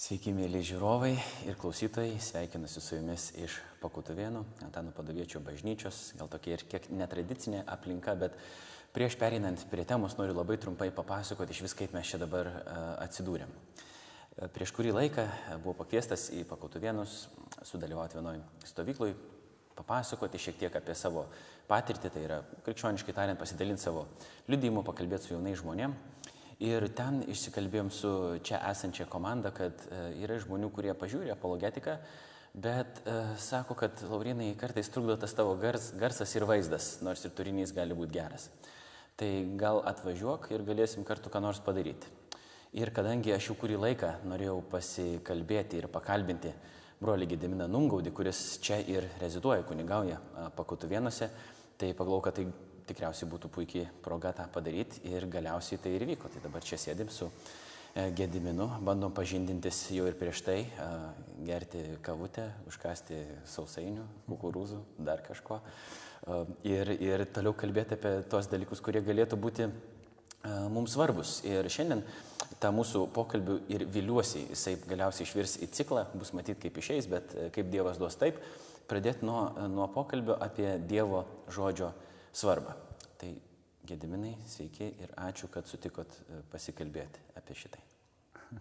Sveiki, 0.00 0.32
mėly 0.32 0.62
žiūrovai 0.64 1.10
ir 1.44 1.58
klausytojai, 1.60 2.14
sveikinuosi 2.24 2.80
su 2.80 2.96
jumis 2.96 3.26
iš 3.36 3.58
Pakutuvėnų, 3.82 4.40
Antano 4.64 4.94
Padoviečio 4.96 5.42
bažnyčios, 5.44 5.98
gal 6.16 6.30
tokia 6.32 6.54
ir 6.54 6.62
kiek 6.70 6.86
netradicinė 6.88 7.60
aplinka, 7.68 8.14
bet 8.16 8.38
prieš 8.96 9.18
pereinant 9.20 9.60
prie 9.68 9.84
temos 9.84 10.16
noriu 10.16 10.38
labai 10.38 10.56
trumpai 10.56 10.88
papasakoti 10.96 11.52
iš 11.52 11.60
vis, 11.66 11.74
kaip 11.76 11.92
mes 11.92 12.08
čia 12.08 12.22
dabar 12.22 12.48
atsidūrėm. 13.04 13.52
Prieš 14.56 14.72
kurį 14.78 14.94
laiką 14.96 15.26
buvau 15.58 15.76
pakviestas 15.82 16.30
į 16.32 16.46
Pakutuvėnus 16.48 17.26
sudalyvauti 17.68 18.16
vienoj 18.16 18.40
stovykloj, 18.72 19.12
papasakoti 19.82 20.40
šiek 20.40 20.62
tiek 20.64 20.80
apie 20.80 20.96
savo 20.96 21.26
patirtį, 21.68 22.08
tai 22.08 22.24
yra 22.24 22.40
krikščioniškai 22.64 23.18
tariant, 23.20 23.42
pasidalinti 23.44 23.84
savo 23.84 24.08
liudijimu, 24.48 24.80
pakalbėti 24.80 25.28
su 25.28 25.36
jaunais 25.36 25.60
žmonėmis. 25.60 26.19
Ir 26.60 26.84
ten 26.92 27.22
išsikalbėjom 27.32 27.88
su 27.88 28.10
čia 28.44 28.58
esančia 28.68 29.06
komanda, 29.08 29.48
kad 29.56 29.80
e, 29.88 30.00
yra 30.20 30.36
žmonių, 30.42 30.68
kurie 30.76 30.92
pažiūrė 30.92 31.32
apologetiką, 31.32 31.94
bet 32.52 33.00
e, 33.08 33.14
sako, 33.40 33.78
kad 33.80 34.02
Laurinai 34.04 34.50
kartais 34.60 34.92
trukdo 34.92 35.16
tas 35.16 35.32
tavo 35.36 35.54
gars, 35.60 35.94
garsas 35.96 36.34
ir 36.36 36.44
vaizdas, 36.44 36.98
nors 37.00 37.24
ir 37.24 37.32
turinys 37.32 37.72
gali 37.72 37.96
būti 37.96 38.12
geras. 38.18 38.50
Tai 39.16 39.30
gal 39.60 39.80
atvažiuok 39.88 40.50
ir 40.52 40.66
galėsim 40.68 41.06
kartu 41.08 41.32
ką 41.32 41.40
nors 41.40 41.62
padaryti. 41.64 42.12
Ir 42.76 42.92
kadangi 42.92 43.32
aš 43.32 43.48
jau 43.50 43.56
kurį 43.58 43.80
laiką 43.80 44.12
norėjau 44.28 44.60
pasikalbėti 44.70 45.80
ir 45.80 45.88
pakalbinti 45.90 46.52
brolį 47.00 47.32
Gediminą 47.32 47.66
Nungaudį, 47.72 48.12
kuris 48.12 48.60
čia 48.60 48.82
ir 48.84 49.08
reziduoja, 49.18 49.64
kunigauja 49.64 50.20
Pakutuvėnuose, 50.60 51.30
tai 51.80 51.94
pagalvojau, 51.96 52.26
kad 52.28 52.36
tai 52.36 52.44
tikriausiai 52.90 53.30
būtų 53.30 53.50
puikiai 53.54 53.88
proga 54.04 54.34
tą 54.36 54.46
padaryti 54.52 55.02
ir 55.08 55.26
galiausiai 55.30 55.80
tai 55.82 55.94
ir 55.96 56.06
vyko. 56.12 56.30
Tai 56.32 56.42
dabar 56.44 56.66
čia 56.66 56.78
sėdim 56.80 57.10
su 57.14 57.30
e, 57.30 58.10
Gediminu, 58.16 58.68
bandom 58.86 59.14
pažindintis 59.16 59.86
jau 59.94 60.08
ir 60.10 60.18
prieš 60.18 60.44
tai, 60.46 60.58
gerti 61.46 61.84
kavutę, 62.06 62.50
užkasti 62.70 63.22
sausainių, 63.54 64.04
kukurūzų, 64.28 64.82
dar 64.98 65.24
kažko. 65.26 65.62
Ir, 66.68 66.90
ir 67.00 67.24
toliau 67.32 67.54
kalbėti 67.56 67.96
apie 67.96 68.18
tos 68.28 68.50
dalykus, 68.52 68.82
kurie 68.84 69.00
galėtų 69.00 69.38
būti 69.40 69.70
mums 70.72 70.94
svarbus. 70.94 71.38
Ir 71.48 71.68
šiandien 71.72 72.02
tą 72.60 72.70
mūsų 72.74 73.06
pokalbių 73.14 73.58
ir 73.72 73.84
viliuosi, 73.92 74.46
jisai 74.52 74.76
galiausiai 74.88 75.26
išvirs 75.26 75.56
į 75.64 75.70
ciklą, 75.76 76.06
bus 76.14 76.32
matyti 76.36 76.66
kaip 76.66 76.80
išeis, 76.80 77.08
bet 77.10 77.34
e, 77.34 77.48
kaip 77.54 77.70
Dievas 77.72 78.00
duos 78.00 78.16
taip, 78.20 78.40
pradėti 78.90 79.26
nuo, 79.26 79.50
nuo 79.70 79.88
pokalbio 79.92 80.36
apie 80.40 80.74
Dievo 80.90 81.24
žodžio 81.52 81.92
svarbą. 82.32 82.74
Tai 83.20 83.30
Gediminai, 83.90 84.36
sveiki 84.46 84.86
ir 85.02 85.12
ačiū, 85.18 85.48
kad 85.50 85.66
sutikot 85.66 86.12
e, 86.28 86.40
pasikalbėti 86.52 87.22
apie 87.40 87.56
šitai. 87.58 87.80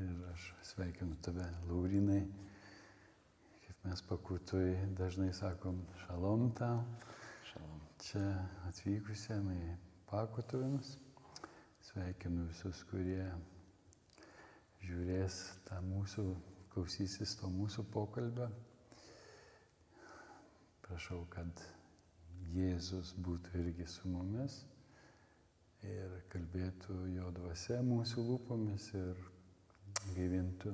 Ir 0.00 0.22
aš 0.32 0.46
sveikinu 0.72 1.18
tave, 1.22 1.44
Laurinai. 1.68 2.22
Kaip 3.66 3.84
mes 3.84 4.02
pakutui 4.08 4.72
dažnai 4.98 5.28
sakom, 5.36 5.82
šalom 6.02 6.48
tau. 6.58 6.80
Šalom. 7.52 7.84
Čia 8.02 8.24
atvykusiam 8.70 9.52
į 9.52 9.60
pakutuvinus. 10.08 10.96
Sveikinu 11.90 12.48
visus, 12.48 12.80
kurie 12.90 13.28
žiūrės 14.82 15.42
tą 15.68 15.78
mūsų, 15.84 16.26
klausysis 16.72 17.36
to 17.38 17.52
mūsų 17.52 17.86
pokalbio. 17.92 18.48
Prašau, 20.88 21.18
kad 21.28 21.60
Jėzus 22.48 23.10
būtų 23.20 23.58
irgi 23.60 23.84
su 23.92 24.08
mumis 24.08 24.54
ir 25.84 26.14
kalbėtų 26.32 26.96
jo 27.12 27.28
dvasia 27.36 27.82
mūsų 27.84 28.24
lūpomis 28.24 28.86
ir 28.96 29.20
gyvintų, 30.14 30.72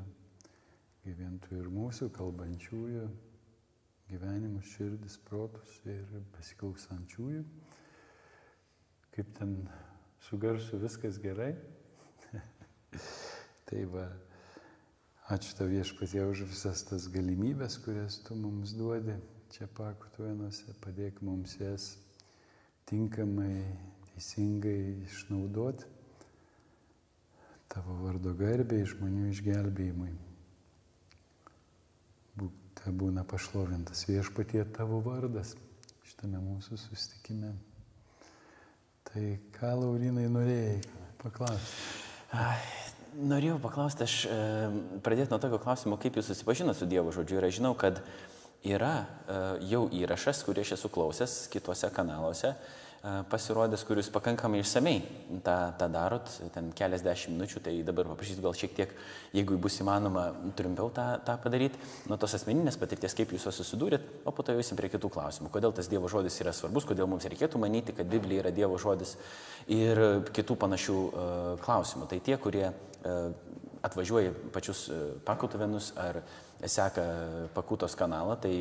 gyvintų 1.03 1.59
ir 1.59 1.73
mūsų 1.81 2.12
kalbančiųjų 2.15 3.09
gyvenimus, 4.12 4.70
širdis, 4.77 5.19
protus 5.27 5.75
ir 5.83 6.07
besiklausančiųjų. 6.39 7.42
Kaip 9.19 9.36
ten 9.41 9.58
su 10.29 10.39
garsu 10.39 10.79
viskas 10.79 11.19
gerai. 11.19 11.57
tai 13.67 13.83
va, 13.91 14.07
ačiū 15.35 15.58
tau 15.58 15.73
viešpatie 15.74 16.23
už 16.23 16.47
visas 16.55 16.86
tas 16.86 17.11
galimybės, 17.11 17.83
kurias 17.83 18.23
tu 18.23 18.39
mums 18.39 18.79
duodi 18.79 19.19
čia 19.52 19.68
pakutuojanuose, 19.77 20.77
padėk 20.84 21.20
mums 21.27 21.56
jas 21.60 21.90
tinkamai, 22.88 23.64
teisingai 24.12 25.05
išnaudoti 25.08 25.90
tavo 27.74 27.96
vardo 28.05 28.34
garbei, 28.38 28.84
žmonių 28.86 29.32
išgelbėjimui. 29.32 30.12
Te 32.74 32.92
būna 32.92 33.22
pašlovintas 33.24 34.02
viešpatie 34.08 34.64
tavo 34.77 34.98
vardas 35.05 35.55
šitame 36.05 36.40
mūsų 36.42 36.76
sustikime. 36.76 37.55
Tai 39.08 39.22
ką 39.55 39.70
Laurinai 39.78 40.26
norėjai 40.28 40.80
paklausti? 41.22 42.34
Norėjau 43.14 43.61
paklausti, 43.62 44.05
aš 44.05 44.14
e, 44.26 44.38
pradėti 45.06 45.30
nuo 45.30 45.38
tokio 45.40 45.61
klausimo, 45.62 45.96
kaip 46.02 46.18
jūs 46.18 46.32
susipažinote 46.32 46.80
su 46.80 46.88
Dievo 46.90 47.12
žodžiu. 47.14 47.38
Ir 47.38 47.46
aš 47.46 47.61
žinau, 47.61 47.72
kad 47.78 48.02
yra 48.64 48.95
e, 49.05 49.36
jau 49.70 49.85
įrašas, 49.92 50.42
kurį 50.47 50.64
aš 50.64 50.75
esu 50.79 50.91
klausęs 50.92 51.35
kituose 51.52 51.91
kanaluose, 51.92 52.55
e, 52.55 53.13
pasirodęs, 53.30 53.85
kuris 53.85 54.08
pakankamai 54.13 54.63
išsamei 54.63 55.02
tą, 55.45 55.57
tą 55.80 55.89
darot, 55.92 56.30
ten 56.55 56.70
keliasdešimt 56.77 57.36
minučių, 57.36 57.63
tai 57.67 57.74
dabar 57.86 58.08
paprašysiu 58.14 58.45
gal 58.45 58.57
šiek 58.57 58.73
tiek, 58.79 58.95
jeigu 59.36 59.58
bus 59.61 59.77
įmanoma, 59.85 60.30
trumpiau 60.57 60.89
tą, 60.97 61.07
tą 61.27 61.36
padaryti, 61.45 61.80
nuo 62.08 62.19
tos 62.20 62.36
asmeninės 62.41 62.80
patirties, 62.80 63.17
kaip 63.19 63.35
jūs 63.36 63.48
susidūrėt, 63.53 64.08
o 64.24 64.33
po 64.33 64.47
to 64.47 64.57
eisim 64.57 64.80
prie 64.80 64.89
kitų 64.92 65.13
klausimų. 65.13 65.53
Kodėl 65.53 65.77
tas 65.77 65.91
Dievo 65.92 66.08
žodis 66.13 66.41
yra 66.41 66.57
svarbus, 66.57 66.89
kodėl 66.89 67.11
mums 67.11 67.29
reikėtų 67.29 67.61
manyti, 67.61 67.97
kad 67.97 68.08
Biblija 68.08 68.47
yra 68.47 68.55
Dievo 68.55 68.80
žodis 68.80 69.19
ir 69.69 70.01
kitų 70.35 70.57
panašių 70.64 70.97
uh, 71.05 71.20
klausimų. 71.64 72.08
Tai 72.08 72.19
tie, 72.24 72.39
kurie 72.41 72.70
uh, 72.70 73.29
atvažiuoja 73.85 74.33
pačius 74.53 74.86
pakutuvenus 75.29 75.91
ar 76.01 76.23
seka 76.67 77.02
Pakutos 77.55 77.95
kanalą, 77.97 78.36
tai 78.41 78.52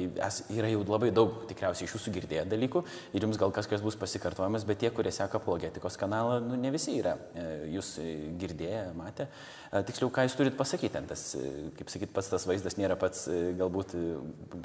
yra 0.54 0.70
jau 0.72 0.84
labai 0.88 1.12
daug 1.16 1.44
tikriausiai 1.50 1.88
iš 1.88 1.96
jūsų 1.98 2.14
girdėję 2.18 2.44
dalykų 2.52 2.84
ir 3.16 3.26
jums 3.26 3.40
gal 3.40 3.54
kažkas 3.56 3.84
bus 3.84 3.98
pasikartojamas, 4.00 4.66
bet 4.68 4.82
tie, 4.84 4.92
kurie 4.94 5.12
seka 5.14 5.40
apologetikos 5.40 5.98
kanalą, 6.00 6.40
nu, 6.44 6.58
ne 6.60 6.72
visi 6.74 6.98
yra 7.00 7.16
e, 7.34 7.46
jūs 7.74 7.96
girdėję, 8.42 8.84
matę. 8.98 9.28
E, 9.72 9.84
tiksliau, 9.88 10.12
ką 10.14 10.28
jūs 10.28 10.38
turit 10.40 10.58
pasakyti, 10.60 11.04
tas, 11.10 11.26
e, 11.40 11.72
kaip 11.80 11.94
sakyt, 11.94 12.14
pats 12.16 12.32
tas 12.34 12.48
vaizdas 12.50 12.78
nėra 12.80 12.98
pats 13.00 13.26
galbūt 13.60 13.96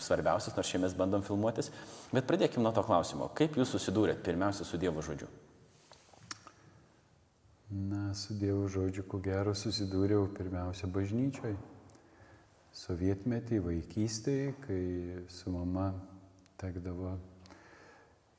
svarbiausias, 0.05 0.57
nors 0.57 0.69
šiandien 0.71 0.89
mes 0.89 0.99
bandom 0.99 1.25
filmuotis, 1.27 1.73
bet 2.13 2.29
pradėkime 2.29 2.67
nuo 2.67 2.75
to 2.77 2.85
klausimo. 2.87 3.31
Kaip 3.39 3.59
jūs 3.59 3.75
susidūrėt 3.77 4.25
pirmiausia 4.27 4.67
su 4.67 4.81
Dievo 4.81 5.05
žodžiu? 5.05 5.31
Na, 7.69 8.15
su 8.17 8.37
Dievo 8.39 8.65
žodžiu, 8.73 9.05
ko 9.09 9.21
gero, 9.21 9.53
susidūriau 9.53 10.31
pirmiausia 10.33 10.89
bažnyčiai 10.89 11.57
sovietmetį, 12.77 13.59
vaikystėje, 13.65 14.53
kai 14.65 14.83
su 15.33 15.51
mama 15.53 15.91
tekdavo 16.61 17.17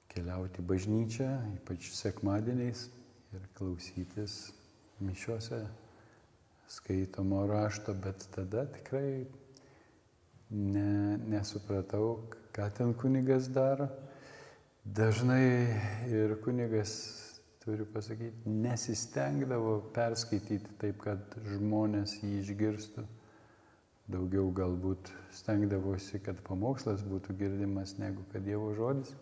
keliauti 0.10 0.64
bažnyčią, 0.66 1.30
ypač 1.60 1.92
sekmadieniais 1.96 2.88
ir 3.36 3.46
klausytis 3.58 4.50
mišiuose 5.00 5.62
skaitomo 6.70 7.46
rašto, 7.50 7.94
bet 7.94 8.26
tada 8.36 8.66
tikrai 8.70 9.26
ne, 10.50 11.18
nesupratau, 11.30 12.30
ką 12.54 12.70
ten 12.78 12.94
kunigas 12.94 13.50
daro. 13.54 13.90
Dažnai 14.86 15.70
ir 16.10 16.34
kunigas, 16.44 16.92
turiu 17.62 17.86
pasakyti, 17.94 18.50
nesistengdavo 18.50 19.80
perskaityti 19.94 20.78
taip, 20.82 21.02
kad 21.04 21.36
žmonės 21.46 22.16
jį 22.24 22.40
išgirstų 22.42 23.06
daugiau 24.10 24.50
galbūt 24.56 25.12
stengdavosi, 25.38 26.20
kad 26.26 26.40
pamokslas 26.48 27.04
būtų 27.06 27.36
girdimas 27.38 27.98
negu 28.02 28.26
kad 28.34 28.46
Dievo 28.46 28.72
žodis. 28.78 29.14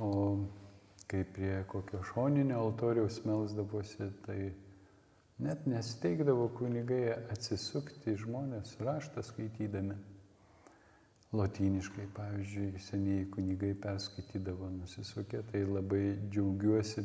O 0.00 0.10
kai 1.10 1.22
prie 1.28 1.60
kokio 1.68 2.00
šoninio 2.08 2.58
altoriaus 2.64 3.20
melsdavosi, 3.28 4.08
tai 4.26 4.38
net 5.42 5.66
nesteigdavo 5.68 6.48
kunigai 6.56 7.12
atsisukti 7.34 8.16
žmonės 8.18 8.78
raštą 8.80 9.24
skaitydami. 9.26 9.98
Lotyniškai, 11.32 12.10
pavyzdžiui, 12.12 12.80
senieji 12.84 13.28
kunigai 13.32 13.70
perskaitydavo 13.80 14.66
nusisukę, 14.74 15.40
tai 15.48 15.62
labai 15.64 16.02
džiaugiuosi, 16.28 17.04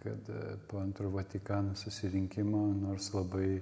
kad 0.00 0.30
po 0.68 0.80
antro 0.80 1.10
Vatikano 1.12 1.74
susirinkimo, 1.76 2.62
nors 2.80 3.10
labai 3.12 3.58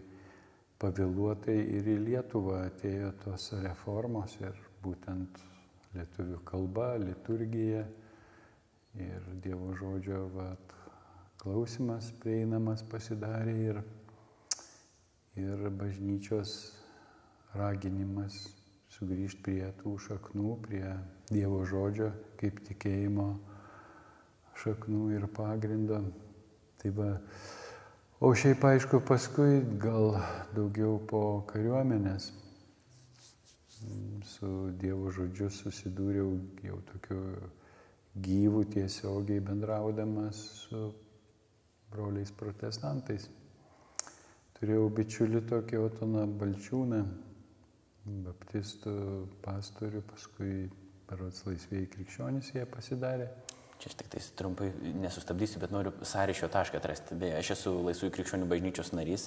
pavėluotai 0.82 1.56
ir 1.78 1.88
į 1.88 1.96
Lietuvą 2.04 2.62
atėjo 2.66 3.12
tos 3.24 3.48
reformos 3.64 4.36
ir 4.42 4.56
būtent 4.84 5.40
lietuvių 5.96 6.40
kalba, 6.48 6.94
liturgija 7.00 7.84
ir 9.00 9.30
Dievo 9.44 9.72
žodžio 9.76 10.26
vat, 10.34 10.74
klausimas 11.40 12.10
prieinamas 12.20 12.84
pasidarė 12.90 13.56
ir, 13.70 13.80
ir 15.40 15.66
bažnyčios 15.80 16.56
raginimas 17.56 18.38
sugrįžti 18.96 19.42
prie 19.44 19.72
tų 19.80 19.96
šaknų, 20.06 20.54
prie 20.64 20.86
Dievo 21.32 21.64
žodžio 21.68 22.12
kaip 22.40 22.60
tikėjimo 22.68 23.30
šaknų 24.62 25.02
ir 25.16 25.26
pagrindo. 25.36 26.00
Tai 26.80 26.92
va, 26.96 27.08
o 28.20 28.32
šiaip 28.34 28.64
aišku, 28.64 29.00
paskui 29.04 29.60
gal 29.82 30.16
daugiau 30.56 30.96
po 31.10 31.22
kariuomenės 31.52 32.32
su 34.26 34.50
Dievo 34.80 35.10
žodžiu 35.12 35.50
susidūriau 35.52 36.30
jau 36.64 36.78
tokiu 36.90 37.20
gyvų 38.24 38.62
tiesiogiai 38.72 39.42
bendraudamas 39.44 40.40
su 40.62 40.80
broliais 41.92 42.32
protestantais. 42.32 43.28
Turėjau 44.56 44.88
bičiulį 44.96 45.42
tokį 45.50 45.80
Otoną 45.84 46.24
Balčiūną, 46.40 47.02
baptistų 48.24 48.94
pastorių, 49.44 50.00
paskui 50.08 50.54
parods 51.06 51.44
laisvėjai 51.46 51.90
krikščionys 51.92 52.54
jie 52.54 52.64
pasidarė. 52.72 53.28
Čia 53.76 53.90
aš 53.90 53.96
tik 54.00 54.08
tais 54.08 54.26
trumpai 54.38 54.70
nesustabdysiu, 55.02 55.60
bet 55.60 55.72
noriu 55.74 55.92
sąryšio 56.00 56.48
tašką 56.48 56.78
atrasti. 56.80 57.16
Beje, 57.20 57.34
aš 57.42 57.50
esu 57.58 57.74
Laisvųjų 57.84 58.14
krikščionių 58.14 58.48
bažnyčios 58.48 58.94
narys 58.96 59.26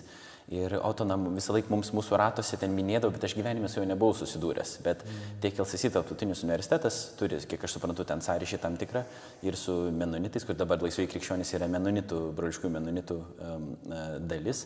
ir 0.49 0.73
Otonam 0.81 1.27
visą 1.35 1.53
laiką 1.53 1.69
mums 1.69 1.91
mūsų 1.93 2.17
ratuose 2.17 2.57
ten 2.57 2.73
minėdavo, 2.73 3.13
bet 3.13 3.27
aš 3.27 3.35
gyvenime 3.37 3.69
su 3.69 3.77
juo 3.77 3.85
nebuvau 3.85 4.17
susidūręs. 4.17 4.79
Bet 4.85 5.05
mm. 5.05 5.39
tiek 5.45 5.61
LCC 5.61 5.93
tarptautinis 5.93 6.41
universitetas 6.47 6.97
turi, 7.19 7.37
kiek 7.45 7.67
aš 7.67 7.77
suprantu, 7.77 8.07
ten 8.09 8.25
sąryšį 8.25 8.61
tam 8.65 8.77
tikrą 8.81 9.05
ir 9.45 9.57
su 9.59 9.75
menonitais, 9.93 10.47
kur 10.49 10.57
dabar 10.57 10.81
Laisvųjų 10.81 11.13
krikščionys 11.13 11.53
yra 11.59 11.69
menonitų, 11.69 12.23
broliškųjų 12.39 12.73
menonitų 12.79 13.19
um, 13.21 13.69
dalis 14.25 14.65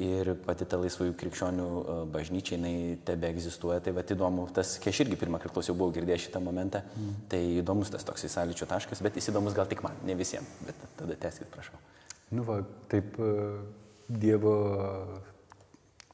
ir 0.00 0.32
pati 0.42 0.66
ta 0.66 0.78
laisvųjų 0.80 1.14
krikščionių 1.18 1.66
e, 1.66 1.96
bažnyčia, 2.14 2.56
jinai 2.56 2.96
tebe 3.06 3.28
egzistuoja. 3.30 3.80
Tai 3.84 3.94
vad 3.98 4.10
įdomu, 4.10 4.46
tas, 4.54 4.74
kai 4.82 4.90
aš 4.90 5.04
irgi 5.04 5.18
pirmą 5.20 5.38
kartą 5.42 5.62
jau 5.62 5.76
buvau 5.78 5.94
girdėjęs 5.94 6.26
šitą 6.26 6.42
momentą, 6.42 6.82
mm. 6.94 7.12
tai 7.30 7.42
įdomus 7.60 7.92
tas 7.94 8.06
toks 8.06 8.26
įsąlyčio 8.28 8.66
taškas, 8.70 9.02
bet 9.04 9.20
jis 9.20 9.30
įdomus 9.30 9.54
gal 9.56 9.70
tik 9.70 9.84
man, 9.86 9.94
ne 10.06 10.16
visiems, 10.18 10.50
bet 10.66 10.82
tada 10.98 11.18
teskit, 11.26 11.50
prašau. 11.54 11.78
Nu 12.34 12.46
va, 12.46 12.58
taip 12.90 13.14
e, 13.22 13.30
Dievo 14.04 14.56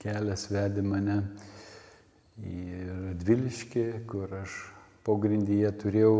kelias 0.00 0.44
vedė 0.52 0.84
mane 0.86 1.16
į 2.46 2.60
Radviliškį, 3.08 3.86
kur 4.08 4.30
aš 4.42 4.60
pogrindyje 5.08 5.72
turėjau 5.80 6.14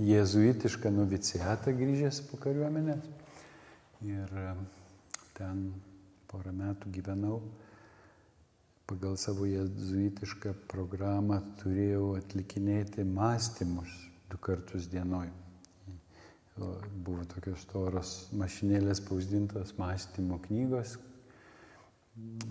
jėzuitišką 0.00 0.90
novicijatą 0.94 1.74
grįžęs 1.76 2.24
po 2.30 2.40
kariuomenės. 2.40 3.06
Ir 4.08 4.34
e, 4.40 4.50
ten 5.36 5.62
porą 6.30 6.52
metų 6.54 6.92
gyvenau, 6.94 7.40
pagal 8.90 9.16
savo 9.18 9.46
jezuitišką 9.46 10.54
programą 10.70 11.40
turėjau 11.60 12.14
atlikinėti 12.18 13.04
mąstymus 13.06 13.92
du 14.30 14.38
kartus 14.38 14.88
dienoj. 14.90 15.30
Buvo 16.60 17.24
tokios 17.30 17.62
toros 17.70 18.10
mašinėlės 18.36 19.00
spausdintos 19.00 19.72
mąstymo 19.78 20.40
knygos, 20.44 20.96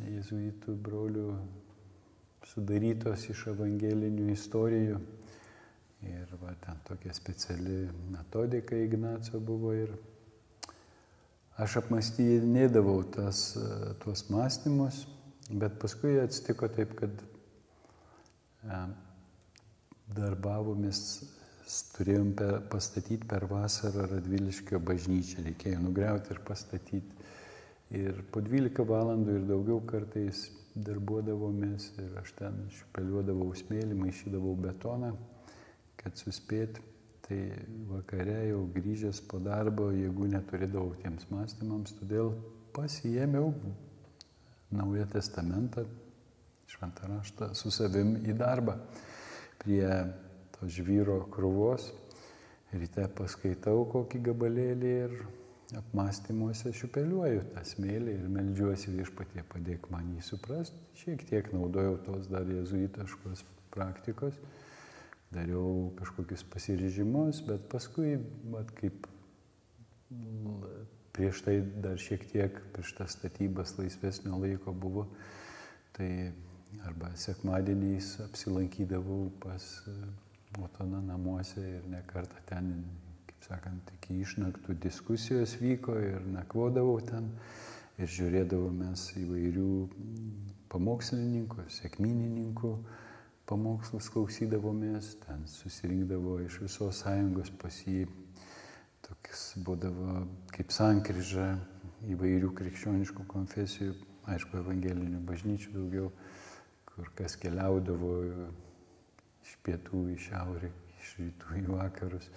jezuitų 0.09 0.75
brolių 0.87 1.27
sudarytos 2.49 3.27
iš 3.33 3.45
evangelinių 3.53 4.29
istorijų. 4.33 4.99
Ir 6.09 6.31
va, 6.39 6.53
ten 6.63 6.79
tokia 6.87 7.13
speciali 7.13 7.81
metodika 8.13 8.77
Ignaco 8.79 9.41
buvo 9.43 9.73
ir 9.75 9.91
aš 11.59 11.79
apmastydavau 11.81 13.03
tas, 13.11 13.57
tuos 14.03 14.25
mąstymus, 14.31 15.03
bet 15.49 15.79
paskui 15.81 16.19
atsitiko 16.21 16.69
taip, 16.71 16.93
kad 16.99 17.23
e, 18.63 18.79
darbavomės, 20.15 21.01
turėjom 21.97 22.31
per, 22.37 22.59
pastatyti 22.71 23.27
per 23.29 23.45
vasarą 23.49 24.07
Radviliškio 24.13 24.79
bažnyčią, 24.81 25.43
reikėjo 25.49 25.81
nugriauti 25.83 26.33
ir 26.33 26.39
pastatyti. 26.47 27.17
Ir 27.99 28.23
po 28.31 28.41
12 28.45 28.85
valandų 28.85 29.39
ir 29.39 29.45
daugiau 29.49 29.81
kartais 29.89 30.47
darbuodavomės 30.77 31.89
ir 31.99 32.13
aš 32.21 32.35
ten 32.37 32.59
špeliuodavau 32.77 33.49
smėlį, 33.57 33.97
maišydavau 33.97 34.53
betoną, 34.61 35.15
kad 35.99 36.17
suspėt 36.21 36.79
Tai 37.29 37.43
vakare 37.85 38.39
jau 38.47 38.63
grįžęs 38.73 39.19
po 39.29 39.37
darbo, 39.37 39.91
jeigu 39.93 40.25
neturėdavau 40.31 40.95
tiems 40.97 41.27
mąstymams, 41.29 41.91
todėl 41.99 42.31
pasijėmiau 42.73 43.51
Naują 44.73 45.05
Testamentą, 45.13 45.83
šventą 46.65 47.09
raštą 47.11 47.51
su 47.53 47.69
savim 47.69 48.15
į 48.25 48.33
darbą 48.39 48.79
prie 49.61 49.85
to 50.55 50.69
žvyro 50.73 51.19
krūvos. 51.29 51.91
Ryte 52.73 53.05
paskaitau 53.19 53.83
kokį 53.93 54.23
gabalėlį 54.31 54.95
ir 55.03 55.13
apmąstymuose 55.77 56.73
šiupeliuoju 56.79 57.43
tą 57.53 57.63
smėlį 57.75 58.15
ir 58.23 58.25
melžiuosi 58.39 58.95
viešpatie 58.95 59.45
padėk 59.53 59.85
man 59.93 60.09
jį 60.15 60.25
suprasti. 60.31 60.81
Šiek 61.03 61.29
tiek 61.29 61.53
naudojau 61.53 61.99
tos 62.09 62.25
dar 62.33 62.49
jezuitiškos 62.49 63.45
praktikos 63.69 64.41
dariau 65.33 65.91
kažkokius 65.99 66.43
pasiryžimus, 66.49 67.43
bet 67.45 67.67
paskui, 67.71 68.17
mat, 68.49 68.71
kaip 68.79 69.07
prieš 71.13 71.43
tai 71.45 71.59
dar 71.83 71.99
šiek 72.01 72.25
tiek, 72.31 72.61
prieš 72.73 72.95
tas 72.97 73.17
statybas 73.17 73.75
laisvesnio 73.77 74.39
laiko 74.41 74.73
buvo, 74.73 75.05
tai 75.97 76.31
arba 76.85 77.11
sekmadieniais 77.17 78.17
apsilankydavau 78.25 79.29
pas 79.43 79.69
Motoną 80.57 80.97
namuose 81.05 81.61
ir 81.61 81.83
nekartą 81.85 82.39
ten, 82.49 82.71
kaip 83.27 83.43
sakant, 83.45 83.91
iki 83.99 84.15
išnaktų 84.23 84.73
diskusijos 84.81 85.53
vyko 85.61 85.93
ir 86.01 86.25
nakvodavau 86.25 86.95
ten 87.05 87.27
ir 88.01 88.09
žiūrėdavau 88.09 88.71
mes 88.73 89.03
įvairių 89.21 89.73
pamokslininkų, 90.73 91.67
sėkminininkų, 91.75 92.71
pamokslus 93.49 94.09
klausydavomės, 94.13 95.15
ten 95.23 95.45
susirinkdavo 95.49 96.37
iš 96.45 96.59
visos 96.63 97.01
sąjungos 97.03 97.49
pas 97.61 97.79
jį, 97.87 98.05
toks 99.07 99.45
būdavo 99.65 100.21
kaip 100.53 100.73
sankryža 100.75 101.47
įvairių 102.13 102.51
krikščioniškų 102.59 103.25
konfesijų, 103.31 103.95
aišku, 104.29 104.59
evangelinių 104.61 105.23
bažnyčių 105.25 105.73
daugiau, 105.73 106.11
kur 106.91 107.09
kas 107.17 107.37
keliaudavo 107.41 108.13
iš 109.45 109.55
pietų 109.65 110.05
į 110.13 110.19
šiaurę, 110.27 110.69
iš 110.99 111.15
rytų 111.23 111.59
į 111.63 111.65
vakarus. 111.71 112.29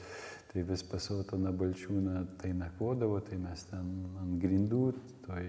Tai 0.52 0.64
vis 0.68 0.82
pasautona 0.84 1.52
balčiūna 1.56 2.24
tai 2.40 2.52
nakvodavo, 2.56 3.20
tai 3.24 3.38
mes 3.40 3.68
ten 3.68 3.92
ant 4.20 4.36
grindų, 4.40 4.84
toj 5.26 5.48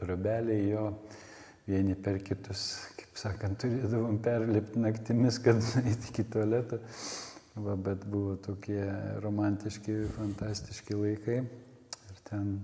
trobelėje 0.00 0.70
jo 0.72 0.90
vieni 1.66 1.96
per 1.98 2.20
kitus, 2.24 2.62
kaip 2.98 3.18
sakant, 3.18 3.58
turėdavom 3.62 4.20
perlipti 4.22 4.82
naktimis, 4.82 5.40
kad 5.42 5.60
eiti 5.82 6.12
iki 6.12 6.26
tualeto. 6.30 6.80
Va, 7.56 7.72
bet 7.80 8.02
buvo 8.04 8.34
tokie 8.44 8.82
romantiški, 9.24 10.02
fantastiški 10.18 10.98
laikai. 10.98 11.38
Ir 12.12 12.24
ten 12.28 12.58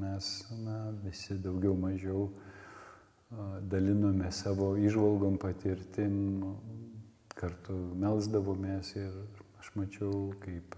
mes 0.00 0.28
na, 0.62 0.76
visi 1.02 1.34
daugiau 1.42 1.74
mažiau 1.78 2.28
dalinome 3.66 4.30
savo 4.30 4.76
išvalgom 4.78 5.38
patirtim, 5.42 6.54
kartu 7.36 7.74
melzdavomės 7.98 8.92
ir 8.96 9.16
aš 9.60 9.72
mačiau, 9.74 10.30
kaip 10.44 10.76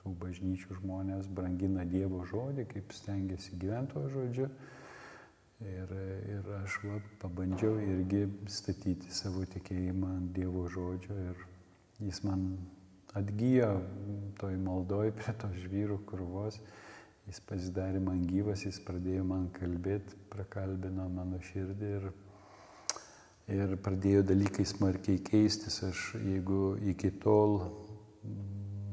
tų 0.00 0.12
bažnyčių 0.20 0.76
žmonės 0.80 1.28
brangina 1.32 1.86
Dievo 1.88 2.22
žodį, 2.28 2.66
kaip 2.70 2.92
stengiasi 2.96 3.56
gyventi 3.60 3.96
to 3.96 4.04
žodžiu. 4.12 4.50
Ir, 5.60 5.90
ir 6.32 6.46
aš 6.56 6.78
va, 6.86 6.98
pabandžiau 7.20 7.74
irgi 7.84 8.22
statyti 8.48 9.10
savo 9.12 9.42
tikėjimą 9.44 10.14
ant 10.16 10.30
Dievo 10.32 10.62
žodžio 10.72 11.16
ir 11.20 11.42
jis 12.00 12.22
man 12.24 12.46
atgyjo 13.20 13.68
toj 14.40 14.56
maldoj 14.56 15.10
prie 15.18 15.34
to 15.42 15.50
žvyrų 15.58 15.98
krūvos, 16.08 16.56
jis 17.28 17.42
pasidarė 17.44 18.00
man 18.00 18.22
gyvas, 18.30 18.64
jis 18.64 18.80
pradėjo 18.86 19.26
man 19.28 19.50
kalbėti, 19.58 20.16
prakalbino 20.32 21.10
mano 21.12 21.42
širdį 21.50 21.92
ir, 21.98 22.08
ir 23.58 23.76
pradėjo 23.84 24.24
dalykai 24.32 24.64
smarkiai 24.64 25.20
keistis. 25.28 25.82
Aš 25.84 26.14
jeigu 26.24 26.78
iki 26.94 27.12
tol 27.20 27.58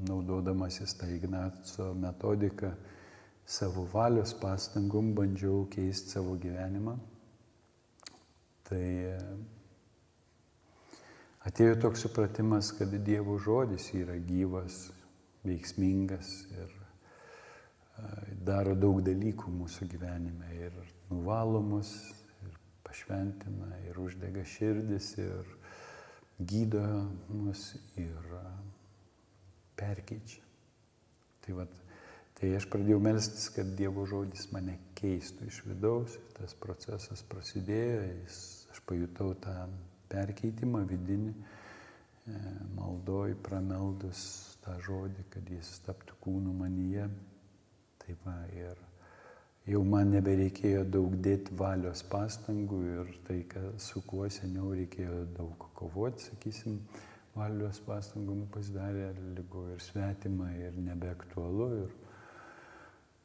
naudodamasis 0.07 0.99
tą 0.99 1.07
Ignaco 1.15 1.93
metodiką, 1.95 2.75
savo 3.47 3.85
valios 3.93 4.33
pastangom 4.35 5.13
bandžiau 5.15 5.63
keisti 5.71 6.17
savo 6.17 6.35
gyvenimą. 6.41 6.97
Tai 8.67 8.83
e, 8.83 9.19
atėjo 11.47 11.77
toks 11.87 12.03
supratimas, 12.03 12.73
kad 12.75 12.91
Dievo 13.07 13.37
žodis 13.39 13.87
yra 13.95 14.17
gyvas, 14.19 14.89
veiksmingas 15.47 16.33
ir 16.51 16.75
daro 18.47 18.75
daug 18.77 18.99
dalykų 19.05 19.51
mūsų 19.53 19.87
gyvenime 19.89 20.51
ir 20.59 20.75
nuvalomus, 21.09 21.93
ir 22.43 22.57
pašventina, 22.85 23.71
ir 23.87 23.97
uždega 24.01 24.43
širdis, 24.47 25.13
ir 25.21 25.49
gydo 26.37 26.83
mus, 27.31 27.71
ir 27.97 28.35
perkeičia. 29.79 30.43
Tai, 31.41 31.57
vat, 31.61 31.73
tai 32.37 32.53
aš 32.57 32.67
pradėjau 32.69 32.99
melstis, 33.01 33.47
kad 33.53 33.69
Dievo 33.77 34.05
žodis 34.09 34.47
mane 34.53 34.77
keistų 34.97 35.47
iš 35.49 35.61
vidaus, 35.65 36.17
tas 36.37 36.53
procesas 36.61 37.23
prasidėjo, 37.29 38.01
jis, 38.11 38.41
aš 38.73 38.81
pajutau 38.89 39.31
tą 39.41 39.55
perkeitimą 40.11 40.83
vidinį, 40.89 41.33
e, 41.33 42.41
maldoj 42.77 43.33
prameldus 43.45 44.21
tą 44.65 44.77
žodį, 44.85 45.25
kad 45.33 45.49
jis 45.49 45.71
taptų 45.87 46.19
kūnų 46.23 46.53
manyje. 46.61 47.07
Taip, 48.03 48.21
va, 48.23 48.37
ir 48.53 48.79
jau 49.67 49.81
man 49.83 50.13
nebereikėjo 50.13 50.85
daug 50.93 51.17
dėti 51.23 51.57
valios 51.59 52.05
pastangų 52.07 52.81
ir 52.93 53.13
tai, 53.27 53.41
su 53.81 54.03
kuo 54.07 54.29
seniau 54.31 54.71
reikėjo 54.77 55.25
daug 55.35 55.69
kovoti, 55.75 56.29
sakysim, 56.29 56.77
valios 57.35 57.81
pastangų 57.85 58.45
pasidarė 58.53 59.09
lygo 59.35 59.67
ir 59.73 59.81
svetima 59.83 60.53
ir 60.55 60.77
nebeaktualu 60.85 61.67
ir 61.81 61.97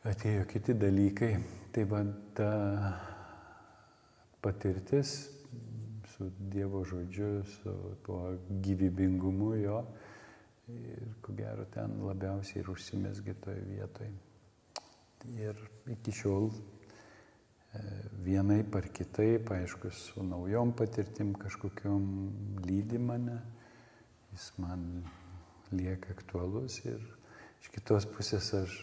atėjo 0.09 0.47
kiti 0.51 0.75
dalykai. 0.75 1.37
Tai 1.73 1.85
va 1.89 2.03
ta 2.37 2.51
patirtis 4.43 5.13
su 6.13 6.29
Dievo 6.53 6.83
žodžiu, 6.85 7.45
su 7.49 7.73
tuo 8.05 8.35
gyvybingumu 8.63 9.55
jo 9.63 9.79
ir 10.69 11.15
ko 11.23 11.33
gero 11.37 11.65
ten 11.73 11.97
labiausiai 12.07 12.61
ir 12.63 12.69
užsimesgi 12.71 13.35
toje 13.45 13.63
vietoje. 13.67 14.13
Ir 15.39 15.59
iki 15.95 16.13
šiol 16.15 16.51
e, 16.51 17.83
vienai 18.27 18.61
par 18.65 18.89
kitaip, 18.95 19.51
aišku, 19.55 19.91
su 19.91 20.23
naujom 20.27 20.75
patirtim 20.77 21.33
kažkokiam 21.39 22.05
lydi 22.67 22.99
mane, 22.99 23.39
jis 24.33 24.51
man 24.59 24.87
lieka 25.73 26.13
aktualus 26.17 26.81
ir 26.85 27.01
iš 27.63 27.71
kitos 27.75 28.07
pusės 28.11 28.51
aš 28.59 28.75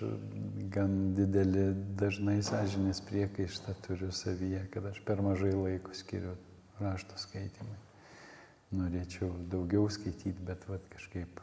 gan 0.73 1.13
didelį 1.17 1.65
dažnai 1.99 2.39
sąžinės 2.45 3.03
priekaištą 3.09 3.75
turiu 3.85 4.11
savyje, 4.15 4.63
kad 4.73 4.87
aš 4.91 5.01
per 5.07 5.21
mažai 5.25 5.51
laiko 5.55 5.93
skiriu 5.97 6.37
rašto 6.79 7.19
skaitimui. 7.19 7.77
Norėčiau 8.79 9.31
daugiau 9.49 9.89
skaityti, 9.91 10.37
bet 10.45 10.65
vad 10.69 10.83
kažkaip. 10.93 11.41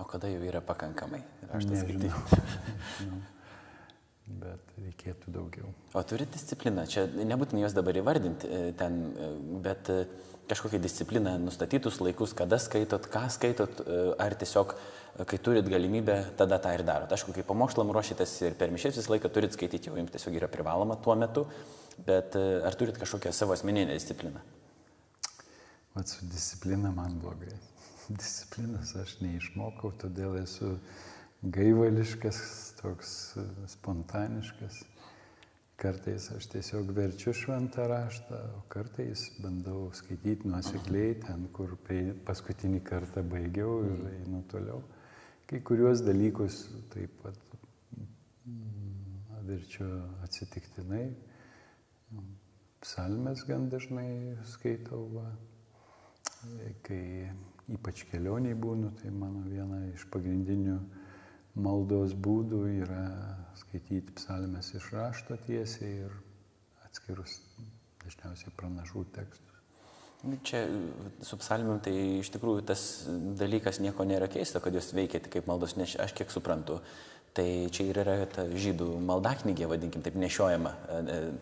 O 0.00 0.06
kada 0.08 0.28
jau 0.28 0.40
yra 0.44 0.60
pakankamai 0.64 1.22
rašto 1.50 1.76
skaityti? 1.76 2.12
Bet 4.38 4.74
reikėtų 4.78 5.32
daugiau. 5.34 5.70
O 5.96 6.02
turi 6.06 6.26
discipliną, 6.30 6.84
čia 6.90 7.06
nebūtina 7.10 7.64
jos 7.64 7.74
dabar 7.74 7.96
įvardinti 7.98 8.46
e, 8.46 8.58
ten, 8.78 8.98
e, 9.10 9.30
bet 9.64 9.90
e, 9.90 10.04
kažkokią 10.50 10.78
discipliną, 10.82 11.32
nustatytus 11.42 11.98
laikus, 12.02 12.34
kada 12.38 12.60
skaitot, 12.62 13.08
ką 13.10 13.24
skaitot, 13.34 13.82
ar 14.22 14.34
tiesiog, 14.38 14.76
kai 15.18 15.38
turit 15.42 15.66
galimybę, 15.68 16.16
tada 16.38 16.58
tą 16.62 16.72
ir 16.76 16.84
darot. 16.86 17.12
Aišku, 17.12 17.34
kai 17.36 17.44
pamokslam 17.46 17.90
ruošitės 17.94 18.36
ir 18.46 18.56
per 18.58 18.72
mišės 18.72 19.00
visą 19.00 19.14
laiką 19.14 19.30
turit 19.34 19.56
skaityti, 19.56 19.90
jau 19.90 19.98
jums 19.98 20.14
tiesiog 20.14 20.38
yra 20.38 20.48
privaloma 20.50 20.96
tuo 21.02 21.16
metu, 21.18 21.46
bet 22.06 22.38
ar 22.38 22.78
turit 22.78 22.98
kažkokią 23.00 23.32
savo 23.34 23.56
asmeninę 23.56 23.96
discipliną? 23.98 24.42
Vat 25.94 26.08
su 26.08 26.26
disciplina 26.30 26.92
man 26.94 27.18
blogai. 27.20 27.52
Disciplinas 28.22 28.94
aš 28.98 29.18
neišmokau, 29.24 29.92
todėl 29.98 30.38
esu 30.40 30.76
gaivališkas, 31.42 32.38
toks 32.80 33.16
spontaniškas. 33.74 34.84
Kartais 35.80 36.26
aš 36.36 36.44
tiesiog 36.52 36.90
verčiu 36.92 37.32
šventą 37.32 37.86
raštą, 37.88 38.38
o 38.58 38.62
kartais 38.68 39.30
bandau 39.40 39.86
skaityti 39.96 40.48
nuosekliai 40.50 41.14
ten, 41.22 41.46
kur 41.56 41.72
paskutinį 42.28 42.82
kartą 42.84 43.24
baigiau 43.24 43.78
ir 43.88 44.02
einu 44.10 44.42
toliau. 44.52 44.82
Kai 45.50 45.58
kuriuos 45.66 46.04
dalykus 46.06 46.56
taip 46.92 47.14
pat 47.24 47.38
mm, 47.98 49.40
verčiu 49.48 49.88
atsitiktinai. 50.22 51.08
Psalmes 52.84 53.42
gan 53.48 53.66
dažnai 53.72 54.36
skaitau, 54.46 55.08
va. 55.16 55.26
kai 56.86 57.02
ypač 57.74 58.04
kelioniai 58.12 58.54
būnu, 58.54 58.92
tai 59.02 59.10
mano 59.10 59.42
viena 59.50 59.82
iš 59.90 60.06
pagrindinių 60.14 60.78
maldos 61.66 62.14
būdų 62.14 62.62
yra 62.84 63.04
skaityti 63.64 64.14
psalmes 64.22 64.70
iš 64.78 64.92
rašto 64.94 65.34
tiesiai 65.50 66.04
ir 66.06 66.14
atskirus 66.86 67.40
dažniausiai 68.04 68.54
pranašų 68.54 69.08
tekstus. 69.18 69.49
Čia 70.20 70.66
su 71.24 71.38
psalmėm 71.40 71.78
tai 71.80 71.94
iš 72.18 72.28
tikrųjų 72.34 72.64
tas 72.68 72.82
dalykas 73.40 73.78
nieko 73.80 74.04
nėra 74.04 74.28
keista, 74.28 74.60
kad 74.60 74.74
jūs 74.76 74.92
veikiate 74.92 75.30
kaip 75.32 75.46
maldos, 75.48 75.78
nes 75.80 75.94
aš 75.96 76.12
kiek 76.18 76.32
suprantu, 76.32 76.76
tai 77.32 77.70
čia 77.72 77.86
ir 77.88 78.00
yra 78.02 78.16
ta 78.28 78.44
žydų 78.44 78.88
maldaknygė, 79.06 79.64
vadinkim, 79.70 80.02
taip 80.04 80.18
nešiojama, 80.20 80.72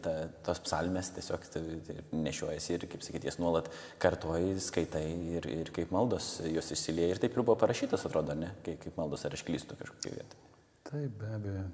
ta, 0.05 0.13
tos 0.47 0.61
psalmės 0.63 1.11
tiesiog 1.17 1.49
tai, 1.51 1.63
tai 1.89 1.97
nešiojasi 2.13 2.77
ir, 2.77 2.87
kaip 2.93 3.03
sakyti, 3.03 3.27
jas 3.31 3.41
nuolat 3.43 3.73
kartuoji, 4.03 4.55
skaitai 4.63 5.03
ir, 5.41 5.51
ir 5.65 5.73
kaip 5.75 5.91
maldos 5.95 6.37
jos 6.47 6.71
įsilieja. 6.77 7.17
Ir 7.17 7.23
taip 7.25 7.35
ir 7.35 7.43
buvo 7.43 7.59
parašytas, 7.59 8.07
atrodo, 8.07 8.39
ne, 8.39 8.53
kaip, 8.63 8.79
kaip 8.85 9.01
maldos 9.01 9.27
ar 9.27 9.35
aš 9.35 9.43
klystu 9.49 9.81
kažkokią 9.81 10.15
vietą. 10.21 10.45
Taip, 10.93 11.19
be 11.19 11.35
abejo, 11.41 11.67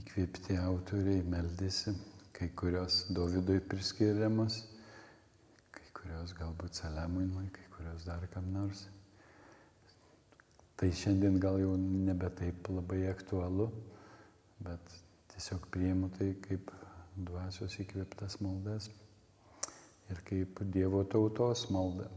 įkvėpti 0.00 0.56
autoriai 0.64 1.20
meldėsi, 1.28 1.92
kai 2.38 2.48
kurios 2.56 3.02
Dovydui 3.12 3.60
priskiriamos 3.68 4.62
kurios 6.08 6.32
galbūt 6.38 6.78
Saliamonui, 6.78 7.50
kai 7.52 7.66
kurios 7.74 8.06
dar 8.08 8.22
kam 8.32 8.46
nors. 8.48 8.86
Tai 10.80 10.88
šiandien 10.88 11.36
gal 11.42 11.58
jau 11.60 11.74
nebe 11.76 12.30
taip 12.38 12.70
labai 12.72 13.02
aktualu, 13.10 13.66
bet 14.64 14.94
tiesiog 15.34 15.68
priimu 15.74 16.08
tai 16.16 16.30
kaip 16.46 16.72
dvasios 17.28 17.76
įkvėptas 17.84 18.38
maldas 18.40 18.88
ir 20.08 20.24
kaip 20.24 20.62
Dievo 20.72 21.04
tautos 21.04 21.66
malda. 21.74 22.08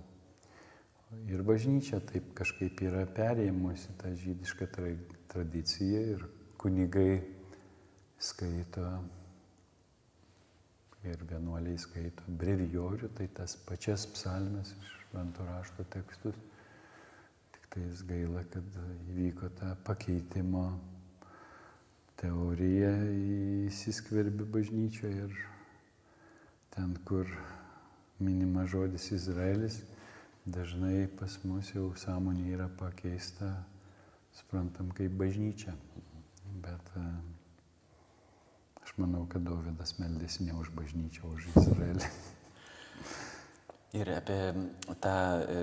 Ir 1.27 1.43
bažnyčia 1.43 1.99
taip 2.07 2.31
kažkaip 2.37 2.79
yra 2.87 3.03
perėmusi 3.11 3.97
tą 3.99 4.13
žydišką 4.15 4.69
tra 4.71 4.93
tradiciją 5.33 6.05
ir 6.13 6.29
kunigai 6.61 7.25
skaito 8.21 8.87
ir 11.07 11.23
vienuoliai 11.29 11.79
skaito 11.81 12.25
brevijorių, 12.41 13.09
tai 13.17 13.27
tas 13.37 13.55
pačias 13.67 14.05
psalmes 14.13 14.73
iš 14.77 14.91
švento 15.05 15.45
rašto 15.47 15.85
tekstus. 15.93 16.37
Tik 17.55 17.67
tai 17.73 17.85
jis 17.87 18.03
gaila, 18.07 18.43
kad 18.53 18.77
įvyko 19.09 19.49
ta 19.57 19.73
pakeitimo 19.87 20.65
teorija 22.21 22.91
įsiskverbi 23.67 24.45
bažnyčioje 24.53 25.25
ir 25.25 25.39
ten, 26.75 26.93
kur 27.07 27.29
minima 28.21 28.67
žodis 28.69 29.09
Izraelis, 29.15 29.81
dažnai 30.45 31.07
pas 31.17 31.39
mus 31.43 31.73
jau 31.73 31.89
sąmonė 31.97 32.51
yra 32.53 32.69
pakeista, 32.77 33.55
suprantam, 34.37 34.93
kaip 34.97 35.17
bažnyčia. 35.17 35.73
Bet 36.61 36.93
uh, 36.99 37.07
Aš 38.91 38.97
manau, 38.99 39.21
kad 39.31 39.39
Dovydas 39.47 39.93
meldėsi 40.01 40.43
ne 40.43 40.51
už 40.59 40.73
bažnyčią, 40.75 41.23
o 41.23 41.37
už 41.37 41.45
Izraelį. 41.61 42.07
Ir 44.01 44.09
apie 44.11 44.39
tą 44.99 45.13
e, 45.39 45.61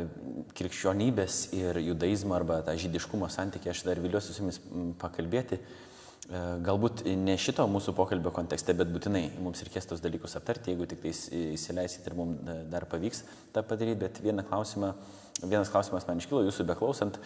krikščionybės 0.56 1.36
ir 1.56 1.76
judaizmo 1.80 2.32
arba 2.36 2.62
tą 2.64 2.72
žydiškumo 2.80 3.28
santykį 3.28 3.70
aš 3.72 3.82
dar 3.84 4.00
viliuosi 4.00 4.32
su 4.32 4.40
jumis 4.40 4.60
pakalbėti. 5.00 5.60
E, 5.60 6.40
galbūt 6.64 7.04
ne 7.20 7.36
šito 7.36 7.68
mūsų 7.68 7.92
pokalbio 8.00 8.32
kontekste, 8.32 8.72
bet 8.76 8.88
būtinai 8.96 9.26
mums 9.44 9.60
reikės 9.68 9.92
tos 9.92 10.00
dalykus 10.04 10.36
aptarti, 10.40 10.72
jeigu 10.72 10.88
tik 10.88 11.04
tai 11.04 11.12
įsileisit 11.52 12.08
ir 12.08 12.16
mums 12.16 12.48
dar 12.72 12.88
pavyks 12.88 13.26
tą 13.52 13.60
padaryti. 13.60 14.00
Bet 14.06 14.24
vieną 14.24 14.48
klausimą, 14.48 14.94
vienas 15.42 15.70
klausimas 15.72 16.06
man 16.08 16.22
iškilo 16.22 16.42
jūsų 16.46 16.66
beklausant. 16.68 17.18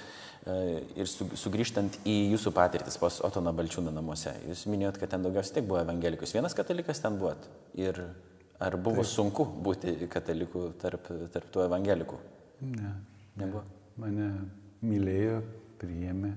E, 0.42 0.56
ir 0.98 1.08
sugrįžtant 1.08 2.00
į 2.08 2.16
jūsų 2.34 2.52
patirtis 2.56 2.98
pas 3.00 3.20
Otono 3.24 3.52
Balčiūną 3.56 3.92
namuose. 3.94 4.34
Jūs 4.48 4.66
minėjot, 4.70 4.98
kad 5.00 5.14
ten 5.14 5.24
daugiausiai 5.24 5.60
tik 5.60 5.68
buvo 5.70 5.80
evangelikus. 5.84 6.34
Vienas 6.34 6.56
katalikas 6.58 7.02
ten 7.04 7.18
buvot. 7.20 7.46
Ir 7.78 8.02
ar 8.62 8.76
buvo 8.76 9.04
Taip. 9.04 9.12
sunku 9.12 9.46
būti 9.64 10.08
kataliku 10.12 10.70
tarp, 10.82 11.08
tarp 11.34 11.52
tų 11.54 11.66
evangelikų? 11.68 12.18
Ne. 12.72 12.94
Nebuvo. 13.40 13.64
Mane 14.00 14.28
mylėjo, 14.84 15.40
priėmė. 15.80 16.32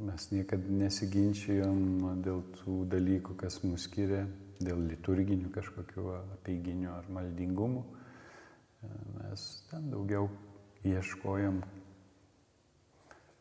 Mes 0.00 0.26
niekada 0.32 0.74
nesiginčijom 0.80 1.80
dėl 2.24 2.42
tų 2.58 2.84
dalykų, 2.92 3.36
kas 3.40 3.60
mus 3.64 3.84
skiria, 3.88 4.24
dėl 4.60 4.80
liturginių 4.88 5.50
kažkokių 5.52 6.06
apieiginių 6.38 6.92
ar 6.94 7.08
maldingumų. 7.12 7.84
Mes 8.82 9.42
ten 9.70 9.90
daugiau 9.92 10.30
ieškojom 10.88 11.60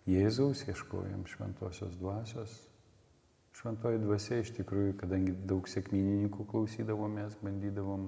Jėzaus, 0.09 0.65
ieškojom 0.67 1.23
šventosios 1.29 1.95
dvasios. 1.99 2.55
Šventoji 3.59 3.99
dvasia 4.01 4.39
iš 4.41 4.53
tikrųjų, 4.55 4.95
kadangi 4.99 5.33
daug 5.47 5.67
sėkminininkų 5.67 6.45
klausydavomės, 6.49 7.35
bandydavom 7.43 8.07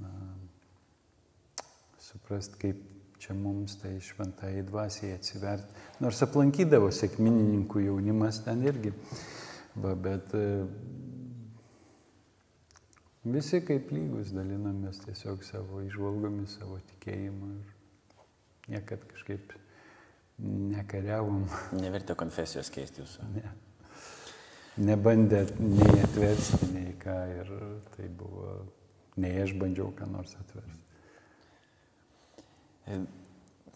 na, 0.00 0.12
suprast, 2.02 2.56
kaip 2.62 2.80
čia 3.22 3.34
mums 3.36 3.78
tai 3.80 3.96
šventai 4.02 4.60
dvasiai 4.66 5.16
atsiverti. 5.16 5.82
Nors 6.04 6.22
aplankydavo 6.26 6.92
sėkminininkų 6.94 7.86
jaunimas 7.88 8.42
ten 8.46 8.62
irgi. 8.66 8.92
Va, 9.76 9.92
bet 9.98 10.32
visi 13.34 13.60
kaip 13.66 13.90
lygus 13.94 14.32
dalinamės 14.34 15.02
tiesiog 15.04 15.44
savo 15.46 15.82
išvalgomis, 15.86 16.58
savo 16.60 16.78
tikėjimu 16.92 17.52
ir 17.56 17.74
niekad 18.74 19.04
kažkaip 19.10 19.54
nekariavom. 20.38 21.46
Nevertė 21.80 22.16
konfesijos 22.18 22.70
keisti 22.72 23.02
jūsų. 23.02 23.28
Ne. 23.34 23.52
Nebandė 24.86 25.46
nei 25.60 26.02
atversti, 26.04 26.66
nei 26.74 26.90
ką 27.00 27.20
ir 27.32 27.52
tai 27.94 28.10
buvo, 28.12 28.58
nei 29.16 29.38
aš 29.40 29.54
bandžiau 29.56 29.88
ką 29.96 30.08
nors 30.10 30.36
atversti. 30.36 30.82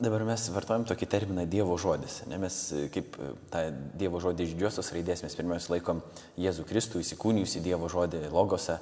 Dabar 0.00 0.22
mes 0.24 0.46
vartojam 0.54 0.84
tokį 0.88 1.06
terminą 1.12 1.42
Dievo 1.50 1.74
žodis. 1.80 2.20
Ne, 2.30 2.38
mes 2.40 2.54
kaip 2.94 3.16
tą 3.52 3.66
Dievo 4.00 4.20
žodį 4.22 4.46
iš 4.46 4.54
didžiosios 4.54 4.92
raidės 4.94 5.24
mes 5.24 5.36
pirmiausia 5.36 5.74
laikom 5.74 6.00
Jėzų 6.40 6.64
Kristų 6.68 7.02
įsikūnijusi 7.02 7.60
Dievo 7.64 7.88
žodį 7.92 8.22
logose, 8.32 8.78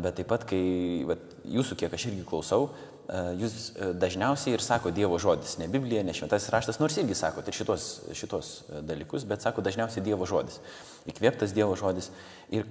bet 0.00 0.16
taip 0.20 0.30
pat, 0.30 0.46
kai 0.48 0.62
vat, 1.08 1.22
jūsų, 1.44 1.76
kiek 1.82 1.92
aš 1.92 2.08
irgi 2.10 2.24
klausau, 2.28 2.70
jūs 3.10 3.72
dažniausiai 3.98 4.54
ir 4.56 4.62
sako 4.64 4.92
Dievo 4.94 5.18
žodis, 5.20 5.56
ne 5.60 5.66
Biblija, 5.68 6.04
ne 6.06 6.14
šventasis 6.16 6.52
raštas, 6.54 6.78
nors 6.80 6.96
irgi 6.96 7.16
sako 7.18 7.42
ir 7.44 7.56
šitos, 7.56 7.88
šitos 8.16 8.52
dalykus, 8.88 9.26
bet 9.28 9.44
sako 9.44 9.64
dažniausiai 9.64 10.04
Dievo 10.06 10.28
žodis. 10.28 10.60
Įkvėptas 11.10 11.52
Dievo 11.52 11.76
žodis. 11.76 12.12
Ir 12.54 12.64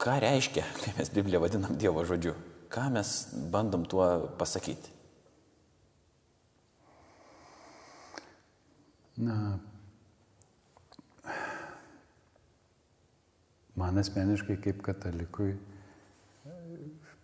ką 0.00 0.16
reiškia, 0.22 0.64
kai 0.84 0.94
mes 0.98 1.12
Bibliją 1.12 1.42
vadinam 1.42 1.76
Dievo 1.76 2.06
žodžiu? 2.08 2.36
Ką 2.72 2.88
mes 2.94 3.28
bandom 3.52 3.84
tuo 3.84 4.06
pasakyti? 4.40 4.94
Na, 9.22 9.58
man 13.76 14.00
asmeniškai 14.00 14.56
kaip 14.64 14.80
katalikui 14.86 15.58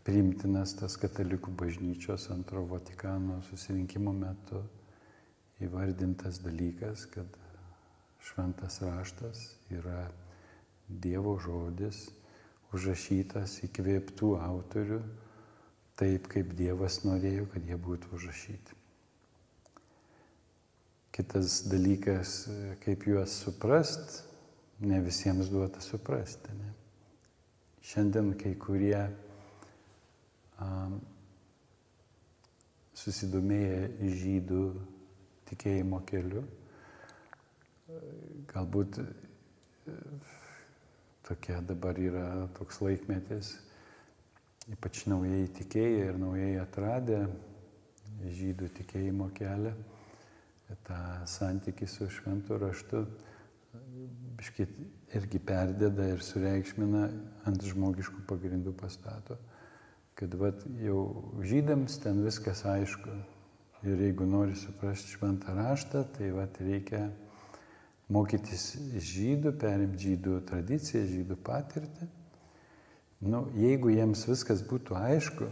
priimtinas 0.08 0.72
tas 0.72 0.94
katalikų 0.96 1.52
bažnyčios 1.60 2.30
antro 2.32 2.62
Vatikano 2.64 3.42
susirinkimo 3.50 4.14
metu 4.16 4.62
įvardintas 5.60 6.38
dalykas, 6.40 7.04
kad 7.12 7.28
šventas 8.24 8.80
raštas 8.80 9.42
yra 9.68 10.06
Dievo 10.88 11.34
žodis, 11.44 12.06
užrašytas 12.72 13.58
įkvėptų 13.68 14.32
autorių, 14.40 15.02
taip 16.00 16.32
kaip 16.32 16.56
Dievas 16.56 17.02
norėjo, 17.04 17.44
kad 17.52 17.68
jie 17.68 17.76
būtų 17.76 18.16
užrašyti. 18.16 18.80
Kitas 21.12 21.60
dalykas, 21.68 22.40
kaip 22.80 23.04
juos 23.10 23.36
suprast, 23.44 24.22
ne 24.80 25.04
visiems 25.04 25.52
duota 25.52 25.84
suprasti. 25.84 26.56
Ne? 26.56 26.76
Šiandien 27.84 28.32
kai 28.40 28.56
kurie 28.56 29.02
susidomėję 32.98 34.12
žydų 34.22 34.62
tikėjimo 35.50 36.00
keliu, 36.08 36.42
galbūt 38.52 38.98
tokia 41.28 41.60
dabar 41.68 42.00
yra 42.00 42.26
toks 42.58 42.82
laikmetis, 42.84 43.54
ypač 44.72 45.04
naujai 45.08 45.46
tikėjai 45.60 46.08
ir 46.10 46.18
naujai 46.20 46.56
atradę 46.62 47.22
žydų 48.40 48.72
tikėjimo 48.80 49.30
kelią 49.36 49.76
tą 50.84 50.98
santykį 51.26 51.86
su 51.88 52.08
šventu 52.12 52.58
raštu 52.60 53.04
biškit 54.38 54.74
irgi 55.16 55.40
perdeda 55.40 56.06
ir 56.12 56.22
sureikšmina 56.24 57.04
ant 57.48 57.64
žmogiškų 57.64 58.24
pagrindų 58.28 58.74
pastato. 58.76 59.38
Kad 60.18 60.34
vat, 60.34 60.64
jau 60.82 61.00
žydams 61.46 62.00
ten 62.02 62.24
viskas 62.24 62.64
aišku. 62.66 63.14
Ir 63.86 64.00
jeigu 64.02 64.26
nori 64.26 64.56
suprasti 64.58 65.14
šventą 65.14 65.54
raštą, 65.54 66.02
tai 66.16 66.32
vat, 66.34 66.56
reikia 66.58 67.04
mokytis 68.10 68.72
žydų, 68.98 69.52
perimti 69.60 70.08
žydų 70.08 70.40
tradiciją, 70.48 71.04
žydų 71.12 71.36
patirtį. 71.46 72.08
Nu, 73.30 73.44
jeigu 73.58 73.90
jiems 73.90 74.24
viskas 74.28 74.60
būtų 74.66 74.94
aišku, 74.94 75.46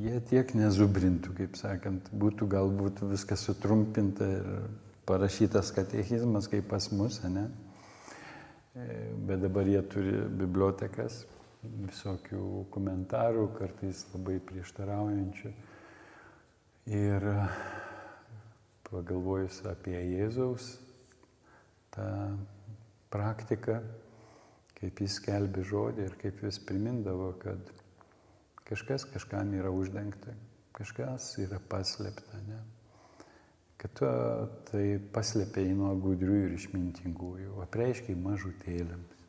jie 0.00 0.20
tiek 0.28 0.54
nezubrintų, 0.56 1.34
kaip 1.36 1.56
sakant, 1.60 2.06
būtų 2.16 2.48
galbūt 2.48 3.02
viskas 3.10 3.44
sutrumpinta 3.44 4.28
ir 4.38 4.46
parašytas 5.08 5.72
katechizmas 5.76 6.48
kaip 6.48 6.68
pas 6.70 6.86
mus, 6.96 7.20
ne? 7.28 7.48
E, 8.72 8.86
bet 9.28 9.42
dabar 9.42 9.68
jie 9.68 9.82
turi 9.92 10.14
bibliotekas, 10.40 11.24
visokių 11.62 12.66
komentarų, 12.72 13.48
kartais 13.58 14.06
labai 14.14 14.38
prieštaraujančių. 14.48 15.52
Ir 16.90 17.26
pagalvojus 18.88 19.60
apie 19.70 19.98
Jėzaus 19.98 20.72
tą 21.94 22.08
praktiką, 23.12 23.78
kaip 24.80 25.02
jis 25.04 25.20
kelbi 25.22 25.62
žodį 25.66 26.08
ir 26.08 26.16
kaip 26.18 26.42
jis 26.46 26.58
primindavo, 26.66 27.34
kad 27.42 27.72
kažkas 28.66 29.04
kažkam 29.12 29.52
yra 29.58 29.70
uždengta, 29.74 30.34
kažkas 30.76 31.34
yra 31.42 31.60
paslėpta, 31.70 32.42
ne? 32.48 32.60
kad 33.80 33.94
tu 33.96 34.08
tai 34.68 34.84
paslėpiai 35.12 35.72
nuo 35.72 35.94
gudrių 36.00 36.36
ir 36.46 36.56
išmintingųjų, 36.58 37.54
apreiškiai 37.64 38.16
mažutėlėms, 38.20 39.19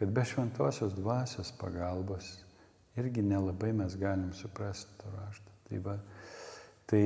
kad 0.00 0.08
be 0.16 0.24
šventosios 0.24 0.94
dvasios 0.96 1.52
pagalbos 1.60 2.38
irgi 2.96 3.22
nelabai 3.22 3.72
mes 3.76 3.96
galim 4.00 4.32
suprasti 4.32 4.96
to 4.96 5.10
raštą. 5.12 5.52
Tai, 5.68 5.78
va, 5.84 5.96
tai 6.88 7.02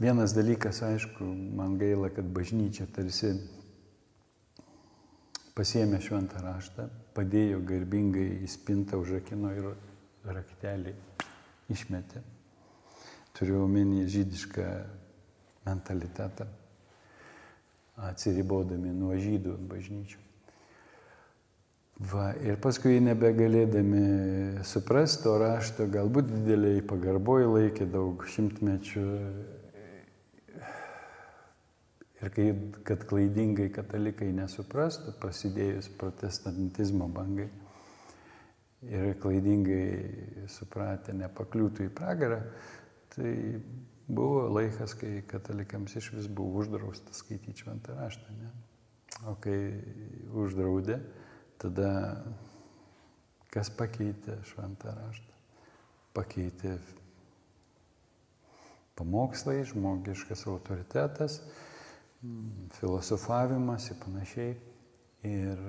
vienas 0.00 0.32
dalykas, 0.32 0.80
aišku, 0.82 1.28
man 1.54 1.76
gaila, 1.78 2.08
kad 2.08 2.24
bažnyčia 2.24 2.88
tarsi 2.88 3.34
pasiemė 5.54 6.00
šventą 6.02 6.40
raštą, 6.42 6.88
padėjo 7.14 7.60
garbingai 7.68 8.26
į 8.42 8.50
spintą, 8.50 8.98
užrakino 9.04 9.52
ir 9.54 9.70
raktelį 10.24 10.96
išmetė. 11.70 12.24
Turiu 13.36 13.60
omeny 13.68 14.08
žydišką 14.08 14.66
mentalitetą, 15.68 16.48
atsiribodami 18.08 18.90
nuo 18.96 19.14
žydų 19.20 19.60
bažnyčių. 19.68 20.23
Va, 21.94 22.32
ir 22.42 22.56
paskui 22.58 22.98
nebegalėdami 22.98 24.64
suprasti 24.66 25.22
to 25.28 25.36
rašto, 25.38 25.86
galbūt 25.86 26.32
dideliai 26.32 26.82
pagarboji 26.82 27.52
laikė 27.52 27.86
daug 27.92 28.24
šimtmečių 28.34 29.04
Ir 32.24 32.30
kai, 32.32 32.44
kad 32.88 33.02
klaidingai 33.04 33.66
katalikai 33.74 34.30
nesuprastų, 34.32 35.12
prasidėjus 35.20 35.90
protestantizmo 36.00 37.04
bangai 37.12 37.50
ir 38.88 39.10
klaidingai 39.20 40.46
supratę 40.52 41.12
nepakliūtų 41.18 41.90
į 41.90 41.92
pragarą, 41.98 42.38
tai 43.12 43.34
buvo 44.08 44.46
laikas, 44.56 44.94
kai 44.96 45.18
katalikams 45.28 45.98
iš 46.00 46.14
vis 46.14 46.30
buvo 46.32 46.62
uždrausta 46.62 47.12
skaityti 47.16 47.60
šventą 47.60 47.98
raštą. 47.98 48.38
Ne? 48.40 48.48
O 49.28 49.36
kai 49.44 49.58
uždraudė, 50.32 51.02
tada 51.64 51.90
kas 53.54 53.72
pakeitė 53.72 54.38
šventą 54.52 54.94
raštą? 54.94 55.32
Pakeitė 56.14 56.76
pamokslai, 58.94 59.64
žmogiškas 59.66 60.46
autoritetas 60.52 61.40
filosofavimas 62.78 63.90
ir 63.90 63.98
panašiai. 64.04 64.54
Ir 65.24 65.60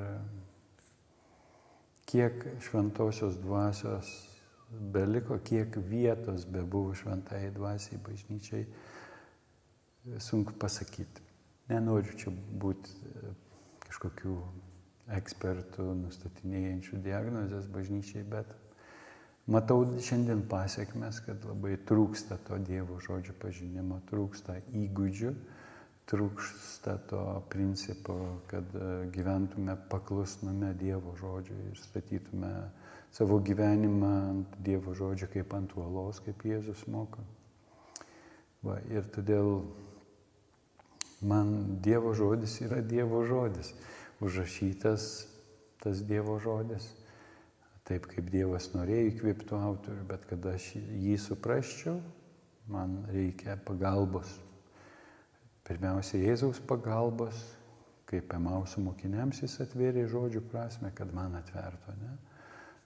kiek 2.06 2.44
šventosios 2.64 3.38
dvasios 3.40 4.12
beliko, 4.94 5.38
kiek 5.44 5.78
vietos 5.90 6.46
bebuvo 6.46 6.96
šventai 6.96 7.50
dvasiai 7.56 8.00
bažnyčiai, 8.04 8.66
sunku 10.20 10.54
pasakyti. 10.60 11.24
Nenoriu 11.72 12.14
čia 12.20 12.32
būti 12.62 12.92
e, 12.94 13.32
kažkokių 13.88 14.36
ekspertų 15.14 15.90
nustatinėjančių 16.02 17.02
diagnozės 17.06 17.68
bažnyčiai, 17.74 18.24
bet 18.30 18.50
matau 19.46 19.84
šiandien 20.02 20.42
pasiekmes, 20.50 21.22
kad 21.28 21.46
labai 21.46 21.76
trūksta 21.90 22.40
to 22.48 22.58
Dievo 22.66 22.98
žodžio 23.04 23.38
pažinimo, 23.42 24.02
trūksta 24.10 24.62
įgūdžių 24.74 25.36
trūksta 26.06 26.98
to 27.10 27.22
principo, 27.50 28.16
kad 28.48 28.66
e, 28.78 28.90
gyventume 29.14 29.76
paklusnume 29.90 30.74
Dievo 30.78 31.16
žodžiui 31.18 31.72
ir 31.72 31.80
statytume 31.82 32.52
savo 33.16 33.40
gyvenimą 33.42 34.12
ant 34.30 34.60
Dievo 34.62 34.94
žodžio 34.94 35.30
kaip 35.34 35.54
ant 35.58 35.74
uolos, 35.78 36.22
kaip 36.26 36.46
Jėzus 36.46 36.86
moko. 36.92 37.26
Va, 38.66 38.78
ir 38.90 39.08
todėl 39.16 39.66
man 41.26 41.82
Dievo 41.82 42.14
žodis 42.18 42.60
yra 42.62 42.84
Dievo 42.86 43.24
žodis, 43.26 43.74
užrašytas 44.24 45.10
tas 45.84 46.06
Dievo 46.06 46.38
žodis 46.44 46.94
taip 47.86 48.08
kaip 48.10 48.32
Dievas 48.34 48.72
norėjo 48.74 49.12
įkvėptų 49.12 49.58
autorių, 49.62 50.06
bet 50.10 50.26
kad 50.30 50.46
aš 50.50 50.72
jį 50.78 51.18
suprasčiau, 51.22 52.00
man 52.72 53.04
reikia 53.14 53.60
pagalbos. 53.68 54.32
Pirmiausia, 55.66 56.18
Jėzaus 56.22 56.62
pagalbos, 56.66 57.38
kaip 58.10 58.34
Emausų 58.38 58.82
mokiniams 58.88 59.44
jis 59.44 59.60
atvėrė 59.66 60.08
žodžių 60.10 60.42
prasme, 60.50 60.92
kad 60.98 61.14
man 61.14 61.38
atvertų. 61.38 61.94
Ne? 62.02 62.16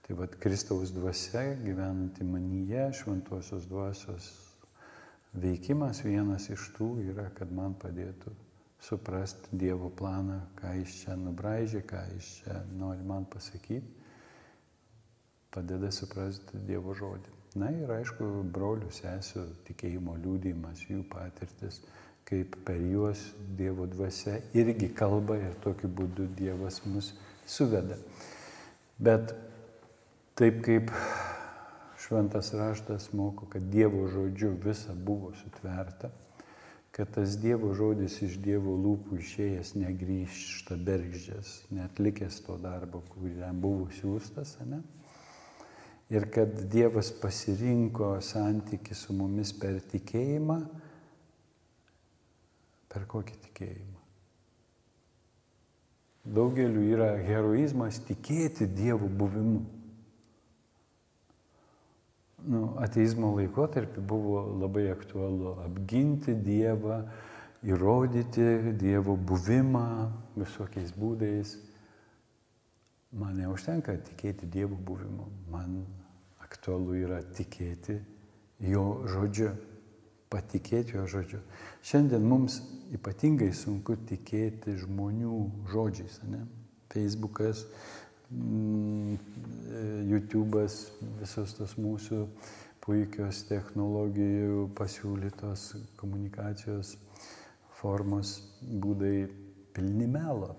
Tai 0.04 0.16
vad 0.20 0.36
Kristaus 0.42 0.92
dvasia 0.92 1.46
gyvenanti 1.60 2.24
manyje, 2.26 2.88
šventosios 3.00 3.68
dvasios 3.70 4.30
veikimas 5.32 6.02
vienas 6.04 6.48
iš 6.52 6.70
tų 6.76 6.92
yra, 7.12 7.28
kad 7.36 7.52
man 7.54 7.76
padėtų 7.80 8.32
suprasti 8.80 9.52
Dievo 9.52 9.90
planą, 9.90 10.40
ką 10.60 10.74
jis 10.80 11.00
čia 11.04 11.16
nubraidžia, 11.20 11.84
ką 11.86 12.04
jis 12.14 12.34
čia 12.40 12.60
nori 12.72 13.04
man 13.06 13.28
pasakyti 13.28 14.00
padeda 15.50 15.90
suprasti 15.90 16.58
Dievo 16.66 16.94
žodį. 16.94 17.38
Na 17.58 17.72
ir 17.74 17.90
aišku, 17.90 18.26
brolių 18.54 18.92
sesijų 18.94 19.42
tikėjimo 19.66 20.14
liūdimas, 20.22 20.84
jų 20.86 21.02
patirtis, 21.10 21.80
kaip 22.28 22.54
per 22.66 22.78
juos 22.78 23.24
Dievo 23.58 23.88
dvasia 23.90 24.36
irgi 24.54 24.92
kalba 24.94 25.40
ir 25.40 25.56
tokiu 25.64 25.90
būdu 25.90 26.28
Dievas 26.38 26.78
mus 26.86 27.10
suveda. 27.50 27.98
Bet 29.02 29.34
taip 30.38 30.62
kaip 30.62 30.94
šventas 31.98 32.52
raštas 32.54 33.10
moko, 33.16 33.50
kad 33.50 33.66
Dievo 33.72 34.06
žodžiu 34.12 34.54
visa 34.62 34.94
buvo 34.94 35.34
sutverta, 35.42 36.12
kad 37.00 37.14
tas 37.14 37.38
Dievo 37.40 37.70
žodis 37.72 38.18
iš 38.20 38.34
Dievo 38.44 38.74
lūpų 38.76 39.22
išėjęs 39.22 39.70
negrįžta 39.80 40.76
bergždžias, 40.76 41.52
netlikęs 41.72 42.42
to 42.44 42.58
darbo, 42.60 43.00
kuriam 43.14 43.56
buvo 43.62 43.86
siūstas, 43.96 44.58
ne? 44.68 44.82
ir 46.12 46.26
kad 46.34 46.52
Dievas 46.68 47.08
pasirinko 47.22 48.18
santyki 48.20 48.92
su 48.92 49.16
mumis 49.16 49.54
per 49.56 49.78
tikėjimą, 49.94 50.58
per 52.92 53.08
kokį 53.08 53.40
tikėjimą. 53.46 53.98
Daugeliu 56.36 56.84
yra 56.84 57.14
heroizmas 57.16 58.02
tikėti 58.04 58.68
Dievo 58.68 59.08
buvimu. 59.08 59.64
Nu, 62.48 62.70
ateizmo 62.80 63.34
laikotarpį 63.36 64.02
buvo 64.08 64.40
labai 64.62 64.86
aktualu 64.92 65.56
apginti 65.66 66.32
Dievą, 66.40 67.02
įrodyti 67.66 68.72
Dievo 68.80 69.16
buvimą 69.16 70.08
visokiais 70.38 70.94
būdais. 70.96 71.58
Man 73.12 73.40
neužtenka 73.42 73.96
tikėti 74.06 74.48
Dievo 74.48 74.78
buvimu, 74.78 75.26
man 75.52 75.82
aktualu 76.40 76.96
yra 77.02 77.20
tikėti 77.36 77.98
jo 78.70 78.86
žodžiu, 79.10 79.50
patikėti 80.32 80.96
jo 80.96 81.04
žodžiu. 81.10 81.42
Šiandien 81.84 82.24
mums 82.24 82.60
ypatingai 82.94 83.50
sunku 83.56 83.98
tikėti 84.08 84.78
žmonių 84.80 85.42
žodžiais. 85.72 86.20
Ne? 86.30 86.46
Facebookas, 86.90 87.66
YouTube'as, 90.10 90.74
visos 91.18 91.54
tos 91.58 91.76
mūsų 91.80 92.24
puikios 92.84 93.44
technologijų 93.48 94.68
pasiūlytos 94.78 95.72
komunikacijos 96.00 96.94
formos 97.80 98.38
būdai 98.62 99.28
pilni 99.74 100.06
melo 100.10 100.54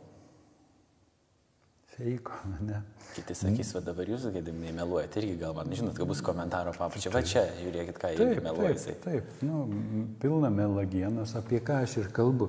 feiko, 1.92 2.36
ne? 2.64 2.82
Kiti 3.16 3.36
sakys, 3.36 3.74
va 3.76 3.82
dabar 3.84 4.08
jūs, 4.10 4.24
gėdimai, 4.32 4.72
meluojate 4.76 5.20
irgi 5.22 5.36
gal 5.42 5.56
man, 5.58 5.72
žinot, 5.76 5.96
kad 5.98 6.08
bus 6.08 6.22
komentaro 6.24 6.72
papučia, 6.76 7.12
va 7.14 7.22
čia, 7.28 7.44
žiūrėkit, 7.60 8.00
ką 8.00 8.14
jie 8.16 8.28
meluoja. 8.44 8.78
Taip, 8.80 9.02
taip, 9.04 9.44
nu, 9.46 9.66
pilna 10.22 10.52
melagienos, 10.54 11.36
apie 11.40 11.60
ką 11.64 11.82
aš 11.86 11.98
ir 12.04 12.12
kalbu. 12.16 12.48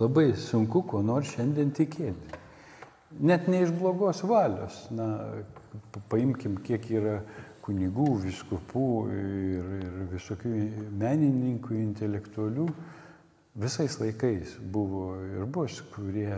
Labai 0.00 0.32
sunku, 0.40 0.84
kuo 0.88 1.00
nors 1.04 1.32
šiandien 1.32 1.72
tikėti. 1.76 2.41
Net 3.20 3.48
ne 3.48 3.62
iš 3.62 3.72
blogos 3.76 4.22
valios. 4.24 4.84
Na, 4.94 5.08
paimkim, 6.12 6.56
kiek 6.64 6.88
yra 6.90 7.20
kunigų, 7.62 8.08
viskupų 8.24 8.88
ir, 9.14 9.72
ir 9.78 9.98
visokių 10.14 10.52
menininkų, 11.00 11.76
intelektualių. 11.78 12.68
Visais 13.62 13.98
laikais 14.00 14.56
buvo 14.72 15.12
ir 15.28 15.44
bus, 15.44 15.82
kurie 15.92 16.30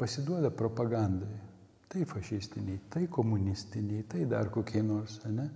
pasiduoda 0.00 0.48
propagandai 0.50 1.46
tai 1.96 2.04
fašistiniai, 2.04 2.80
tai 2.88 3.06
komunistiniai, 3.06 4.02
tai 4.08 4.24
dar 4.24 4.50
kokie 4.50 4.82
nors, 4.82 5.20
ne? 5.24 5.48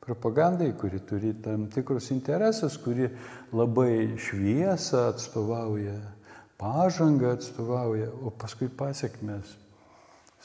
Propagandai, 0.00 0.70
kuri 0.78 1.00
turi 1.02 1.34
tam 1.42 1.66
tikrus 1.68 2.12
interesus, 2.14 2.76
kuri 2.78 3.08
labai 3.52 4.14
šviesą 4.22 5.08
atstovauja, 5.10 5.96
pažangą 6.60 7.32
atstovauja, 7.34 8.12
o 8.22 8.30
paskui 8.30 8.68
pasiekmes 8.70 9.56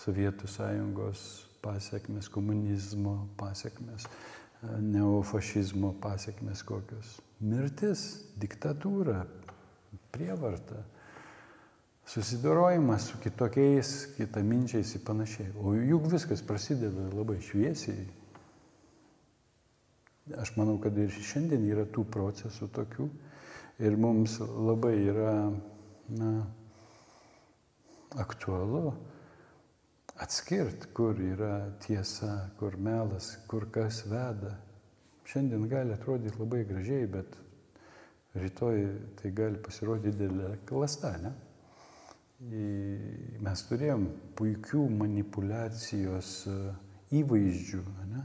Sovietų 0.01 0.47
sąjungos 0.49 1.25
pasiekmes, 1.61 2.29
komunizmo 2.33 3.27
pasiekmes, 3.37 4.07
neofašizmo 4.81 5.93
pasiekmes 6.01 6.63
kokios. 6.65 7.19
Mirtis, 7.41 8.05
diktatūra, 8.41 9.23
prievarta 10.13 10.81
susidorojimas 12.11 13.05
su 13.07 13.19
kitokiais, 13.23 13.91
kitaminčiais 14.17 14.95
ir 14.95 15.03
panašiai. 15.05 15.53
O 15.61 15.73
juk 15.75 16.09
viskas 16.11 16.41
prasideda 16.43 17.07
labai 17.13 17.37
šviesiai. 17.41 18.07
Aš 20.41 20.55
manau, 20.57 20.77
kad 20.81 20.97
ir 20.97 21.11
šiandien 21.11 21.63
yra 21.71 21.85
tų 21.87 22.05
procesų 22.11 22.69
tokių 22.75 23.07
ir 23.81 23.95
mums 23.97 24.37
labai 24.41 24.93
yra 25.11 25.33
na, 26.11 26.31
aktualu 28.19 28.91
atskirti, 30.21 30.91
kur 30.93 31.17
yra 31.17 31.55
tiesa, 31.81 32.49
kur 32.59 32.77
melas, 32.77 33.33
kur 33.49 33.65
kas 33.73 34.03
veda. 34.09 34.55
Šiandien 35.25 35.67
gali 35.71 35.93
atrodyti 35.95 36.39
labai 36.39 36.65
gražiai, 36.69 37.07
bet 37.09 37.37
rytoj 38.37 38.83
tai 39.21 39.31
gali 39.35 39.61
pasirodyti 39.63 40.17
didelė 40.19 40.59
klasta, 40.69 41.15
ne? 41.23 41.33
mes 43.45 43.61
turėjom 43.69 44.07
puikių 44.37 44.87
manipulacijos 44.97 46.31
e, 46.49 46.55
įvaizdžių, 47.19 47.81
ne? 48.09 48.23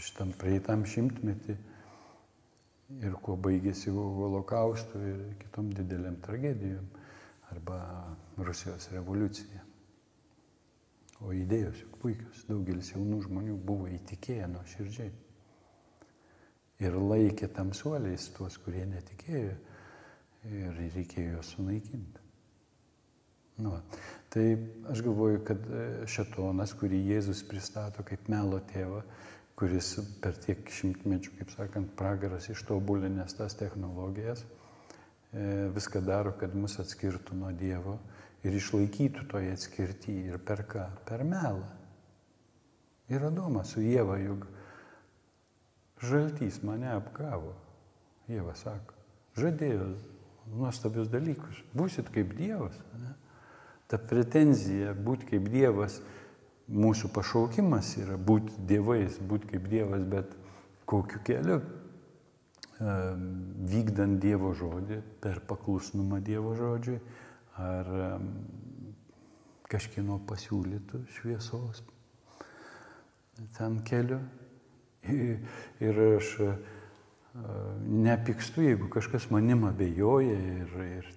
šitam 0.00 0.32
prieitam 0.40 0.82
šimtmetį 0.88 1.54
ir 3.06 3.14
kuo 3.22 3.36
baigėsi 3.38 3.92
holokaustu 3.94 5.02
ir 5.12 5.20
kitom 5.44 5.70
dideliam 5.76 6.16
tragedijom 6.24 6.88
arba 7.50 7.78
Rusijos 8.38 8.90
revoliucija. 8.94 9.64
O 11.20 11.34
idėjos 11.36 11.82
juk 11.82 11.98
puikios, 12.00 12.44
daugelis 12.48 12.94
jaunų 12.94 13.18
žmonių 13.26 13.58
buvo 13.66 13.90
įtikėję 13.92 14.46
nuo 14.48 14.62
širdžiai 14.68 15.10
ir 16.80 16.96
laikė 16.96 17.50
tamsuoliais 17.52 18.30
tuos, 18.36 18.56
kurie 18.64 18.86
netikėjo. 18.88 19.56
Ir 20.48 20.76
reikėjo 20.94 21.34
juos 21.34 21.50
sunaikinti. 21.52 22.22
Nu, 23.60 23.74
tai 24.32 24.44
aš 24.88 25.02
galvoju, 25.04 25.42
kad 25.44 25.66
e, 25.68 25.82
šetonas, 26.08 26.72
kurį 26.80 27.02
Jėzus 27.10 27.42
pristato 27.44 28.00
kaip 28.08 28.30
melo 28.32 28.62
tėvą, 28.70 29.02
kuris 29.60 29.90
per 30.24 30.38
tiek 30.40 30.64
šimtmečių, 30.72 31.34
kaip 31.36 31.52
sakant, 31.52 31.92
pragaras 31.98 32.48
ištobulinęs 32.48 33.36
tas 33.36 33.58
technologijas, 33.60 34.46
e, 35.36 35.68
viską 35.76 36.00
daro, 36.08 36.32
kad 36.40 36.56
mus 36.56 36.78
atskirtų 36.80 37.36
nuo 37.36 37.52
Dievo 37.52 37.98
ir 38.46 38.56
išlaikytų 38.56 39.26
toje 39.30 39.52
atskirtyje. 39.54 40.30
Ir 40.32 40.40
per 40.42 40.64
ką? 40.68 40.86
Per 41.08 41.24
melą. 41.26 41.66
Ir 43.10 43.26
Adomas 43.26 43.74
su 43.74 43.82
Jėva 43.82 44.20
juk 44.22 44.46
žaltys 46.04 46.60
mane 46.66 46.92
apgavo. 46.94 47.56
Jėva 48.30 48.54
sako, 48.54 48.94
žadėjo 49.40 49.90
nuostabius 50.54 51.10
dalykus. 51.10 51.58
Būsit 51.74 52.12
kaip 52.14 52.36
Dievas. 52.38 52.76
Ne? 53.00 53.16
Ta 53.90 53.98
pretenzija 53.98 54.94
būti 54.94 55.32
kaip 55.32 55.50
Dievas, 55.50 55.98
mūsų 56.70 57.10
pašaukimas 57.10 57.96
yra 57.98 58.14
būti 58.14 58.54
dievais, 58.70 59.18
būti 59.18 59.56
kaip 59.56 59.66
Dievas, 59.72 60.06
bet 60.06 60.38
kokiu 60.86 61.22
keliu. 61.26 61.60
vykdant 62.80 64.16
Dievo 64.22 64.54
žodį, 64.56 65.02
per 65.20 65.42
paklusnumą 65.44 66.20
Dievo 66.24 66.54
žodžiui, 66.56 67.00
ar 67.58 67.88
kažkino 69.70 70.18
pasiūlytų 70.26 71.04
šviesos 71.16 71.82
ten 73.56 73.80
keliu. 73.86 74.20
Ir 75.80 75.98
aš 76.18 76.34
nepykstu, 77.88 78.66
jeigu 78.66 78.90
kažkas 78.92 79.30
manim 79.30 79.64
abejoja 79.68 80.36
ir, 80.36 80.72
ir 80.98 81.10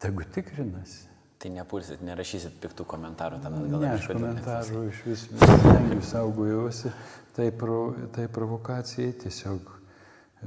tegu 0.00 0.24
tikrinasi. 0.24 1.08
Tai 1.40 1.50
nepulsit, 1.54 2.02
nerašysit 2.04 2.58
piktų 2.60 2.84
komentarų 2.88 3.40
tam 3.40 3.56
atgal. 3.62 3.80
Ne, 3.80 3.90
aš 3.96 4.08
komentarų 4.12 4.82
iš 4.90 5.02
vis 5.08 5.22
stengiu 5.32 6.00
saugojuosi. 6.04 6.92
Tai, 7.36 7.46
pro, 7.56 7.78
tai 8.12 8.26
provokacijai 8.32 9.14
tiesiog 9.22 9.70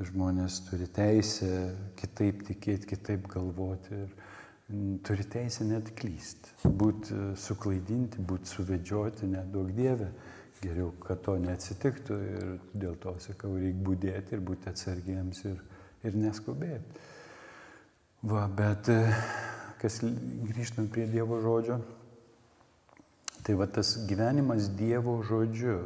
žmonės 0.09 0.59
turi 0.67 0.85
teisę 0.93 1.49
kitaip 1.97 2.43
tikėti, 2.45 2.89
kitaip 2.93 3.25
galvoti 3.31 4.03
ir 4.03 4.13
turi 5.03 5.25
teisę 5.29 5.65
net 5.67 5.91
klysti. 5.97 6.53
Būti 6.63 7.33
suklaidinti, 7.39 8.21
būti 8.23 8.49
suvedžioti, 8.49 9.29
nedaug 9.29 9.71
dievę. 9.75 10.09
Geriau, 10.63 10.93
kad 11.03 11.19
to 11.25 11.35
neatsitiktų 11.43 12.17
ir 12.23 12.51
dėl 12.71 12.93
to 13.03 13.11
sakau, 13.19 13.51
reikia 13.59 13.83
būdėti 13.83 14.37
ir 14.37 14.43
būti 14.47 14.69
atsargiems 14.71 15.41
ir, 15.49 15.57
ir 16.07 16.15
neskubėti. 16.15 17.01
Va, 18.23 18.45
bet 18.47 18.87
kas 19.81 19.99
grįžtant 20.47 20.87
prie 20.93 21.03
Dievo 21.11 21.41
žodžio, 21.43 21.81
tai 23.43 23.57
va 23.59 23.67
tas 23.67 23.97
gyvenimas 24.07 24.69
Dievo 24.79 25.17
žodžiu, 25.27 25.81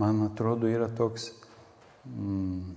man 0.00 0.24
atrodo, 0.24 0.70
yra 0.72 0.88
toks, 0.88 1.28
mm, 2.08 2.72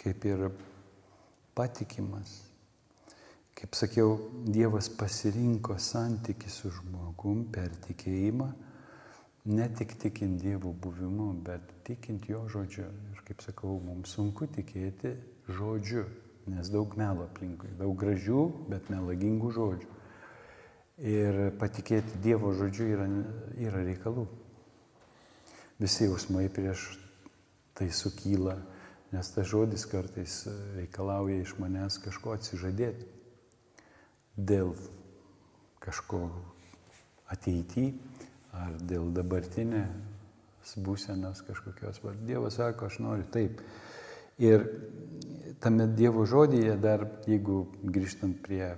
kaip 0.00 0.24
ir 0.32 0.48
patikimas. 1.58 2.44
Kaip 3.58 3.74
sakiau, 3.74 4.14
Dievas 4.46 4.86
pasirinko 4.94 5.74
santyki 5.82 6.50
su 6.50 6.70
žmogum 6.70 7.48
per 7.50 7.72
tikėjimą, 7.88 8.46
ne 9.50 9.66
tik 9.74 9.96
tikint 9.98 10.38
Dievo 10.38 10.70
buvimu, 10.70 11.32
bet 11.42 11.72
tikint 11.88 12.28
jo 12.30 12.44
žodžiu. 12.52 12.86
Ir 13.10 13.24
kaip 13.26 13.42
sakau, 13.42 13.80
mums 13.82 14.14
sunku 14.14 14.46
tikėti 14.54 15.16
žodžiu, 15.50 16.06
nes 16.54 16.70
daug 16.70 16.94
melo 17.00 17.26
aplinkui, 17.26 17.72
daug 17.80 17.98
gražių, 17.98 18.44
bet 18.70 18.86
melagingų 18.94 19.50
žodžių. 19.58 19.90
Ir 21.10 21.42
patikėti 21.58 22.22
Dievo 22.22 22.54
žodžiu 22.54 22.92
yra, 22.94 23.10
yra 23.58 23.82
reikalų. 23.90 24.28
Visi 25.82 26.06
jausmai 26.06 26.46
prieš 26.50 26.92
tai 27.78 27.90
sukyla, 27.94 28.56
nes 29.12 29.30
tas 29.34 29.46
žodis 29.48 29.86
kartais 29.88 30.42
reikalauja 30.76 31.40
iš 31.42 31.54
manęs 31.60 31.96
kažko 32.02 32.36
atsižadėti 32.36 33.08
dėl 34.36 34.74
kažko 35.82 36.28
ateityje 37.32 37.94
ar 38.58 38.76
dėl 38.80 39.10
dabartinės 39.14 40.76
būsenos 40.84 41.40
kažkokios. 41.46 42.00
Dievas 42.28 42.58
sako, 42.58 42.88
aš 42.88 42.98
noriu 43.00 43.24
taip. 43.32 43.62
Ir 44.38 44.66
tame 45.62 45.86
Dievo 45.96 46.26
žodyje 46.28 46.76
dar, 46.78 47.06
jeigu 47.26 47.66
grįžtant 47.82 48.36
prie 48.44 48.74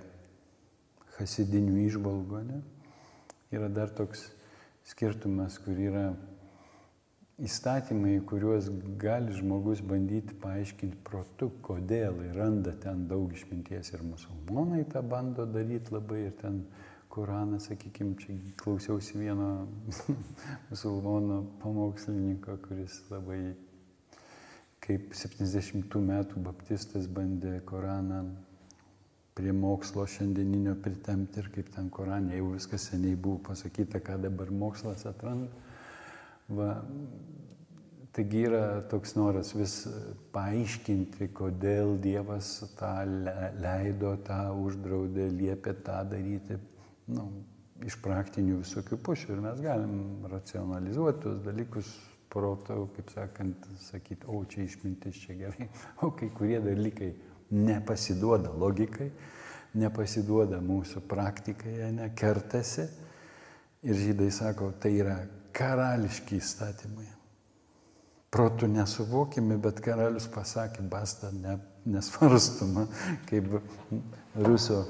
hasidinių 1.17 1.83
išvalgų, 1.85 2.43
ne, 2.47 2.61
yra 3.53 3.67
dar 3.69 3.91
toks 3.93 4.29
skirtumas, 4.87 5.59
kur 5.61 5.77
yra 5.77 6.13
įstatymai, 7.41 8.19
kuriuos 8.29 8.69
gali 9.01 9.33
žmogus 9.33 9.81
bandyti 9.85 10.35
paaiškinti 10.43 10.99
protu, 11.07 11.49
kodėl 11.65 12.19
ir 12.27 12.37
randa 12.37 12.73
ten 12.83 13.07
daug 13.09 13.33
išminties 13.33 13.93
ir 13.95 14.03
musulmonai 14.05 14.83
tą 14.91 15.01
bando 15.01 15.47
daryti 15.49 15.95
labai 15.95 16.27
ir 16.27 16.37
ten 16.41 16.63
Koraną, 17.11 17.57
sakykime, 17.59 18.13
čia 18.15 18.37
klausiausi 18.61 19.17
vieno 19.19 19.67
musulmono 20.69 21.41
pamokslininko, 21.59 22.55
kuris 22.63 23.01
labai 23.09 23.41
kaip 24.81 25.11
70 25.17 25.97
metų 26.07 26.45
baptistas 26.45 27.09
bandė 27.11 27.57
Koraną 27.67 28.21
prie 29.35 29.51
mokslo 29.51 30.05
šiandieninio 30.07 30.77
pritemti 30.85 31.43
ir 31.43 31.51
kaip 31.51 31.73
ten 31.75 31.91
Koranė 31.91 32.39
jau 32.39 32.53
viskas 32.53 32.87
seniai 32.93 33.19
buvo 33.19 33.41
pasakyta, 33.49 33.99
ką 33.99 34.17
dabar 34.29 34.51
mokslas 34.63 35.03
atranda. 35.09 35.51
Va, 36.51 36.71
taigi 38.11 38.43
yra 38.49 38.81
toks 38.91 39.15
noras 39.15 39.53
vis 39.55 39.75
paaiškinti, 40.35 41.29
kodėl 41.37 41.95
Dievas 42.03 42.57
tą 42.79 42.91
leido, 43.61 44.17
tą 44.27 44.41
uždraudė, 44.59 45.29
liepė 45.31 45.77
tą 45.85 46.01
daryti 46.11 46.59
nu, 47.11 47.29
iš 47.87 47.95
praktinių 48.03 48.59
visokių 48.61 48.99
pušių 49.05 49.35
ir 49.35 49.43
mes 49.45 49.61
galim 49.63 50.25
racionalizuoti 50.31 51.23
tuos 51.23 51.39
dalykus 51.45 51.91
protau, 52.31 52.85
kaip 52.95 53.11
sakant, 53.11 53.67
sakyti, 53.87 54.27
o 54.27 54.43
čia 54.47 54.65
išmintis, 54.67 55.19
čia 55.23 55.35
gerai, 55.39 55.67
o 56.05 56.11
kai 56.15 56.29
kurie 56.35 56.59
dalykai 56.63 57.11
nepasiduoda 57.51 58.53
logikai, 58.55 59.09
nepasiduoda 59.79 60.61
mūsų 60.63 61.03
praktikai, 61.11 61.75
ne, 61.95 62.11
kertasi. 62.15 62.87
Ir 63.81 63.97
žydai 63.97 64.29
sako, 64.29 64.69
tai 64.77 64.93
yra 64.99 65.15
karališki 65.55 66.39
įstatymai. 66.39 67.07
Protų 68.31 68.69
nesuvokimi, 68.71 69.57
bet 69.59 69.81
karalius 69.83 70.29
pasakė, 70.31 70.85
basta, 70.87 71.33
ne, 71.35 71.57
nesvarstoma, 71.85 72.87
kaip 73.29 73.57
Ruso 74.39 74.85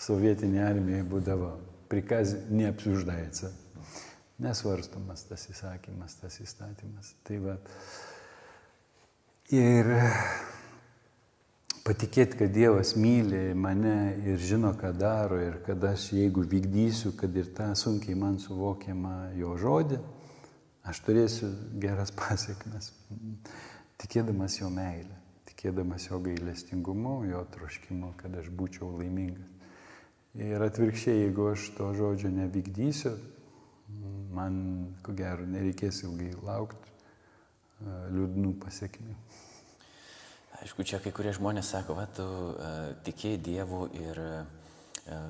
sovietinė 0.00 0.62
armija 0.64 1.04
būdavo, 1.08 1.52
prikaz 1.92 2.32
neapsiuždaica. 2.48 3.52
Nesvarstomas 4.40 5.26
tas 5.28 5.44
įsakymas, 5.52 6.16
tas 6.22 6.38
įstatymas. 6.40 7.12
Tai 7.28 7.42
va. 7.44 7.58
Ir 9.52 9.90
patikėti, 11.84 12.38
kad 12.40 12.52
Dievas 12.54 12.94
myli 12.98 13.50
mane 13.56 14.14
ir 14.28 14.40
žino, 14.42 14.72
ką 14.78 14.92
daro 14.96 15.38
ir 15.40 15.60
kad 15.66 15.82
aš, 15.84 16.10
jeigu 16.16 16.44
vykdysiu, 16.46 17.14
kad 17.18 17.34
ir 17.36 17.50
tą 17.56 17.70
sunkiai 17.78 18.16
man 18.18 18.38
suvokiamą 18.42 19.32
jo 19.38 19.56
žodį, 19.60 20.00
aš 20.90 21.02
turėsiu 21.06 21.50
geras 21.82 22.12
pasiekmes. 22.20 22.92
Tikėdamas 24.00 24.60
jo 24.60 24.70
meilę, 24.72 25.16
tikėdamas 25.50 26.08
jo 26.08 26.20
gailestingumu, 26.24 27.20
jo 27.30 27.42
troškimu, 27.56 28.14
kad 28.20 28.38
aš 28.40 28.52
būčiau 28.56 28.94
laimingas. 28.96 29.48
Ir 30.38 30.62
atvirkščiai, 30.62 31.24
jeigu 31.24 31.48
aš 31.50 31.72
to 31.74 31.90
žodžio 31.98 32.30
nevykdysiu, 32.30 33.16
man, 34.30 34.54
ko 35.02 35.14
gero, 35.18 35.42
nereikės 35.48 36.04
ilgai 36.06 36.30
laukti 36.38 36.90
liūdnų 38.14 38.54
pasiekmių. 38.62 39.16
Aišku, 40.60 40.84
čia 40.84 41.00
kai 41.00 41.12
kurie 41.16 41.32
žmonės 41.32 41.72
sako, 41.72 41.96
va, 41.96 42.06
tu 42.12 42.24
uh, 42.24 42.90
tikėjai 43.06 43.40
Dievu 43.40 43.86
ir 43.96 44.20
uh, 44.20 44.40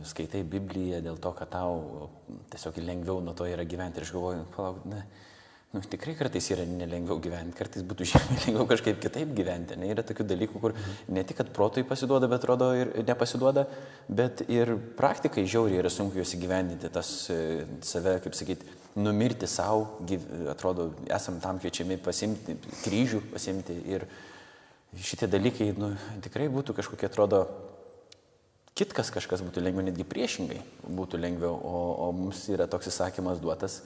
skaitai 0.07 0.43
Bibliją 0.43 1.01
dėl 1.05 1.21
to, 1.23 1.31
kad 1.39 1.53
tau 1.53 2.09
tiesiog 2.51 2.81
lengviau 2.83 3.23
nuo 3.23 3.37
to 3.39 3.47
yra 3.47 3.67
gyventi. 3.69 4.01
Ir 4.01 4.09
aš 4.09 4.15
galvoju, 4.17 4.47
palauk, 4.57 4.83
ne, 4.91 5.05
Nu, 5.71 5.79
tikrai 5.87 6.17
kartais 6.19 6.49
yra 6.51 6.65
nelengviau 6.67 7.21
gyventi, 7.23 7.55
kartais 7.55 7.85
būtų 7.87 8.07
žymiai 8.11 8.41
lengviau 8.49 8.65
kažkaip 8.73 8.97
kitaip 8.99 9.31
gyventi. 9.37 9.77
Ne? 9.79 9.93
Yra 9.93 10.03
tokių 10.03 10.25
dalykų, 10.27 10.59
kur 10.59 10.75
ne 11.15 11.23
tik, 11.23 11.39
kad 11.39 11.53
protui 11.55 11.85
pasiduoda, 11.87 12.27
bet 12.31 12.47
rodo 12.51 12.73
ir 12.75 12.91
nepasiduoda, 13.07 13.69
bet 14.11 14.43
ir 14.51 14.73
praktikai 14.99 15.45
žiauriai 15.47 15.79
yra 15.85 15.93
sunku 15.95 16.19
juos 16.19 16.35
įgyvendinti, 16.35 16.91
tas 16.91 17.13
e, 17.31 17.39
save, 17.87 18.17
kaip 18.25 18.35
sakyti, 18.35 18.67
numirti 18.99 19.47
savo, 19.47 20.01
atrodo, 20.51 20.89
esam 21.07 21.39
tam 21.39 21.63
kviečiami 21.63 22.01
pasimti, 22.03 22.59
kryžių 22.83 23.23
pasimti 23.31 23.79
ir 23.95 24.09
šitie 24.97 25.29
dalykai, 25.31 25.71
nu, 25.79 25.93
tikrai 26.25 26.49
būtų 26.51 26.75
kažkokie, 26.81 27.07
atrodo, 27.07 27.45
kitkas 28.75 29.13
kažkas 29.15 29.45
būtų 29.47 29.63
lengviau, 29.63 29.87
netgi 29.87 30.07
priešingai 30.09 30.61
būtų 30.89 31.21
lengviau, 31.21 31.55
o, 31.55 31.83
o 32.07 32.13
mums 32.17 32.47
yra 32.51 32.67
toks 32.71 32.91
įsakymas 32.91 33.43
duotas 33.43 33.83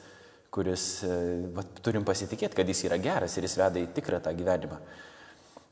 kuris 0.55 1.03
e, 1.03 1.15
va, 1.55 1.65
turim 1.83 2.07
pasitikėti, 2.07 2.55
kad 2.55 2.69
jis 2.71 2.85
yra 2.87 2.99
geras 3.03 3.35
ir 3.35 3.47
jis 3.49 3.57
veda 3.59 3.83
į 3.83 3.91
tikrą 3.97 4.21
tą 4.23 4.31
gyvenimą. 4.39 4.79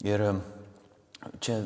Ir 0.08 0.24
Čia 1.42 1.61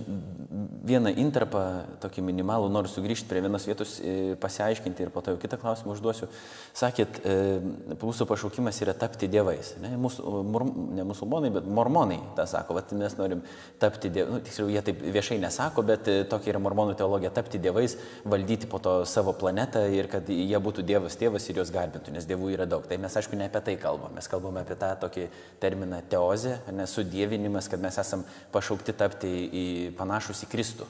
vieną 0.85 1.15
interpą, 1.17 1.61
tokį 2.03 2.21
minimalų, 2.27 2.69
noriu 2.73 2.91
sugrįžti 2.93 3.25
prie 3.31 3.41
vienos 3.41 3.65
vietos, 3.65 3.95
e, 4.05 4.35
pasiaiškinti 4.41 5.07
ir 5.07 5.11
po 5.15 5.23
to 5.25 5.33
jau 5.33 5.41
kitą 5.41 5.57
klausimą 5.57 5.95
užduosiu. 5.95 6.29
Sakėt, 6.77 7.23
e, 7.25 7.63
mūsų 7.97 8.27
pašaukimas 8.29 8.77
yra 8.85 8.93
tapti 8.93 9.29
dievais. 9.33 9.73
Ne, 9.81 9.95
mūsų, 9.97 10.43
mur, 10.45 10.67
ne 10.99 11.07
musulmonai, 11.09 11.49
bet 11.55 11.65
mormonai 11.65 12.19
tą 12.37 12.45
sako, 12.51 12.77
vat 12.77 12.93
mes 12.93 13.17
norim 13.17 13.41
tapti 13.81 14.11
dievais. 14.13 14.35
Nu, 14.35 14.43
tiksliau, 14.45 14.69
jie 14.69 14.83
taip 14.85 15.01
viešai 15.01 15.41
nesako, 15.41 15.87
bet 15.89 16.13
e, 16.13 16.19
tokia 16.29 16.53
yra 16.53 16.61
mormonų 16.61 16.99
teologija- 17.01 17.33
tapti 17.41 17.59
dievais, 17.59 17.97
valdyti 18.29 18.69
po 18.69 18.79
to 18.79 19.07
savo 19.07 19.33
planetą 19.33 19.87
ir 19.89 20.07
kad 20.13 20.29
jie 20.29 20.61
būtų 20.61 20.85
dievas 20.85 21.17
tėvas 21.17 21.49
ir 21.49 21.63
juos 21.63 21.73
garbintų, 21.73 22.13
nes 22.13 22.29
dievų 22.29 22.53
yra 22.59 22.69
daug. 22.69 22.85
Tai 22.87 22.99
mes 22.99 23.17
aišku 23.17 23.33
ne 23.37 23.49
apie 23.49 23.65
tai 23.65 23.77
kalbame, 23.77 24.17
mes 24.17 24.29
kalbame 24.29 24.61
apie 24.61 24.77
tą 24.77 24.93
tokį 25.01 25.29
terminą 25.61 26.03
teozę, 26.11 26.61
nesudėvinimas, 26.71 27.71
kad 27.71 27.81
mes 27.81 27.97
esam 27.97 28.23
pašaukti 28.53 28.93
tapti 28.93 29.46
į 29.47 29.67
panašus 29.99 30.45
į 30.47 30.51
Kristų. 30.53 30.87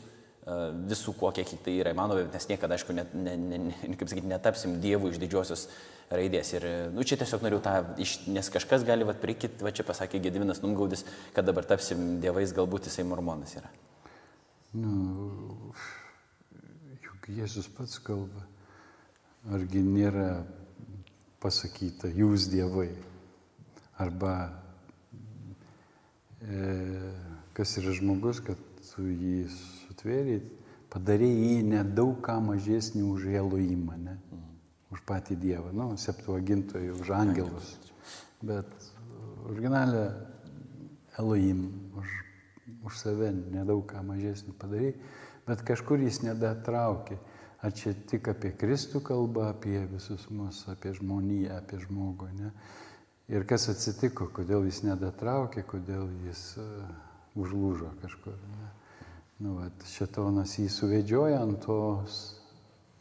E, 0.47 0.57
visų 0.93 1.17
kuo, 1.19 1.33
kiek 1.35 1.51
tai 1.65 1.77
yra 1.81 1.91
įmanoma, 1.95 2.29
nes 2.31 2.49
niekada, 2.51 2.77
aišku, 2.79 2.95
net, 2.95 3.15
ne, 3.19 3.37
ne, 3.41 3.61
ne, 3.69 3.97
kaip 3.99 4.11
sakyti, 4.13 4.31
netapsim 4.31 4.77
dievų 4.83 5.11
iš 5.13 5.21
didžiosios 5.23 5.67
raidės. 6.13 6.53
Ir, 6.55 6.67
nu, 6.95 7.03
čia 7.03 7.19
tiesiog 7.19 7.43
noriu 7.43 7.59
tą, 7.65 7.81
iš, 8.03 8.21
nes 8.31 8.51
kažkas 8.55 8.87
gali, 8.87 9.07
va, 9.09 9.17
prikit, 9.19 9.59
va, 9.65 9.75
čia 9.75 9.87
pasakė 9.87 10.23
Gediminas 10.23 10.63
Numgaudis, 10.63 11.03
kad 11.35 11.49
dabar 11.49 11.67
tapsim 11.67 12.21
dievais, 12.23 12.55
galbūt 12.55 12.87
jisai 12.87 13.07
mormonas 13.09 13.57
yra. 13.59 13.73
Nu, 14.77 15.73
juk 17.03 17.31
Jėzus 17.33 17.67
pats 17.75 17.99
kalba. 18.07 18.45
Argi 19.51 19.83
nėra 19.83 20.45
pasakyta, 21.43 22.11
jūs 22.11 22.49
dievai. 22.53 22.91
Arba 24.03 24.33
e, 26.45 26.63
kas 27.57 27.79
yra 27.81 27.95
žmogus, 27.97 28.43
kad 28.45 28.61
tu 28.91 29.07
jį 29.09 29.47
sutvėrėjai, 29.49 30.43
padarėjai 30.93 31.47
jį 31.55 31.63
nedaug 31.71 32.19
ką 32.25 32.37
mažesnį 32.45 33.05
už 33.09 33.31
Elohimą, 33.33 33.97
ne? 33.97 34.17
už 34.93 35.01
patį 35.09 35.39
Dievą, 35.41 35.73
nu, 35.75 35.89
septuagintojų, 35.99 36.99
už 37.01 37.13
angelus. 37.17 37.73
Bet 38.45 38.69
originalę 39.49 40.05
Elohim 41.19 41.65
už, 41.97 42.13
už 42.87 43.01
save 43.01 43.33
nedaug 43.33 43.87
ką 43.89 44.05
mažesnį 44.05 44.53
padarėjai, 44.61 44.95
bet 45.49 45.65
kažkur 45.67 46.05
jis 46.05 46.21
nedatraukė. 46.27 47.17
Ar 47.65 47.73
čia 47.73 47.95
tik 48.07 48.29
apie 48.29 48.53
Kristų 48.53 49.01
kalba, 49.03 49.49
apie 49.55 49.81
visus 49.89 50.29
mus, 50.29 50.61
apie 50.69 50.93
žmoniją, 50.95 51.57
apie 51.57 51.81
žmogų, 51.83 52.29
ne? 52.37 52.53
Ir 53.33 53.49
kas 53.49 53.65
atsitiko, 53.73 54.29
kodėl 54.31 54.69
jis 54.69 54.85
nedatraukė, 54.87 55.65
kodėl 55.67 56.05
jis 56.29 56.43
uh, 56.63 57.06
užlūžo 57.37 57.93
kažkur. 58.03 58.37
Nu, 59.43 59.59
vat, 59.59 59.85
šetonas 59.93 60.57
jį 60.57 60.71
suvedžioja 60.73 61.43
ant 61.45 61.61
tos 61.67 62.21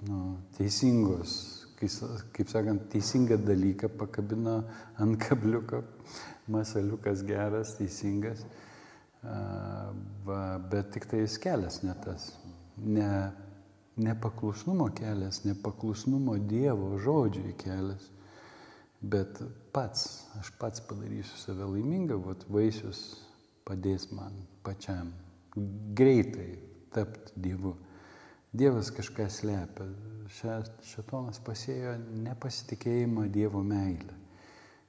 nu, 0.03 0.35
teisingos, 0.57 1.35
kaip, 1.79 2.49
sakant, 2.51 2.89
teisingą 2.91 3.37
dalyką 3.39 3.89
pakabino 3.99 4.57
ant 4.99 5.15
kabliuko, 5.23 5.81
masaliukas 6.51 7.23
geras, 7.27 7.77
teisingas, 7.79 8.43
va, 10.27 10.41
bet 10.71 10.91
tik 10.93 11.07
tai 11.09 11.23
jis 11.23 11.39
kelias 11.41 11.81
ne 11.87 11.95
tas. 12.03 12.33
Ne, 12.75 13.09
nepaklusnumo 13.95 14.89
kelias, 14.95 15.45
nepaklusnumo 15.47 16.35
Dievo 16.49 16.97
žodžiai 16.99 17.55
kelias, 17.63 18.09
bet 18.99 19.39
pats, 19.71 20.25
aš 20.41 20.51
pats 20.59 20.83
padarysiu 20.83 21.39
save 21.39 21.63
laimingą, 21.77 22.19
vat 22.27 22.43
vaisius 22.51 23.24
padės 23.65 24.09
man 24.13 24.35
pačiam 24.65 25.11
greitai 25.97 26.53
tapti 26.93 27.33
Dievu. 27.47 27.75
Dievas 28.55 28.91
kažką 28.95 29.25
slepia. 29.31 29.87
Šetonas 30.85 31.41
pasėjo 31.43 31.97
nepasitikėjimą 32.25 33.27
Dievo 33.33 33.63
meilę. 33.65 34.15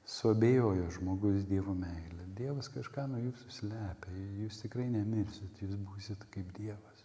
Suabėjojo 0.06 0.86
žmogus 0.98 1.48
Dievo 1.48 1.74
meilę. 1.74 2.28
Dievas 2.38 2.68
kažką 2.70 3.08
nuo 3.10 3.24
jūsų 3.24 3.52
slepia. 3.58 4.14
Jūs 4.42 4.60
tikrai 4.62 4.86
nemirsit, 4.92 5.62
jūs 5.62 5.74
būsit 5.88 6.22
kaip 6.34 6.52
Dievas. 6.58 7.02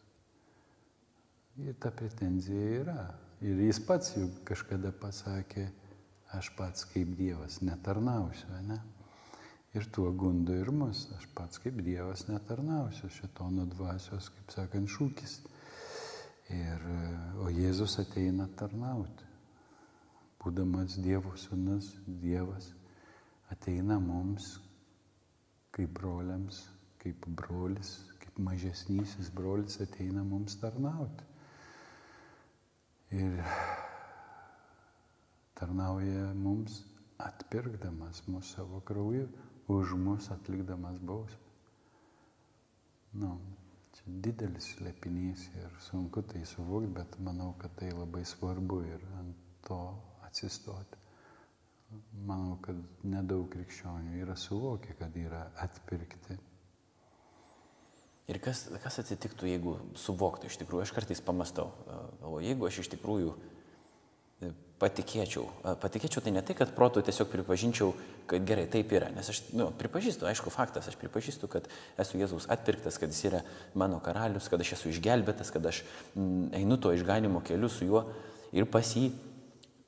Ir 1.61 1.75
ta 1.81 1.91
pretenzija 1.91 2.81
yra. 2.81 3.01
Ir 3.41 3.57
jis 3.65 3.81
pats 3.83 4.13
juk 4.19 4.43
kažkada 4.47 4.91
pasakė, 5.01 5.65
aš 6.37 6.51
pats 6.57 6.85
kaip 6.93 7.15
Dievas 7.17 7.57
netarnausiu, 7.65 8.51
ne? 8.67 8.77
Ir 9.71 9.85
tuo 9.95 10.11
gundo 10.11 10.51
ir 10.51 10.67
mus. 10.75 11.05
Aš 11.15 11.29
pats 11.35 11.61
kaip 11.63 11.77
Dievas 11.85 12.25
netarnausiu 12.27 13.07
šitono 13.09 13.63
dvasios, 13.71 14.27
kaip 14.35 14.51
sakant, 14.51 14.91
šūkis. 14.91 15.37
Ir, 16.51 16.83
o 17.39 17.47
Jėzus 17.47 17.95
ateina 18.01 18.49
tarnauti. 18.59 19.29
Būdamas 20.43 20.97
Dievo 20.99 21.31
sūnus, 21.39 21.93
Dievas 22.03 22.67
ateina 23.53 23.99
mums 24.01 24.57
kaip 25.71 25.93
broliams, 25.95 26.65
kaip 26.99 27.27
brolis, 27.39 27.93
kaip 28.19 28.39
mažesnysis 28.43 29.29
brolis 29.35 29.79
ateina 29.83 30.23
mums 30.27 30.57
tarnauti. 30.59 31.27
Ir 33.15 33.39
tarnauja 35.59 36.33
mums 36.35 36.81
atpirkdamas 37.21 38.23
mūsų 38.27 38.55
savo 38.55 38.81
krauju, 38.87 39.29
už 39.67 39.95
mus 39.97 40.31
atlikdamas 40.31 40.97
bausmę. 40.99 41.49
Nu, 43.11 43.35
čia 43.91 44.13
didelis 44.23 44.69
slėpinys 44.77 45.49
ir 45.59 45.73
sunku 45.83 46.23
tai 46.23 46.45
suvokti, 46.47 46.91
bet 46.95 47.17
manau, 47.19 47.51
kad 47.59 47.73
tai 47.79 47.91
labai 47.91 48.23
svarbu 48.25 48.79
ir 48.87 49.03
ant 49.19 49.35
to 49.67 49.79
atsistoti. 50.23 50.99
Manau, 52.23 52.55
kad 52.63 52.77
nedaug 53.03 53.49
krikščionių 53.51 54.21
yra 54.23 54.37
suvokę, 54.39 54.95
kad 54.99 55.17
yra 55.19 55.43
atpirkti. 55.59 56.37
Ir 58.31 58.39
kas, 58.39 58.69
kas 58.79 59.01
atsitiktų, 59.01 59.49
jeigu 59.49 59.73
suvoktų 59.99 60.47
iš 60.47 60.61
tikrųjų, 60.61 60.85
aš 60.85 60.93
kartais 60.95 61.19
pamastau, 61.25 61.73
o 62.23 62.37
jeigu 62.39 62.69
aš 62.69 62.85
iš 62.85 62.93
tikrųjų 62.93 63.33
patikėčiau. 64.81 65.45
Patikėčiau 65.81 66.23
tai 66.25 66.33
ne 66.33 66.41
tai, 66.45 66.55
kad 66.57 66.73
protų 66.73 67.03
tiesiog 67.05 67.29
pripažinčiau, 67.31 67.93
kad 68.29 68.45
gerai, 68.47 68.65
taip 68.71 68.91
yra. 68.95 69.11
Nes 69.13 69.29
aš 69.29 69.43
nu, 69.53 69.69
pripažįstu, 69.77 70.25
aišku, 70.29 70.53
faktas, 70.53 70.89
aš 70.89 70.97
pripažįstu, 71.01 71.49
kad 71.51 71.69
esu 72.01 72.21
Jėzaus 72.21 72.49
atpirktas, 72.51 72.97
kad 73.01 73.13
jis 73.13 73.25
yra 73.29 73.41
mano 73.77 74.01
karalius, 74.03 74.49
kad 74.51 74.61
aš 74.63 74.75
esu 74.79 74.93
išgelbėtas, 74.93 75.53
kad 75.53 75.65
aš 75.69 75.83
m, 75.83 76.21
mm, 76.21 76.47
einu 76.63 76.79
to 76.81 76.93
išganimo 76.97 77.43
keliu 77.45 77.69
su 77.69 77.89
juo 77.89 78.07
ir 78.55 78.69
pas 78.69 78.95
jį. 78.97 79.11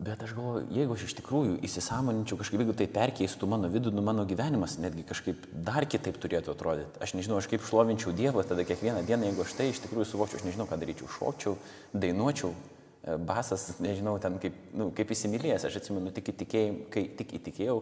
Bet 0.03 0.19
aš 0.25 0.34
galvoju, 0.36 0.65
jeigu 0.73 0.95
aš 0.97 1.03
iš 1.06 1.13
tikrųjų 1.21 1.53
įsisamoninčiau 1.63 2.36
kažkaip, 2.39 2.60
jeigu 2.60 2.73
tai 2.75 2.89
perkeistų 2.91 3.47
mano 3.47 3.69
vidų, 3.71 3.93
nu 3.93 4.01
mano 4.03 4.25
gyvenimas 4.27 4.75
netgi 4.82 5.06
kažkaip 5.08 5.45
dar 5.53 5.88
kitaip 5.88 6.17
turėtų 6.19 6.51
atrodyti. 6.51 6.99
Aš 7.06 7.13
nežinau, 7.15 7.38
aš 7.39 7.47
kaip 7.53 7.63
šlovinčiau 7.63 8.12
Dievą, 8.17 8.43
tada 8.43 8.65
kiekvieną 8.67 9.06
dieną, 9.08 9.29
jeigu 9.29 9.45
aš 9.45 9.56
tai 9.56 9.69
iš 9.71 9.79
tikrųjų 9.86 10.10
suvokčiau, 10.10 10.41
aš 10.41 10.47
nežinau, 10.49 10.67
ką 10.67 10.82
daryčiau, 10.82 11.08
šokčiau, 11.13 11.56
dainuočiau, 11.93 12.51
E, 12.51 12.73
basas, 13.04 13.68
nežinau, 13.84 14.16
ten 14.24 14.38
kaip, 14.39 14.58
nu, 14.78 14.89
kaip 14.96 15.10
įsimylėjęs, 15.12 15.68
aš 15.68 15.82
atsimenu, 15.82 16.12
tik 16.16 16.32
įtikėjau, 16.34 16.76
kai 16.94 17.04
tik 17.20 17.34
įtikėjau 17.39 17.80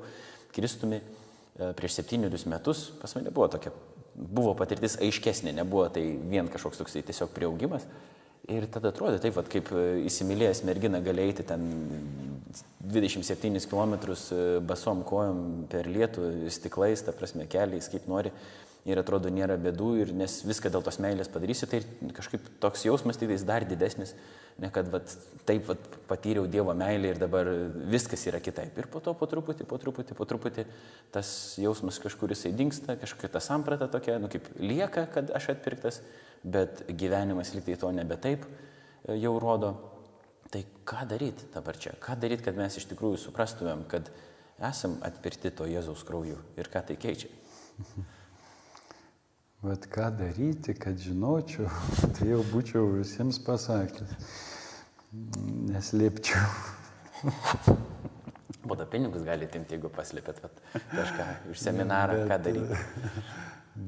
Kristumi 0.55 0.97
e, 0.97 1.71
prieš 1.77 1.99
septynerius 1.99 2.47
metus, 2.49 2.87
pas 3.01 3.13
mane 3.17 3.33
buvo 3.33 3.47
tokia, 3.53 3.73
buvo 4.15 4.55
patirtis 4.57 4.97
aiškesnė, 5.01 5.53
nebuvo 5.59 5.85
tai 5.93 6.07
vien 6.31 6.49
kažkoks 6.51 6.81
toksai 6.81 7.05
tiesiog 7.07 7.35
prieaugimas. 7.35 7.85
Ir 8.49 8.65
tada 8.73 8.89
atrodė 8.89 9.19
taip, 9.21 9.35
vat, 9.37 9.51
kaip 9.53 9.69
e, 9.77 9.85
įsimylėjęs 10.09 10.63
mergina 10.65 11.03
gali 11.05 11.27
eiti 11.27 11.45
ten 11.45 11.69
27 12.81 13.61
km 13.69 13.93
basom 14.67 15.05
kojom 15.07 15.45
per 15.71 15.87
lietų, 15.87 16.49
stiklais, 16.51 17.05
ta 17.05 17.13
prasme, 17.15 17.45
keliais, 17.51 17.87
kaip 17.93 18.09
nori 18.09 18.33
ir 18.89 18.97
atrodo 18.97 19.29
nėra 19.29 19.59
bėdų, 19.61 19.91
ir 20.01 20.13
nes 20.17 20.39
viską 20.47 20.71
dėl 20.73 20.81
tos 20.85 20.97
meilės 21.03 21.29
padarysi, 21.31 21.69
tai 21.69 21.83
kažkaip 22.17 22.47
toks 22.63 22.87
jausmas 22.87 23.19
tai 23.21 23.29
dar 23.45 23.65
didesnis, 23.69 24.15
ne 24.59 24.69
kad 24.73 24.87
vat, 24.91 25.13
taip 25.47 25.67
vat, 25.69 25.85
patyriau 26.09 26.47
Dievo 26.51 26.73
meilę 26.77 27.13
ir 27.13 27.19
dabar 27.21 27.47
viskas 27.91 28.25
yra 28.29 28.41
kitaip. 28.43 28.77
Ir 28.77 28.89
po 28.91 28.99
to 29.03 29.13
po 29.17 29.27
truputį, 29.29 29.67
po 29.69 29.79
truputį, 29.81 30.17
po 30.17 30.27
truputį 30.27 30.65
tas 31.13 31.31
jausmas 31.61 31.99
kažkur 32.03 32.33
jisai 32.33 32.53
dinksta, 32.57 32.97
kažkokia 33.01 33.31
ta 33.35 33.43
samprata 33.43 33.87
tokia, 33.91 34.19
nu 34.21 34.29
kaip 34.31 34.49
lieka, 34.59 35.07
kad 35.13 35.31
aš 35.37 35.51
atpirktas, 35.55 36.01
bet 36.43 36.83
gyvenimas 36.89 37.53
liktai 37.55 37.77
to 37.79 37.91
nebe 37.95 38.17
taip 38.21 38.45
e, 38.47 39.17
jau 39.21 39.37
rodo. 39.41 39.75
Tai 40.51 40.65
ką 40.87 41.05
daryti 41.07 41.47
dabar 41.53 41.77
čia? 41.79 41.95
Ką 42.01 42.17
daryti, 42.19 42.43
kad 42.43 42.57
mes 42.59 42.75
iš 42.75 42.89
tikrųjų 42.91 43.21
suprastumėm, 43.21 43.85
kad 43.91 44.11
esam 44.67 44.97
atpirkti 45.07 45.53
to 45.55 45.69
Jėzaus 45.69 46.03
krauju 46.07 46.41
ir 46.59 46.71
ką 46.71 46.83
tai 46.89 46.99
keičia? 46.99 47.31
Vat 49.61 49.85
ką 49.93 50.07
daryti, 50.17 50.73
kad 50.73 50.97
žinočiau, 50.97 51.67
tai 52.17 52.31
jau 52.31 52.41
būčiau 52.49 52.87
visiems 52.95 53.37
pasakęs. 53.45 54.15
Neslėpčiau. 55.69 56.45
Bodo 58.65 58.87
pinigus 58.89 59.25
gali 59.27 59.49
timti, 59.51 59.75
jeigu 59.75 59.91
paslėpėt 59.93 60.39
vat, 60.41 60.61
kažką 60.73 61.27
iš 61.53 61.61
seminarą, 61.61 62.21
bet, 62.21 62.31
ką 62.31 62.39
daryti. 62.47 62.79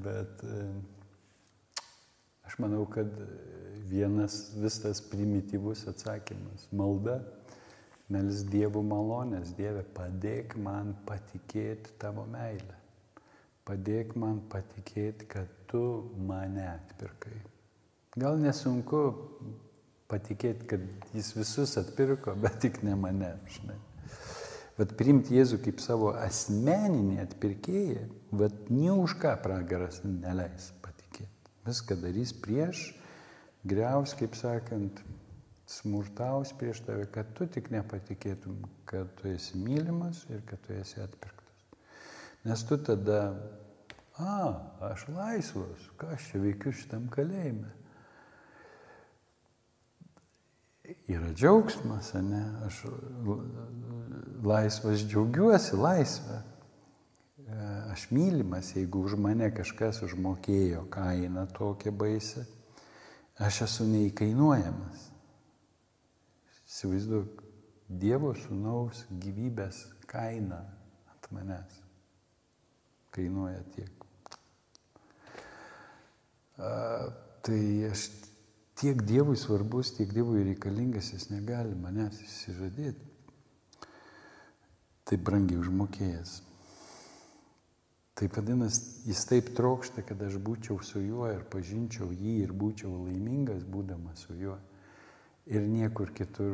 Bet 0.03 0.43
Aš 2.53 2.59
manau, 2.61 2.84
kad 2.86 3.07
vienas 3.89 4.51
vis 4.61 4.76
tas 4.84 4.99
primityvus 5.01 5.88
atsakymas- 5.89 6.67
malda. 6.80 7.15
Melis 8.13 8.43
Dievo 8.45 8.84
malonės, 8.86 9.55
Dieve, 9.57 9.82
padėk 9.95 10.53
man 10.61 10.93
patikėti 11.07 11.95
tavo 11.97 12.28
meilę. 12.30 12.76
Padėk 13.64 14.18
man 14.20 14.41
patikėti, 14.51 15.28
kad 15.32 15.51
tu 15.72 15.82
mane 16.28 16.66
atpirkai. 16.68 17.38
Gal 18.20 18.36
nesunku 18.41 18.99
patikėti, 20.11 20.68
kad 20.70 21.16
jis 21.16 21.32
visus 21.38 21.78
atpirko, 21.80 22.36
bet 22.43 22.59
tik 22.66 22.82
ne 22.84 22.97
mane, 22.99 23.34
žinai. 23.55 23.80
Bet 24.78 24.95
priimti 24.97 25.38
Jėzų 25.38 25.59
kaip 25.64 25.82
savo 25.84 26.11
asmeninį 26.18 27.20
atpirkėją, 27.24 28.07
bet 28.34 28.72
nie 28.74 28.89
už 28.91 29.16
ką 29.22 29.36
pragaras 29.43 30.01
neleis 30.03 30.72
patikėti. 30.82 31.51
Viską 31.68 31.99
darys 32.01 32.34
prieš, 32.34 32.88
greus, 33.70 34.16
kaip 34.18 34.34
sakant, 34.36 35.03
smurtaus 35.70 36.51
prieš 36.57 36.82
tave, 36.88 37.05
kad 37.14 37.30
tu 37.38 37.47
tik 37.47 37.70
nepatikėtum, 37.74 38.66
kad 38.89 39.14
tu 39.22 39.30
esi 39.32 39.61
mylimas 39.61 40.26
ir 40.34 40.41
kad 40.49 40.61
tu 40.66 40.76
esi 40.76 40.99
atpirktas. 41.05 41.32
Nes 42.44 42.64
tu 42.68 42.78
tada, 42.78 43.20
a, 44.20 44.34
aš 44.91 45.08
laisvas, 45.08 45.84
ką 45.96 46.12
aš 46.12 46.26
čia 46.32 46.41
veikiu 46.44 46.74
šitam 46.76 47.06
kalėjime. 47.12 47.70
Yra 51.08 51.30
džiaugsmas, 51.32 52.10
ne? 52.20 52.41
Aš 52.68 52.82
laisvas 54.44 55.06
džiaugiuosi 55.08 55.80
laisvę. 55.80 56.41
Aš 57.94 58.10
mylimas, 58.12 58.74
jeigu 58.76 59.06
už 59.08 59.16
mane 59.24 59.48
kažkas 59.56 60.02
užmokėjo 60.04 60.84
kainą 60.91 61.46
tokią 61.56 61.94
baisę, 61.96 62.44
aš 63.39 63.62
esu 63.68 63.88
neįkainuojamas. 63.88 65.08
Įsivaizduok, 66.68 67.39
Dievo 68.04 68.32
sūnaus 68.34 69.04
gyvybės 69.22 69.84
kaina 70.10 70.64
ant 71.12 71.32
manęs 71.36 71.82
kainuoja 73.14 73.61
tiek. 73.76 74.07
A, 76.57 76.70
tai 77.45 77.61
aš 77.89 78.07
tiek 78.80 79.01
Dievui 79.05 79.38
svarbus, 79.39 79.93
tiek 79.97 80.11
Dievui 80.14 80.43
reikalingas, 80.49 81.14
jis 81.14 81.30
negali 81.32 81.76
manęs 81.78 82.22
įsižadėti. 82.26 83.11
Tai 85.03 85.20
brangiai 85.20 85.59
užmokėjęs. 85.61 86.41
Tai 88.14 88.28
vadinasi, 88.30 88.84
jis 89.09 89.24
taip 89.26 89.49
trokšta, 89.57 90.03
kad 90.05 90.22
aš 90.22 90.38
būčiau 90.38 90.78
su 90.86 91.01
juo 91.01 91.26
ir 91.34 91.41
pažinčiau 91.49 92.11
jį 92.14 92.36
ir 92.43 92.53
būčiau 92.53 92.91
laimingas 93.07 93.66
būdamas 93.66 94.28
su 94.28 94.38
juo. 94.38 94.59
Ir 95.49 95.66
niekur 95.68 96.14
kitur 96.16 96.53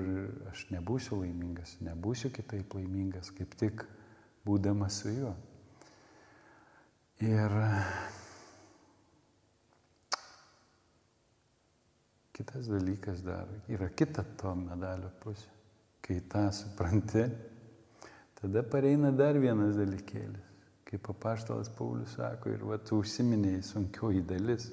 aš 0.50 0.64
nebūsiu 0.74 1.20
laimingas, 1.20 1.76
nebūsiu 1.86 2.32
kitaip 2.34 2.74
laimingas, 2.74 3.30
kaip 3.36 3.54
tik 3.60 3.84
būdamas 4.48 5.04
su 5.04 5.12
juo. 5.14 5.36
Ir 7.20 7.56
kitas 12.34 12.70
dalykas 12.72 13.24
dar 13.26 13.50
yra 13.68 13.90
kita 13.92 14.24
to 14.40 14.54
medalio 14.56 15.12
pusė. 15.24 15.50
Kai 16.02 16.22
tą 16.32 16.46
supranti, 16.56 17.26
tada 18.40 18.64
pareina 18.64 19.12
dar 19.12 19.38
vienas 19.38 19.76
dalykėlis. 19.78 20.46
Kaip 20.90 21.04
papaštalas 21.06 21.68
Paulius 21.78 22.16
sako, 22.18 22.50
ir 22.56 22.64
va, 22.66 22.80
tu 22.82 22.98
užsiminėjai 23.04 23.66
sunkioji 23.68 24.24
dalis 24.26 24.72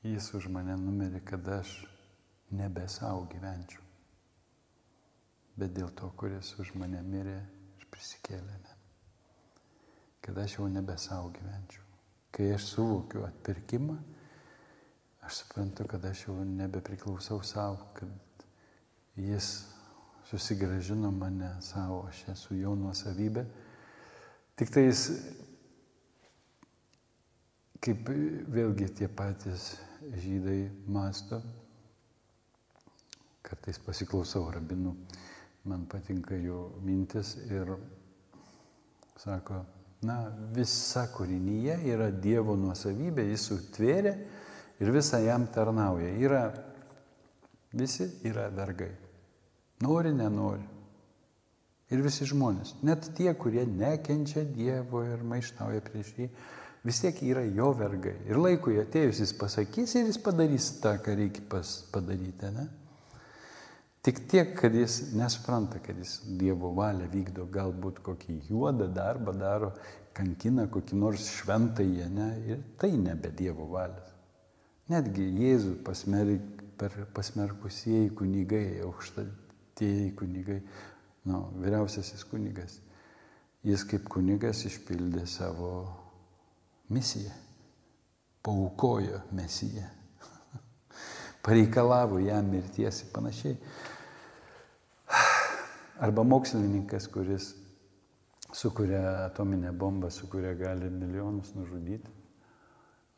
Jis 0.00 0.30
už 0.32 0.46
mane 0.48 0.72
numerė, 0.80 1.20
kad 1.20 1.44
aš 1.58 1.74
nebe 2.56 2.86
savo 2.88 3.26
gyvenčiau. 3.28 3.84
Bet 5.60 5.76
dėl 5.76 5.92
to, 5.92 6.08
kuris 6.16 6.54
už 6.62 6.72
mane 6.80 7.02
mirė 7.04 7.36
ir 7.76 7.88
prisikėlė. 7.92 8.69
Kad 10.30 10.38
aš 10.38 10.52
jau 10.58 10.68
nebe 10.70 10.94
savo 10.94 11.32
gyvenčiau. 11.34 11.82
Kai 12.30 12.52
aš 12.54 12.68
suvokiu 12.70 13.24
atpirkimą, 13.26 13.96
aš 15.26 15.40
suprantu, 15.40 15.88
kad 15.90 16.04
aš 16.06 16.20
jau 16.28 16.36
nebepriklausau 16.46 17.40
savo, 17.42 17.88
kad 17.96 18.44
jis 19.18 19.48
susigražino 20.28 21.10
mane 21.10 21.48
savo, 21.66 22.04
aš 22.06 22.20
esu 22.30 22.60
jo 22.60 22.76
nuosavybė. 22.78 23.42
Tik 24.54 24.70
tai 24.70 24.84
jis, 24.84 25.02
kaip 27.82 28.14
vėlgi 28.54 28.92
tie 29.02 29.10
patys 29.10 29.72
žydai 30.22 30.60
masto. 30.86 31.40
Kartais 33.50 33.82
pasiklausau 33.82 34.46
rabinų, 34.54 34.94
man 35.66 35.90
patinka 35.90 36.38
jų 36.38 36.62
mintis 36.86 37.34
ir 37.50 37.74
sako, 39.18 39.64
na, 40.06 40.16
visa 40.54 41.04
kūrinyje 41.12 41.76
yra 41.92 42.08
Dievo 42.12 42.56
nuosavybė, 42.58 43.26
jis 43.30 43.46
sutvėrė 43.50 44.14
ir 44.80 44.92
visą 44.94 45.20
jam 45.20 45.46
tarnauja. 45.52 46.10
Yra, 46.20 46.42
visi 47.76 48.08
yra 48.28 48.48
vergai. 48.54 48.92
Nori, 49.84 50.12
nenori. 50.16 50.64
Ir 51.90 52.04
visi 52.04 52.26
žmonės, 52.28 52.76
net 52.86 53.08
tie, 53.18 53.32
kurie 53.34 53.64
nekenčia 53.66 54.44
Dievo 54.46 55.02
ir 55.02 55.24
maištauja 55.26 55.82
prieš 55.82 56.12
jį, 56.16 56.28
vis 56.86 57.00
tiek 57.02 57.18
yra 57.26 57.42
jo 57.44 57.72
vergai. 57.76 58.14
Ir 58.30 58.38
laikui 58.38 58.78
atėjus 58.80 59.24
jis 59.24 59.32
pasakys 59.36 59.96
ir 59.98 60.06
jis 60.06 60.20
padarys 60.22 60.68
tą, 60.80 60.94
ką 61.02 61.16
reikia 61.18 61.42
padaryti. 61.92 62.52
Ne? 62.54 62.68
Tik 64.00 64.22
tiek, 64.32 64.54
kad 64.56 64.74
jis 64.74 65.12
nesupranta, 65.12 65.78
kad 65.84 65.98
jis 66.00 66.22
Dievo 66.40 66.70
valią 66.72 67.04
vykdo, 67.12 67.44
galbūt 67.52 67.98
kokį 68.04 68.38
juodą 68.48 68.86
darbą 68.96 69.34
daro, 69.36 69.74
kankina 70.16 70.64
kokį 70.72 70.96
nors 71.02 71.26
šventąjį, 71.34 72.06
ne? 72.14 72.28
ir 72.48 72.62
tai 72.80 72.94
nebe 72.96 73.28
Dievo 73.36 73.68
valias. 73.68 74.08
Netgi 74.90 75.26
Jėzų 75.42 75.74
pasmerk, 75.84 76.64
pasmerkusieji 77.14 78.14
kunigai, 78.16 78.80
aukštatieji 78.86 80.14
kunigai, 80.16 80.62
nu, 81.28 81.44
vyriausiasis 81.60 82.24
kunigas, 82.32 82.80
jis 83.68 83.84
kaip 83.84 84.08
kunigas 84.08 84.64
išpildė 84.64 85.26
savo 85.28 85.74
misiją, 86.88 87.36
paukojo 88.40 89.20
mesiją, 89.36 89.84
pareikalavo 91.42 92.18
jam 92.18 92.50
mirties 92.50 93.02
ir 93.04 93.12
panašiai. 93.14 93.56
Arba 96.00 96.24
mokslininkas, 96.24 97.08
kuris 97.12 97.54
sukuria 98.52 99.24
atominę 99.26 99.72
bombą, 99.72 100.10
su 100.10 100.28
kuria 100.30 100.54
gali 100.54 100.90
milijonus 100.90 101.54
nužudyti. 101.54 102.10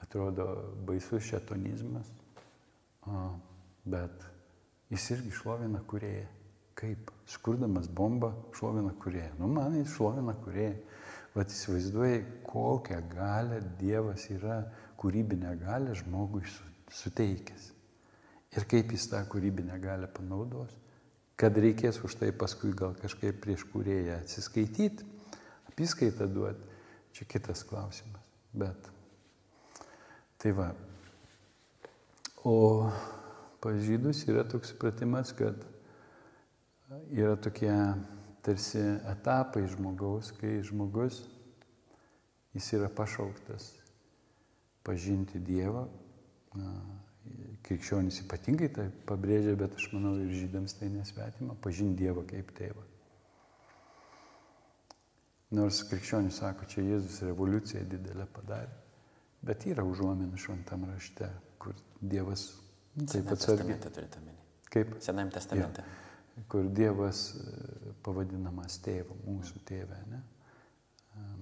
Atrodo 0.02 0.46
baisus 0.86 1.22
šetonizmas, 1.22 2.08
bet 3.84 4.24
jis 4.90 5.10
irgi 5.14 5.30
šlovina 5.30 5.82
kurėją. 5.88 6.26
Kaip? 6.74 7.12
Skurdamas 7.28 7.86
bombą 7.86 8.32
šlovina 8.56 8.94
kurėją. 8.98 9.36
Nu, 9.38 9.48
man 9.52 9.76
jis 9.78 9.92
šlovina 9.94 10.34
kurėją. 10.42 10.74
Vat 11.32 11.52
įsivaizduoji, 11.52 12.24
kokią 12.44 12.98
galę 13.12 13.62
Dievas 13.80 14.26
yra 14.34 14.58
kūrybinę 15.00 15.54
galę 15.62 15.94
žmogui 15.96 16.42
suteikęs. 16.92 17.71
Ir 18.52 18.66
kaip 18.68 18.92
jis 18.92 19.08
tą 19.08 19.22
kūrybinę 19.32 19.78
galę 19.80 20.08
panaudos. 20.12 20.74
Kad 21.40 21.56
reikės 21.56 22.02
už 22.04 22.18
tai 22.20 22.30
paskui 22.36 22.74
gal 22.76 22.92
kažkaip 23.00 23.40
prieš 23.42 23.64
kūrėją 23.72 24.18
atsiskaityti, 24.20 25.06
apiskaitą 25.72 26.28
duoti, 26.30 26.68
čia 27.16 27.26
kitas 27.26 27.64
klausimas. 27.66 28.22
Bet 28.52 28.90
tai 30.42 30.52
va. 30.52 30.68
O 32.44 32.90
pas 33.62 33.78
žydus 33.78 34.24
yra 34.28 34.44
toks 34.44 34.74
supratimas, 34.74 35.32
kad 35.32 35.56
yra 37.14 37.36
tokie 37.40 37.72
tarsi 38.42 38.82
etapai 39.08 39.64
žmogaus, 39.70 40.32
kai 40.36 40.58
žmogus 40.66 41.22
jis 42.52 42.72
yra 42.76 42.90
pašauktas 42.92 43.70
pažinti 44.84 45.40
Dievą. 45.40 45.86
Krikščionys 47.62 48.22
ypatingai 48.24 48.68
tai 48.74 48.88
pabrėžia, 49.06 49.54
bet 49.58 49.76
aš 49.78 49.88
manau 49.94 50.16
ir 50.18 50.32
žydams 50.34 50.74
tai 50.80 50.88
nesvetima, 50.90 51.54
pažinti 51.62 52.02
Dievą 52.02 52.24
kaip 52.28 52.50
tėvą. 52.58 52.84
Nors 55.52 55.82
krikščionys 55.90 56.40
sako, 56.40 56.66
čia 56.72 56.82
Jėzus 56.86 57.20
revoliuciją 57.28 57.84
didelę 57.88 58.26
padarė, 58.34 58.72
bet 59.44 59.66
yra 59.68 59.84
užuominų 59.84 60.40
šventam 60.40 60.86
rašte, 60.88 61.28
kur 61.60 61.76
Dievas 62.00 62.48
taip 63.12 63.34
atsargiai. 63.36 63.78
Kaip? 64.72 64.96
Senajame 65.04 65.36
testamente. 65.36 65.84
Ja 65.84 66.02
kur 66.48 66.68
Dievas 66.68 67.26
e, 67.36 67.92
pavadinamas 68.04 68.78
tėvu, 68.84 69.16
mūsų 69.26 69.64
tėvė, 69.68 69.98
ne? 70.10 70.22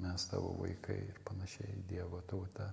mes 0.03 0.25
tavo 0.27 0.57
vaikai 0.59 0.97
ir 1.05 1.18
panašiai 1.27 1.83
Dievo 1.89 2.23
tauta. 2.27 2.73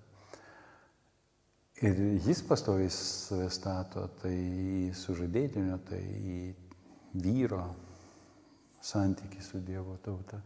Ir 1.78 2.00
jis 2.26 2.40
pastoviai 2.42 2.90
save 2.90 3.52
stato, 3.54 4.08
tai 4.18 4.90
sužadėtinio, 4.98 5.76
tai 5.86 6.02
vyro 7.22 7.60
santyki 8.82 9.44
su 9.46 9.62
Dievo 9.62 10.00
tauta. 10.02 10.40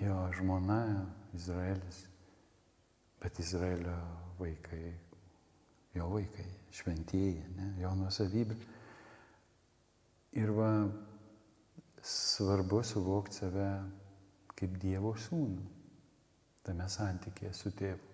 Jo 0.00 0.16
žmona 0.34 0.80
Izraelis, 1.38 2.00
bet 3.22 3.38
Izraelio 3.38 3.94
vaikai, 4.40 4.82
jo 5.94 6.10
vaikai, 6.16 6.50
šventieji, 6.74 7.46
ne, 7.60 7.70
jo 7.84 7.94
nusavybė. 8.02 8.58
Ir 10.42 10.50
va, 10.58 10.70
svarbu 12.02 12.82
suvokti 12.82 13.44
save 13.44 13.72
kaip 14.58 14.78
Dievo 14.82 15.14
sūnų 15.14 15.66
tame 16.66 16.90
santykėje 16.90 17.54
su 17.54 17.70
tėvu. 17.70 18.09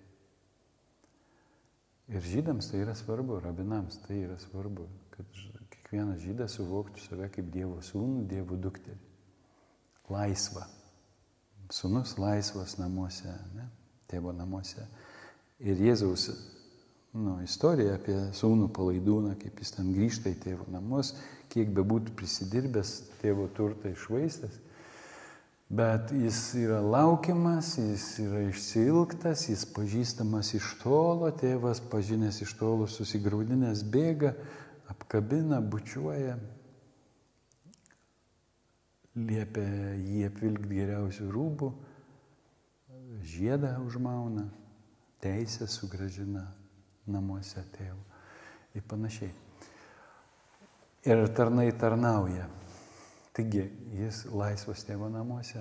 Ir 2.06 2.22
žydams 2.22 2.70
tai 2.70 2.84
yra 2.84 2.94
svarbu, 2.94 3.40
rabinams 3.42 3.98
tai 4.04 4.20
yra 4.22 4.36
svarbu, 4.38 4.86
kad 5.10 5.38
kiekvienas 5.72 6.20
žydas 6.22 6.54
suvoktų 6.54 7.02
save 7.02 7.28
kaip 7.34 7.48
Dievo 7.54 7.80
sūnų, 7.82 8.26
Dievo 8.30 8.58
dukterį. 8.58 8.98
Laisva. 10.14 10.68
Sūnus 11.74 12.14
laisvas 12.22 12.76
namuose, 12.78 13.32
ne? 13.56 13.66
tėvo 14.06 14.30
namuose. 14.30 14.84
Ir 15.58 15.80
Jėzaus 15.82 16.28
nu, 17.16 17.40
istorija 17.42 17.96
apie 17.96 18.14
sūnų 18.36 18.68
palaidūną, 18.76 19.34
kaip 19.40 19.58
jis 19.62 19.74
ten 19.74 19.90
grįžta 19.96 20.30
į 20.30 20.38
tėvo 20.44 20.66
namus, 20.70 21.14
kiek 21.50 21.72
bebūtų 21.74 22.14
prisidirbęs 22.18 22.92
tėvo 23.22 23.48
turtą 23.56 23.90
išvaistęs, 23.96 24.60
Bet 25.68 26.12
jis 26.14 26.54
yra 26.54 26.78
laukiamas, 26.78 27.72
jis 27.78 28.04
yra 28.22 28.44
išsilgtas, 28.46 29.48
jis 29.50 29.64
pažįstamas 29.74 30.52
iš 30.54 30.76
tolo, 30.78 31.26
tėvas 31.34 31.80
pažinęs 31.90 32.38
iš 32.44 32.52
tolo 32.60 32.86
susigaudinęs 32.86 33.82
bėga, 33.82 34.30
apkabina, 34.92 35.58
bučiuoja, 35.58 36.36
liepia 39.16 39.66
jį 39.98 40.22
apvilkti 40.28 40.78
geriausių 40.78 41.26
rūbų, 41.34 41.72
žiedą 43.26 43.72
užmauna, 43.82 44.46
teisę 45.24 45.66
sugražina 45.66 46.44
namuose 47.10 47.64
tėvų 47.74 48.78
ir 48.78 48.86
panašiai. 48.86 49.32
Ir 51.06 51.26
tarnai 51.34 51.72
tarnauja. 51.78 52.46
Taigi, 53.36 53.66
jis 53.92 54.22
laisvas 54.32 54.84
tėvo 54.88 55.10
namuose. 55.12 55.60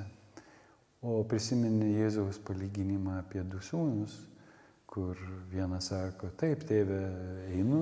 O 1.03 1.19
prisiminė 1.27 1.89
Jėzaus 1.91 2.39
palyginimą 2.47 3.17
apie 3.19 3.43
du 3.43 3.59
sūnus, 3.61 4.15
kur 4.95 5.19
vienas 5.51 5.89
sako, 5.91 6.29
taip, 6.39 6.63
tėve, 6.69 7.01
einu, 7.51 7.81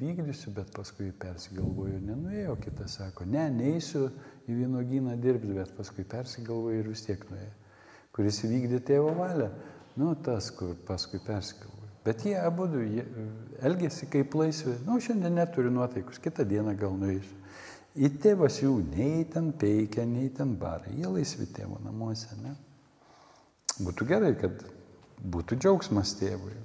vykdysiu, 0.00 0.54
bet 0.56 0.70
paskui 0.72 1.10
persigalvoju, 1.20 2.00
nenuėjo, 2.06 2.56
kitas 2.64 2.96
sako, 2.96 3.28
ne, 3.28 3.44
neįsiu 3.52 4.06
į 4.48 4.56
vynogyną 4.62 5.18
dirbti, 5.20 5.52
bet 5.58 5.74
paskui 5.76 6.06
persigalvoju 6.08 6.80
ir 6.80 6.88
vis 6.88 7.04
tiek 7.04 7.28
nuėjo. 7.28 7.52
Kuris 8.16 8.40
įvykdė 8.48 8.80
tėvo 8.88 9.12
valią, 9.20 9.50
nu 10.00 10.14
tas, 10.24 10.48
kur 10.56 10.72
paskui 10.88 11.20
persigalvoju. 11.26 11.92
Bet 12.04 12.24
jie 12.24 12.34
abu 12.40 12.66
elgėsi 13.64 14.08
kaip 14.12 14.34
laisvi, 14.40 14.78
nu 14.88 14.96
šiandien 15.04 15.36
neturiu 15.36 15.72
nuotaikus, 15.72 16.20
kitą 16.24 16.48
dieną 16.48 16.78
gal 16.80 16.96
nueisiu. 16.96 17.43
Į 17.94 18.08
tėvas 18.18 18.58
jų 18.58 18.80
nei 18.90 19.22
ten 19.30 19.52
peikia, 19.54 20.02
nei 20.08 20.26
ten 20.34 20.56
bara. 20.58 20.90
Jie 20.90 21.06
laisvi 21.06 21.46
tėvo 21.54 21.78
namuose. 21.84 22.34
Ne? 22.42 22.56
Būtų 23.78 24.06
gerai, 24.08 24.32
kad 24.38 24.64
būtų 25.22 25.60
džiaugsmas 25.62 26.16
tėvui. 26.18 26.56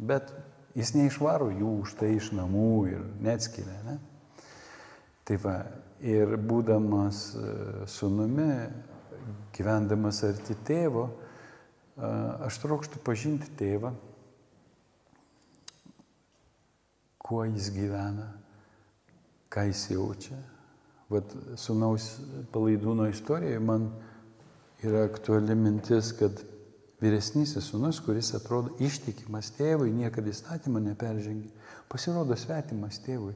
Bet 0.00 0.32
jis 0.78 0.94
neišvaro 0.96 1.50
jų 1.52 1.74
už 1.82 1.96
tai 2.00 2.14
iš 2.16 2.30
namų 2.36 2.70
ir 2.88 3.02
neatskiria. 3.20 3.76
Ne? 3.84 3.98
Tai 5.28 5.36
va, 5.44 5.56
ir 6.00 6.32
būdamas 6.40 7.20
e, 7.36 7.50
sunumi, 7.92 8.48
gyvendamas 9.54 10.22
arti 10.26 10.56
tėvo, 10.66 11.04
e, 11.12 12.08
aš 12.48 12.58
trokštų 12.64 13.02
pažinti 13.04 13.52
tėvą, 13.60 13.92
kuo 17.22 17.44
jis 17.46 17.68
gyvena, 17.76 18.32
ką 19.52 19.68
jis 19.68 19.84
jaučia, 19.92 20.40
Vat 21.12 21.34
sunaus 21.60 22.08
palaidūno 22.54 23.08
istorijoje 23.10 23.60
man 23.60 23.90
yra 24.82 25.04
aktuali 25.06 25.54
mintis, 25.58 26.12
kad 26.16 26.40
vyresnysis 27.02 27.68
sunus, 27.68 27.98
kuris 28.00 28.30
atrodo 28.38 28.76
ištikimas 28.82 29.50
tėvui, 29.56 29.90
niekada 29.94 30.30
įstatymą 30.30 30.80
neperžengia, 30.86 31.50
pasirodo 31.90 32.38
svetimas 32.38 33.00
tėvui. 33.02 33.34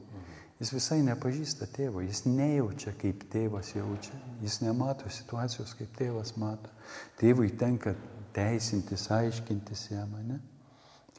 Jis 0.57 0.71
visai 0.73 1.03
nepažįsta 1.05 1.67
tėvo, 1.69 2.01
jis 2.01 2.23
nejaučia, 2.25 2.95
kaip 2.97 3.27
tėvas 3.29 3.75
jaučia, 3.75 4.15
jis 4.41 4.61
nemato 4.63 5.09
situacijos, 5.13 5.75
kaip 5.77 5.91
tėvas 5.99 6.33
mato. 6.41 6.71
Tėvui 7.19 7.51
tenka 7.59 7.93
teisintis, 8.33 9.05
aiškintis 9.13 9.91
jam, 9.91 10.15
ne? 10.25 10.39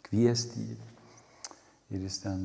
kviesti 0.08 0.64
jį. 0.72 0.76
Ir 1.94 2.04
jis 2.04 2.18
ten 2.24 2.42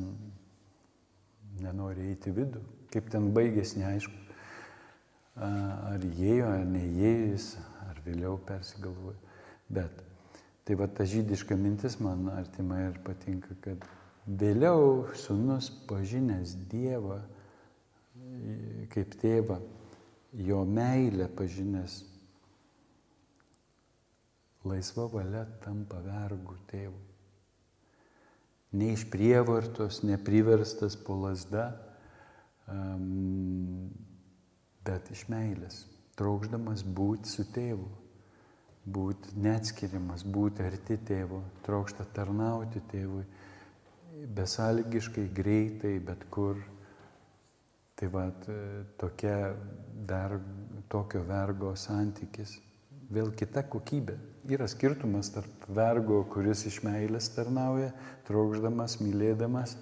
nenori 1.60 2.12
eiti 2.12 2.32
vidų. 2.34 2.62
Kaip 2.94 3.10
ten 3.10 3.32
baigėsi, 3.34 3.80
neaišku. 3.82 4.20
Ar 5.34 6.02
įėjo, 6.06 6.46
ar 6.46 6.66
neįėjo 6.70 7.28
jis, 7.32 7.48
ar 7.88 7.98
vėliau 8.06 8.38
persigalvojo. 8.46 9.18
Bet 9.74 10.02
tai 10.64 10.78
va 10.78 10.86
ta 10.86 11.06
žydiška 11.08 11.58
mintis 11.58 11.98
man 12.00 12.28
artima 12.32 12.78
ir 12.86 13.00
patinka, 13.04 13.56
kad 13.64 13.82
vėliau 14.24 15.08
sunus 15.18 15.72
pažinęs 15.90 16.54
Dievą 16.70 17.18
kaip 18.94 19.16
tėvą, 19.20 19.58
jo 20.46 20.60
meilę 20.66 21.26
pažinęs, 21.38 22.02
laisva 24.64 25.08
valia 25.12 25.44
tampa 25.64 26.00
vergų 26.04 26.56
tėvų. 26.70 27.02
Ne 28.74 28.92
iš 28.94 29.04
prievartos, 29.10 30.00
nepriverstas 30.06 30.96
po 30.98 31.18
lasda, 31.20 31.68
um, 32.70 33.90
bet 34.84 35.10
iš 35.14 35.26
meilės, 35.32 35.84
trokšdamas 36.18 36.84
būti 36.96 37.30
su 37.30 37.46
tėvu, 37.54 37.88
būti 38.84 39.38
neatskiriamas, 39.40 40.24
būti 40.28 40.64
arti 40.64 40.98
tėvo, 41.08 41.40
trokšta 41.64 42.06
tarnauti 42.16 42.82
tėvui, 42.90 43.24
besalgiškai, 44.36 45.28
greitai, 45.34 45.98
bet 46.04 46.28
kur. 46.30 46.60
Tai 47.94 48.08
va, 48.10 48.24
tokia 48.98 49.54
ver, 50.08 50.40
tokio 50.90 51.22
vergo 51.28 51.74
santykis. 51.78 52.56
Vėl 53.14 53.30
kita 53.38 53.62
kokybė. 53.70 54.16
Yra 54.50 54.66
skirtumas 54.68 55.30
tarp 55.32 55.68
vergo, 55.70 56.18
kuris 56.32 56.64
iš 56.68 56.80
meilės 56.84 57.30
tarnauja, 57.36 57.92
trokšdamas, 58.26 58.98
mylėdamas, 59.00 59.76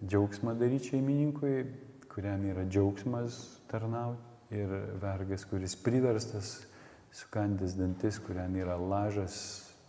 džiaugsmą 0.00 0.56
daryti 0.58 0.94
šeimininkui, 0.94 1.52
kuriam 2.12 2.44
yra 2.44 2.66
džiaugsmas 2.68 3.40
tarnauti, 3.70 4.32
ir 4.52 4.68
vergas, 5.00 5.44
kuris 5.48 5.74
priverstas 5.76 6.60
sukandęs 7.12 7.76
dantis, 7.76 8.18
kuriam 8.20 8.54
yra 8.56 8.76
lažas, 8.76 9.36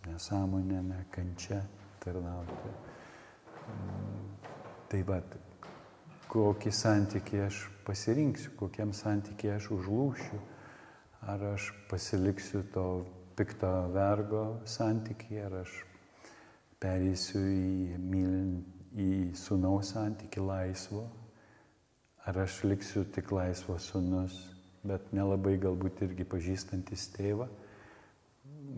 nesąmonė, 0.08 0.80
ne 0.84 1.00
kančia 1.12 1.60
tarnauti. 2.04 2.72
Tai 4.88 5.00
va, 5.08 5.20
kokį 6.32 6.72
santykį 6.72 7.40
aš 7.46 7.60
pasirinksiu, 7.84 8.52
kokiam 8.60 8.92
santykį 8.96 9.50
aš 9.56 9.70
užlūšiu, 9.76 10.40
ar 11.28 11.44
aš 11.54 11.70
pasiliksiu 11.90 12.64
to 12.72 12.86
pikto 13.36 13.72
vergo 13.92 14.44
santykį, 14.68 15.40
ar 15.44 15.58
aš 15.64 15.76
perėsiu 16.80 17.40
į, 17.40 17.98
mylint, 18.00 18.72
į 18.94 19.10
sunaus 19.36 19.92
santykį 19.94 20.44
laisvo, 20.44 21.06
Ar 22.24 22.38
aš 22.40 22.62
liksiu 22.64 23.04
tik 23.12 23.32
laisvas 23.36 23.90
sunus, 23.92 24.36
bet 24.84 25.12
nelabai 25.12 25.58
galbūt 25.60 26.00
irgi 26.06 26.24
pažįstantis 26.28 27.10
tėvą, 27.16 27.48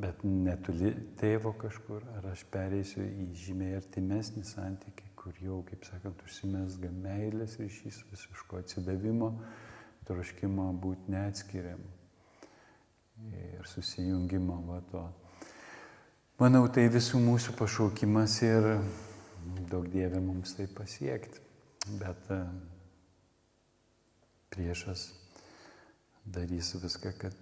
bet 0.03 0.25
netoli 0.27 0.93
tėvo 1.21 1.53
kažkur, 1.59 2.03
ar 2.19 2.33
aš 2.33 2.43
pereisiu 2.51 3.05
į 3.07 3.29
žymiai 3.39 3.77
artimesnį 3.79 4.43
santykį, 4.47 5.13
kur 5.19 5.39
jau, 5.43 5.61
kaip 5.69 5.87
sakant, 5.87 6.23
užsimesga 6.27 6.91
meilės 6.91 7.57
ryšys, 7.63 8.03
visiško 8.11 8.61
atsidavimo, 8.63 9.31
troškimo 10.07 10.69
būti 10.83 11.15
neatskiriam 11.15 11.83
ir 13.33 13.67
susijungimo 13.67 14.61
va 14.67 14.81
to. 14.91 15.03
Manau, 16.37 16.67
tai 16.69 16.91
visų 16.93 17.19
mūsų 17.23 17.55
pašaukimas 17.57 18.37
ir 18.45 18.67
daug 19.71 19.87
dievė 19.89 20.21
mums 20.21 20.53
tai 20.59 20.67
pasiekti. 20.69 21.41
Bet 21.97 22.29
priešas 24.55 25.09
darys 26.27 26.75
viską, 26.83 27.13
kad, 27.21 27.37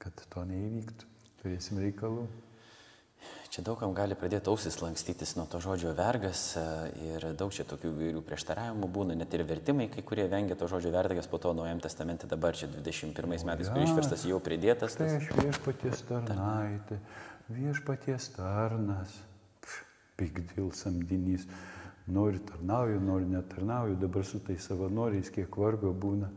kad 0.00 0.22
to 0.32 0.44
neįvyktų. 0.48 1.08
Turėsim 1.40 1.80
reikalų. 1.80 2.28
Čia 3.50 3.64
daugam 3.66 3.90
gali 3.96 4.14
pradėti 4.14 4.46
ausis 4.52 4.76
lankstytis 4.78 5.32
nuo 5.34 5.42
to 5.50 5.58
žodžio 5.60 5.90
vergas 5.98 6.52
e, 6.56 6.62
ir 7.02 7.24
daug 7.36 7.50
čia 7.50 7.64
tokių 7.66 7.90
įvairių 7.90 8.22
prieštaravimų 8.24 8.88
būna, 8.94 9.16
net 9.18 9.34
ir 9.34 9.42
vertimai, 9.48 9.88
kai 9.90 10.04
kurie 10.06 10.28
vengia 10.30 10.54
to 10.56 10.68
žodžio 10.70 10.92
vergas, 10.94 11.26
po 11.26 11.40
to 11.42 11.50
Naujam 11.58 11.82
testamente 11.82 12.30
dabar 12.30 12.54
čia 12.54 12.70
21 12.70 13.26
metais, 13.26 13.72
kur 13.72 13.82
išverstas 13.82 14.22
jau 14.28 14.38
pridėtas. 14.44 14.94
Tai 15.00 15.08
aš 15.16 15.26
viešpaties 15.40 16.04
tarnaitė, 16.06 17.00
viešpaties 17.50 18.30
tarnas, 18.36 19.18
pigdil 20.20 20.70
samdinys, 20.70 21.48
nori 22.06 22.38
tarnauju, 22.46 23.00
nori 23.00 23.26
netarnauju, 23.26 23.96
dabar 24.00 24.24
su 24.24 24.40
tais 24.44 24.64
savanoriais 24.66 25.30
kiek 25.34 25.56
vargo 25.56 25.92
būna 25.92 26.30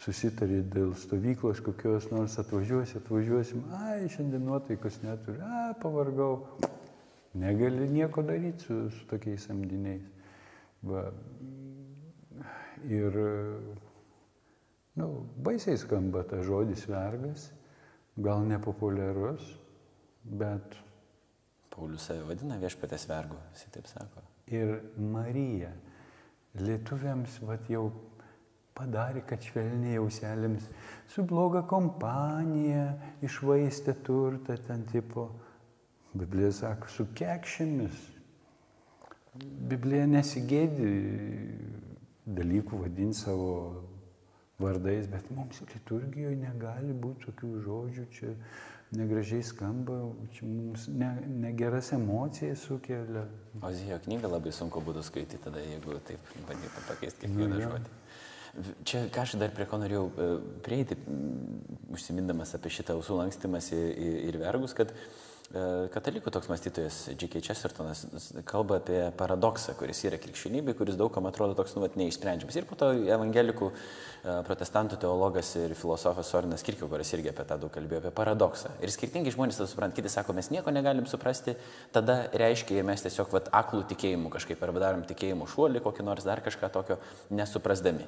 susitarė 0.00 0.62
dėl 0.72 0.94
stovyklos 0.96 1.60
kokios 1.64 2.08
nors, 2.12 2.38
atvažiuosi, 2.40 2.96
atvažiuosim, 3.02 3.64
ai, 3.82 4.08
šiandien 4.08 4.46
nuotaikos 4.48 5.00
neturi, 5.04 5.42
a, 5.44 5.74
pavargau. 5.82 6.46
Negali 7.40 7.86
nieko 7.92 8.24
daryti 8.26 8.64
su, 8.66 8.78
su 8.90 9.04
tokiais 9.10 9.44
samdiniais. 9.46 10.02
Va. 10.82 11.04
Ir, 12.88 13.18
nu, 14.98 15.10
baisiai 15.44 15.78
skamba 15.78 16.24
tas 16.26 16.42
žodis 16.48 16.86
vergas, 16.88 17.50
gal 18.16 18.46
nepopuliarus, 18.48 19.52
bet. 20.24 20.80
Paulius 21.70 22.08
save 22.08 22.26
vadina 22.26 22.58
viešpatės 22.58 23.06
vergu, 23.06 23.38
jis 23.54 23.70
taip 23.76 23.86
sako. 23.86 24.29
Ir 24.50 24.80
Marija, 24.98 25.70
lietuviams, 26.58 27.36
va 27.46 27.58
jau 27.70 27.84
padarė, 28.74 29.22
kad 29.28 29.44
švelniai 29.44 29.98
jauselėms 29.98 30.66
su 31.10 31.22
bloga 31.26 31.62
kompanija 31.70 32.86
išvaistė 33.26 33.94
turtą 34.06 34.56
ten 34.66 34.86
tipo. 34.90 35.28
Biblija 36.10 36.50
sako, 36.50 36.88
su 36.90 37.04
kekšėmis. 37.14 37.98
Biblija 39.70 40.08
nesigėdi 40.10 40.88
dalykų 42.26 42.80
vadinti 42.80 43.20
savo 43.20 43.52
vardais, 44.60 45.06
bet 45.12 45.30
mums 45.30 45.62
liturgijoje 45.62 46.34
negali 46.40 46.96
būti 47.04 47.28
tokių 47.28 47.52
žodžių, 47.66 48.06
čia 48.16 48.34
negražiai 48.96 49.42
skamba, 49.46 50.00
čia 50.34 50.48
mums 50.48 50.88
ne, 50.90 51.10
negeras 51.44 51.92
emocijas 51.94 52.66
sukelia. 52.66 53.24
Ozijo 53.66 54.00
knygą 54.06 54.30
labai 54.32 54.52
sunku 54.54 54.82
būtų 54.86 55.04
skaityti 55.06 55.42
tada, 55.44 55.62
jeigu 55.62 55.98
taip 56.06 56.34
bandytų 56.48 56.84
pakeisti 56.88 57.26
kiekvieną 57.26 57.56
nu, 57.56 57.64
žodį. 57.68 57.96
Čia 58.82 59.04
ką 59.14 59.22
aš 59.22 59.36
dar 59.38 59.52
prie 59.54 59.66
ko 59.70 59.78
norėjau 59.78 60.06
e, 60.10 60.28
prieiti, 60.66 60.98
užsimindamas 61.94 62.56
apie 62.58 62.72
šitą 62.74 62.98
ausų 62.98 63.20
lankstimas 63.22 63.70
ir 63.76 64.40
vergus, 64.42 64.74
kad 64.74 64.90
E, 64.90 65.29
katalikų 65.90 66.30
toks 66.30 66.46
mąstytojas 66.46 66.96
J.K. 67.18 67.40
Chestertonas 67.42 68.04
kalba 68.46 68.76
apie 68.78 69.00
paradoksą, 69.18 69.72
kuris 69.74 70.04
yra 70.06 70.18
krikščionybė, 70.22 70.76
kuris 70.78 70.94
daugam 70.94 71.26
atrodo 71.26 71.56
toks 71.58 71.74
nu, 71.74 71.82
neišsprendžiamas. 71.98 72.54
Ir 72.60 72.68
po 72.68 72.78
to 72.78 72.92
evangelikų 72.94 73.72
e, 73.72 74.36
protestantų 74.46 75.00
teologas 75.02 75.50
ir 75.58 75.74
filosofas 75.74 76.30
Sorinas 76.30 76.62
Kirkiogoras 76.62 77.10
irgi 77.18 77.32
apie 77.32 77.48
tą 77.50 77.58
daug 77.64 77.74
kalbėjo, 77.74 78.04
apie 78.04 78.14
paradoksą. 78.14 78.76
Ir 78.78 78.94
skirtingi 78.94 79.34
žmonės 79.34 79.58
tą 79.58 79.66
supranta, 79.66 79.98
kiti 79.98 80.14
sako, 80.14 80.38
mes 80.38 80.52
nieko 80.54 80.70
negalim 80.70 81.10
suprasti, 81.10 81.58
tada 81.90 82.20
reiškia, 82.30 82.84
mes 82.86 83.02
tiesiog 83.08 83.34
vat, 83.34 83.50
aklų 83.50 83.88
tikėjimų 83.90 84.30
kažkaip 84.38 84.62
arba 84.62 84.86
darom 84.86 85.02
tikėjimų 85.10 85.50
šuolį, 85.50 85.82
kokį 85.82 86.06
nors 86.06 86.30
dar 86.30 86.46
kažką 86.46 86.70
tokio 86.78 87.02
nesuprasdami. 87.34 88.06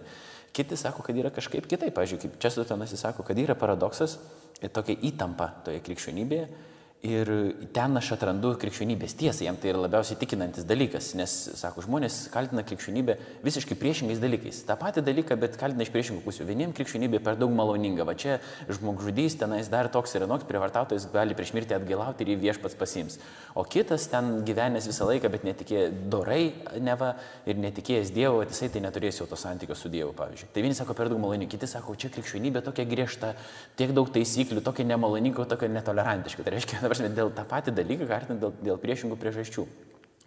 Kiti 0.54 0.78
sako, 0.78 1.02
kad 1.02 1.16
yra 1.18 1.34
kažkaip 1.34 1.66
kitaip. 1.66 1.90
Pavyzdžiui, 1.96 2.28
kaip 2.28 2.42
Chestertonas 2.44 2.94
sako, 3.00 3.26
kad 3.26 3.38
yra 3.40 3.58
paradoksas, 3.58 4.20
tokia 4.62 4.94
įtampa 5.10 5.56
toje 5.66 5.82
krikščionybėje 5.82 6.70
Ir 7.02 7.26
ten 7.74 7.98
aš 7.98 8.12
atrandu 8.14 8.52
krikščionybės 8.62 9.16
tiesą, 9.18 9.42
jam 9.42 9.56
tai 9.58 9.72
yra 9.72 9.80
labiausiai 9.82 10.14
tikinantis 10.20 10.62
dalykas, 10.62 11.08
nes, 11.18 11.32
sako, 11.58 11.82
žmonės 11.82 12.28
kaltina 12.30 12.62
krikščionybę 12.62 13.16
visiškai 13.42 13.74
priešingais 13.74 14.20
dalykais. 14.22 14.60
Ta 14.68 14.76
pati 14.78 15.02
dalyka, 15.02 15.34
bet 15.34 15.56
kaltina 15.58 15.82
iš 15.82 15.90
priešingų 15.90 16.22
pusių. 16.22 16.46
Vieniem 16.46 16.70
krikščionybė 16.78 17.18
per 17.26 17.34
daug 17.40 17.50
maloninga, 17.58 18.06
va 18.06 18.14
čia 18.14 18.36
žmogžudys, 18.70 19.34
tenais 19.40 19.66
dar 19.72 19.90
toks 19.90 20.14
ir 20.14 20.28
anoks, 20.28 20.46
prievartautojas 20.46 21.08
gali 21.10 21.34
prieš 21.34 21.50
mirtį 21.58 21.80
atgailauti 21.80 22.22
ir 22.22 22.30
jį 22.36 22.36
viešpats 22.44 22.78
pasims. 22.78 23.18
O 23.58 23.66
kitas 23.66 24.06
ten 24.06 24.44
gyvenęs 24.46 24.86
visą 24.86 25.10
laiką, 25.10 25.26
bet 25.34 25.42
netikėjo 25.48 25.90
dorai 26.06 26.52
neva 26.78 27.16
ir 27.50 27.58
netikėjęs 27.58 28.14
Dievo, 28.14 28.44
jisai 28.46 28.70
tai 28.70 28.84
neturės 28.86 29.18
jau 29.18 29.26
to 29.26 29.34
santykio 29.34 29.74
su 29.74 29.90
Dievu, 29.90 30.14
pavyzdžiui. 30.22 30.52
Tai 30.54 30.66
vieni 30.68 30.78
sako 30.78 30.94
per 30.94 31.10
daug 31.10 31.18
maloni, 31.18 31.50
kiti 31.50 31.66
sako, 31.66 31.98
čia 31.98 32.14
krikščionybė 32.14 32.62
tokia 32.62 32.86
griežta, 32.86 33.34
tiek 33.74 33.90
daug 33.90 34.06
taisyklių, 34.14 34.62
tokia 34.62 34.86
nemaloninga, 34.86 35.50
tokia 35.50 35.68
netolerantiška. 35.72 36.46
Tai 36.46 36.54
reiškia, 36.54 36.91
prasme, 36.92 37.10
dėl 37.16 37.32
tą 37.34 37.44
patį 37.48 37.74
dalyką 37.76 38.08
vertinant 38.08 38.42
dėl, 38.42 38.54
dėl 38.70 38.80
priešingų 38.82 39.18
priežasčių. 39.20 39.66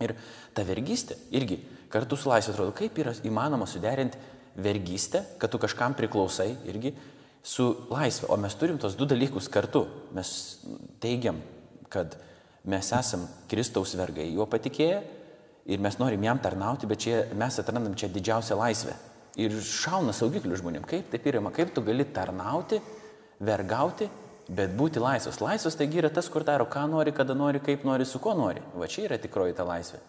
Ir 0.03 0.11
ta 0.55 0.65
vergystė 0.67 1.15
irgi 1.35 1.61
kartu 1.91 2.17
su 2.19 2.29
laisvė 2.31 2.53
atrodo, 2.55 2.73
kaip 2.75 2.97
yra 2.99 3.13
įmanoma 3.27 3.67
suderinti 3.69 4.19
vergystę, 4.59 5.23
kad 5.39 5.51
tu 5.51 5.59
kažkam 5.61 5.95
priklausai 5.95 6.49
irgi 6.67 6.93
su 7.45 7.69
laisvė. 7.91 8.29
O 8.33 8.37
mes 8.41 8.55
turim 8.59 8.79
tos 8.81 8.97
du 8.99 9.07
dalykus 9.07 9.47
kartu. 9.51 9.85
Mes 10.15 10.29
teigiam, 11.03 11.39
kad 11.91 12.17
mes 12.65 12.91
esam 12.97 13.27
Kristaus 13.51 13.93
vergai, 13.95 14.27
juo 14.33 14.47
patikėję 14.49 14.99
ir 15.71 15.81
mes 15.81 15.97
norim 16.01 16.23
jam 16.25 16.39
tarnauti, 16.41 16.89
bet 16.89 17.03
čia 17.05 17.23
mes 17.37 17.59
atrandam 17.61 17.95
čia 17.97 18.09
didžiausią 18.11 18.57
laisvę. 18.59 18.95
Ir 19.41 19.55
šauna 19.59 20.13
saugiklių 20.15 20.59
žmonėm. 20.59 20.85
Kaip 20.87 21.09
taip 21.11 21.25
yra, 21.27 21.41
kaip 21.55 21.73
tu 21.75 21.83
gali 21.83 22.05
tarnauti, 22.15 22.79
vergauti 23.43 24.07
Bet 24.45 24.75
būti 24.77 25.01
laisvas. 25.01 25.39
Laisvas 25.41 25.77
taigi 25.77 25.97
yra 26.03 26.11
tas, 26.13 26.27
kur 26.29 26.45
daro, 26.45 26.67
ką 26.69 26.83
nori, 26.91 27.13
kada 27.15 27.33
nori, 27.33 27.61
kaip 27.63 27.85
nori, 27.87 28.05
su 28.05 28.21
kuo 28.21 28.35
nori. 28.37 28.61
Va 28.77 28.89
čia 28.91 29.07
yra 29.07 29.17
tikroji 29.21 29.55
ta 29.57 29.65
laisvė. 29.65 30.01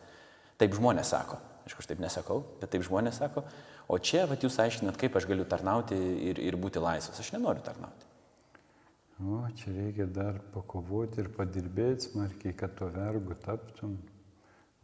Taip 0.60 0.76
žmonės 0.76 1.12
sako. 1.14 1.38
Aišku, 1.64 1.80
aš 1.82 1.88
taip 1.88 2.02
nesakau, 2.04 2.42
bet 2.60 2.70
taip 2.74 2.84
žmonės 2.84 3.16
sako. 3.22 3.46
O 3.88 3.96
čia, 3.98 4.26
va 4.28 4.36
jūs 4.36 4.58
aiškinat, 4.60 4.98
kaip 5.00 5.16
aš 5.16 5.28
galiu 5.30 5.46
tarnauti 5.48 5.96
ir, 6.28 6.42
ir 6.42 6.58
būti 6.60 6.82
laisvas. 6.82 7.22
Aš 7.22 7.32
nenoriu 7.32 7.64
tarnauti. 7.64 8.12
O, 9.24 9.40
čia 9.56 9.72
reikia 9.72 10.04
dar 10.12 10.36
pakovoti 10.52 11.22
ir 11.22 11.32
padirbėti 11.32 12.10
smarkiai, 12.10 12.52
kad 12.52 12.76
to 12.76 12.90
vergu 12.92 13.38
taptum 13.40 13.96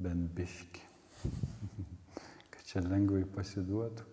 bent 0.01 0.33
biški. 0.33 0.89
kad 2.55 2.65
čia 2.71 2.81
lengvai 2.87 3.27
pasiduotų. 3.37 4.09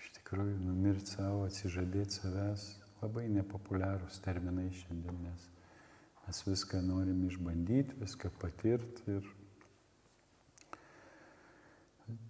Iš 0.00 0.12
tikrųjų, 0.16 0.56
numirti 0.64 1.18
savo, 1.18 1.44
atsižadėti 1.44 2.22
savęs 2.22 2.70
labai 3.00 3.26
nepopuliarūs 3.32 4.20
terminai 4.24 4.68
šiandien, 4.82 5.20
nes 5.26 5.48
mes 6.26 6.42
viską 6.46 6.82
norim 6.84 7.24
išbandyti, 7.26 7.96
viską 8.02 8.32
patirti 8.40 9.18
ir 9.18 9.30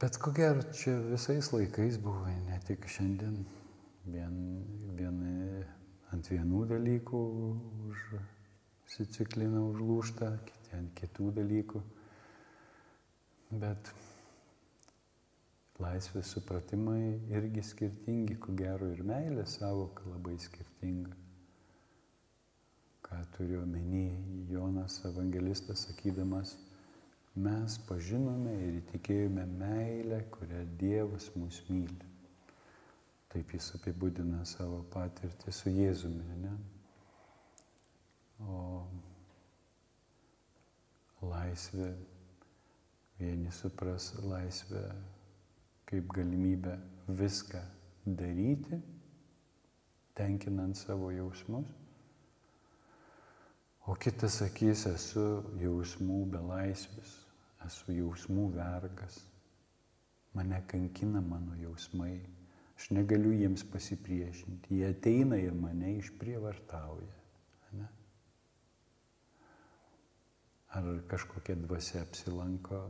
Bet 0.01 0.17
ko 0.21 0.33
gero, 0.37 0.63
čia 0.77 0.99
visais 1.01 1.49
laikais 1.55 1.97
buvo, 2.05 2.27
ne 2.47 2.59
tik 2.67 2.85
šiandien, 2.95 3.37
vien, 4.13 4.35
vien 4.99 5.21
ant 6.13 6.29
vienų 6.33 6.65
dalykų 6.73 7.21
užsiciklina, 7.91 9.63
užlūšta, 9.71 10.31
kiti 10.49 10.77
ant 10.77 10.93
kitų 11.01 11.31
dalykų. 11.39 11.83
Bet 13.63 13.93
laisvės 15.81 16.35
supratimai 16.35 17.17
irgi 17.33 17.63
skirtingi, 17.65 18.37
ko 18.43 18.55
gero 18.57 18.91
ir 18.93 19.03
meilės 19.07 19.57
savoka 19.59 20.05
labai 20.11 20.37
skirtinga. 20.41 21.13
Ką 23.07 23.21
turiu 23.37 23.63
omeny 23.63 24.11
Jonas 24.51 25.01
evangelistas 25.09 25.87
sakydamas, 25.89 26.55
mes 27.35 27.79
pažinome 27.89 28.55
ir 28.67 28.81
įtikėjome 28.83 29.47
meilę, 29.51 30.21
kurią 30.35 30.65
Dievas 30.81 31.31
mus 31.37 31.63
myli. 31.69 32.11
Taip 33.31 33.55
jis 33.55 33.71
apibūdina 33.79 34.43
savo 34.49 34.83
patirtį 34.93 35.55
su 35.55 35.71
Jėzumi. 35.71 36.37
Ne? 36.43 36.53
O 38.43 38.59
laisvė, 41.23 41.93
vieni 43.21 43.53
supras 43.55 44.11
laisvę 44.25 44.85
kaip 45.91 46.13
galimybę 46.15 46.79
viską 47.09 47.59
daryti, 48.07 48.81
tenkinant 50.15 50.79
savo 50.79 51.11
jausmus. 51.11 51.67
O 53.89 53.97
kitas 53.99 54.37
sakys, 54.39 54.85
esu 54.87 55.25
jausmų 55.59 56.21
belaisvis, 56.31 57.15
esu 57.67 57.97
jausmų 57.97 58.51
vergas, 58.55 59.17
mane 60.37 60.61
kankina 60.71 61.23
mano 61.25 61.57
jausmai, 61.59 62.21
aš 62.77 62.91
negaliu 62.95 63.33
jiems 63.35 63.65
pasipriešinti, 63.73 64.79
jie 64.79 64.93
ateina 64.93 65.41
ir 65.41 65.57
mane 65.59 65.97
išprievartauja. 65.99 67.17
Ne? 67.81 67.89
Ar 70.77 70.93
kažkokia 71.11 71.59
dvasia 71.65 72.05
apsilanko 72.07 72.85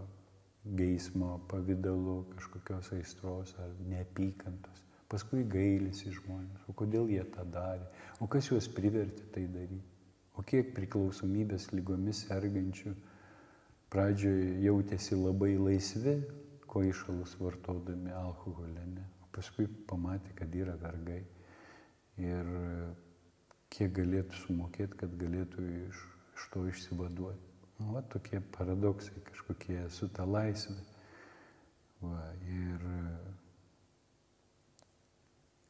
geismo 0.65 1.39
pavydalu, 1.51 2.25
kažkokios 2.35 2.93
aistros 2.99 3.55
ar 3.63 3.71
neapykantos. 3.89 4.83
Paskui 5.11 5.43
gailisi 5.51 6.13
žmonės, 6.15 6.67
o 6.71 6.75
kodėl 6.77 7.09
jie 7.11 7.25
tą 7.35 7.47
darė, 7.51 7.89
o 8.23 8.29
kas 8.31 8.53
juos 8.53 8.69
privertė 8.71 9.25
tai 9.35 9.49
daryti, 9.51 9.89
O 10.41 10.45
kiek 10.47 10.71
priklausomybės 10.73 11.67
lygomis 11.75 12.23
sergančių 12.25 12.95
pradžioje 13.93 14.55
jautėsi 14.65 15.19
labai 15.19 15.51
laisvi, 15.61 16.15
ko 16.71 16.81
išalus 16.87 17.35
vartodami 17.41 18.15
alkoholį, 18.15 18.85
ne? 18.95 19.05
o 19.21 19.29
paskui 19.37 19.67
pamatė, 19.91 20.33
kad 20.39 20.57
yra 20.57 20.79
vergai 20.81 21.19
ir 22.25 22.49
kiek 23.75 23.93
galėtų 23.99 24.41
sumokėti, 24.47 24.97
kad 25.03 25.21
galėtų 25.21 25.67
iš, 25.83 26.03
iš 26.39 26.49
to 26.55 26.65
išsivaduoti. 26.71 27.50
Nu, 27.81 27.93
va, 27.95 28.03
tokie 28.13 28.41
paradoksai 28.53 29.23
kažkokie 29.25 29.83
su 29.89 30.09
ta 30.13 30.27
laisvė. 30.29 30.77
Va, 32.01 32.21
ir 32.45 32.85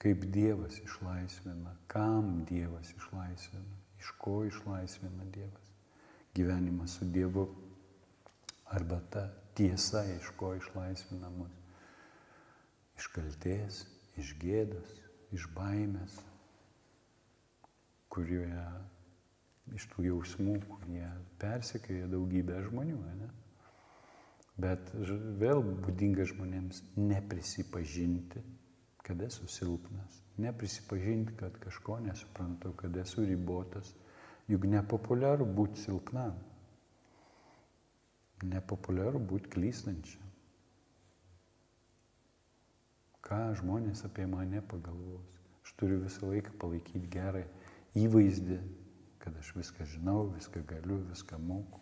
kaip 0.03 0.25
Dievas 0.35 0.81
išlaisvina, 0.83 1.77
kam 1.91 2.43
Dievas 2.49 2.91
išlaisvina, 2.97 3.79
iš 4.03 4.11
ko 4.19 4.41
išlaisvina 4.49 5.29
Dievas. 5.31 5.71
Gyvenimas 6.35 6.99
su 6.99 7.07
Dievu 7.07 7.47
arba 8.75 9.01
ta 9.11 9.29
tiesa, 9.55 10.03
iš 10.17 10.31
ko 10.39 10.55
išlaisvina 10.59 11.31
mus. 11.31 11.55
Iš 12.99 13.07
kalties, 13.15 13.85
iš 14.19 14.35
gėdos, 14.43 14.97
iš 15.35 15.47
baimės, 15.55 16.19
kurioje 18.11 18.67
iš 19.77 19.87
tų 19.93 20.07
jausmų, 20.09 20.57
kurie 20.69 21.07
persikėja 21.41 22.09
daugybę 22.11 22.59
žmonių. 22.69 22.99
Ne? 23.21 23.29
Bet 24.61 24.93
vėl 25.41 25.63
būdinga 25.65 26.27
žmonėms 26.29 26.83
neprisipažinti, 26.99 28.43
kad 29.07 29.23
esu 29.25 29.49
silpnas, 29.49 30.21
neprisipažinti, 30.43 31.37
kad 31.41 31.57
kažko 31.63 32.01
nesuprantu, 32.05 32.75
kad 32.77 32.97
esu 33.01 33.25
ribotas. 33.29 33.95
Juk 34.51 34.67
nepopuliaru 34.67 35.47
būti 35.47 35.79
silpnam. 35.85 36.35
Nepopuliaru 38.51 39.21
būti 39.31 39.53
klystančiam. 39.53 40.27
Ką 43.23 43.41
žmonės 43.61 44.03
apie 44.09 44.27
mane 44.27 44.63
pagalvos? 44.67 45.37
Aš 45.63 45.77
turiu 45.79 46.01
visą 46.03 46.27
laiką 46.33 46.57
palaikyti 46.59 47.07
gerai 47.13 47.45
įvaizdį, 48.01 48.59
kad 49.21 49.37
aš 49.41 49.53
viską 49.57 49.87
žinau, 49.95 50.31
viską 50.35 50.63
galiu, 50.69 51.01
viską 51.11 51.39
moku. 51.43 51.81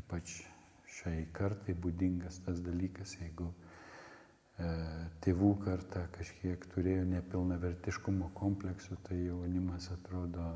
Ypač 0.00 0.40
šiai 0.98 1.24
kartai 1.34 1.74
būdingas 1.74 2.40
tas 2.44 2.60
dalykas, 2.64 3.16
jeigu 3.20 3.48
e, 3.50 4.68
tėvų 5.24 5.50
karta 5.64 6.06
kažkiek 6.16 6.66
turėjo 6.74 7.04
nepilna 7.10 7.58
vertiškumo 7.62 8.30
kompleksų, 8.38 8.98
tai 9.08 9.20
jaunimas 9.24 9.90
atrodo 9.94 10.48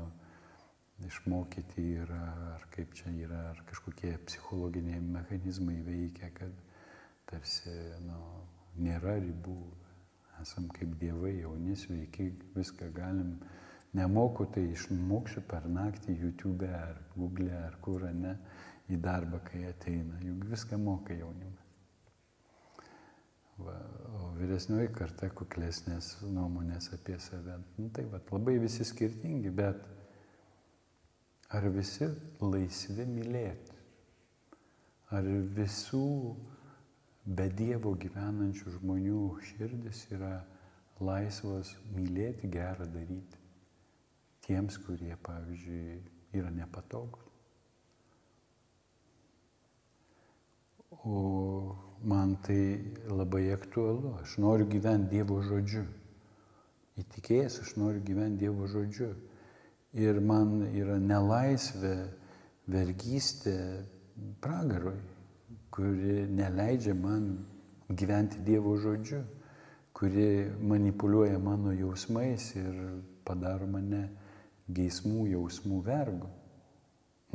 išmokyti 1.07 1.85
yra, 2.03 2.23
ar 2.55 2.65
kaip 2.73 2.93
čia 2.97 3.11
yra, 3.25 3.43
ar 3.53 3.61
kažkokie 3.69 4.15
psichologiniai 4.27 4.99
mechanizmai 4.99 5.79
veikia, 5.85 6.31
kad 6.35 6.55
tarsi 7.29 7.71
nu, 8.03 8.19
nėra 8.83 9.15
ribų, 9.23 9.57
esam 10.43 10.67
kaip 10.75 10.95
dievai, 11.01 11.37
jauni, 11.41 11.75
sveiki, 11.79 12.29
viską 12.55 12.91
galim 12.95 13.37
Nemoku, 13.97 14.45
tai 14.53 14.67
išmoksiu 14.69 15.41
per 15.49 15.65
naktį 15.65 16.13
YouTube 16.19 16.67
ar 16.69 16.99
Google 17.15 17.55
ar 17.57 17.79
kur, 17.81 18.05
ne, 18.13 18.35
į 18.89 18.99
darbą, 19.01 19.39
kai 19.47 19.63
ateina. 19.69 20.19
Juk 20.21 20.45
viską 20.51 20.77
moka 20.81 21.15
jaunimas. 21.17 21.65
Va, 23.59 23.73
o 24.15 24.29
vyresnioji 24.37 24.91
karta 24.95 25.27
kuklesnės 25.35 26.19
nuomonės 26.21 26.93
apie 26.95 27.17
save. 27.19 27.57
Nu, 27.79 27.89
tai 27.95 28.05
va, 28.11 28.21
labai 28.31 28.55
visi 28.61 28.85
skirtingi, 28.87 29.51
bet 29.51 29.81
ar 31.57 31.67
visi 31.73 32.07
laisvi 32.45 33.07
mylėti? 33.09 33.75
Ar 35.17 35.25
visų 35.57 36.05
be 37.25 37.49
Dievo 37.57 37.95
gyvenančių 37.99 38.77
žmonių 38.77 39.25
širdis 39.49 40.05
yra 40.13 40.37
laisvos 41.01 41.73
mylėti, 41.97 42.47
gerą 42.53 42.85
daryti? 42.93 43.38
Tiems, 44.49 44.79
kurie, 44.81 45.13
pavyzdžiui, 45.23 45.99
yra 46.33 46.49
nepatogus. 46.49 47.29
O 51.05 51.75
man 52.03 52.35
tai 52.41 52.81
labai 53.07 53.51
aktualu. 53.53 54.15
Aš 54.21 54.37
noriu 54.41 54.65
gyventi 54.65 55.15
Dievo 55.15 55.37
žodžiu. 55.45 55.83
Įtikėjęs, 56.99 57.59
aš 57.63 57.75
noriu 57.77 58.01
gyventi 58.03 58.45
Dievo 58.45 58.67
žodžiu. 58.67 59.13
Ir 59.93 60.19
man 60.21 60.63
yra 60.67 60.97
nelaisvė, 61.01 61.93
vergystė 62.69 63.55
pragaroj, 64.41 64.97
kuri 65.73 66.25
neleidžia 66.29 66.93
man 66.97 67.31
gyventi 67.89 68.41
Dievo 68.45 68.75
žodžiu, 68.81 69.23
kuri 69.93 70.49
manipuliuoja 70.61 71.39
mano 71.41 71.73
jausmais 71.73 72.51
ir 72.55 72.75
padaro 73.25 73.67
mane 73.67 74.07
geismų 74.75 75.27
jausmų 75.33 75.81
vergo. 75.85 76.29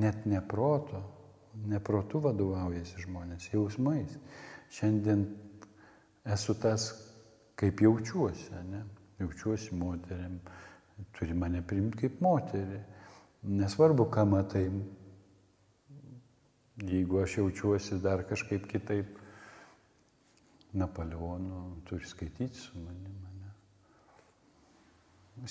Net 0.03 0.25
neproto, 0.27 1.01
neprotu 1.71 2.21
vadovaujasi 2.25 3.05
žmonės, 3.05 3.49
jausmais. 3.53 4.17
Šiandien 4.75 5.27
esu 6.35 6.57
tas, 6.59 6.89
kaip 7.59 7.83
jaučiuosi, 7.85 8.51
ne? 8.71 8.83
jaučiuosi 9.21 9.77
moteriam, 9.79 10.41
turi 11.15 11.37
mane 11.39 11.63
priimti 11.63 12.05
kaip 12.05 12.19
moterį. 12.25 12.81
Nesvarbu, 13.55 14.09
ką 14.11 14.25
matai, 14.27 14.65
jeigu 16.83 17.21
aš 17.23 17.39
jaučiuosi 17.39 18.01
dar 18.03 18.25
kažkaip 18.27 18.67
kitaip, 18.71 19.21
Napoleonu 20.75 21.77
turi 21.87 22.07
skaityti 22.07 22.59
su 22.59 22.79
manim. 22.79 23.14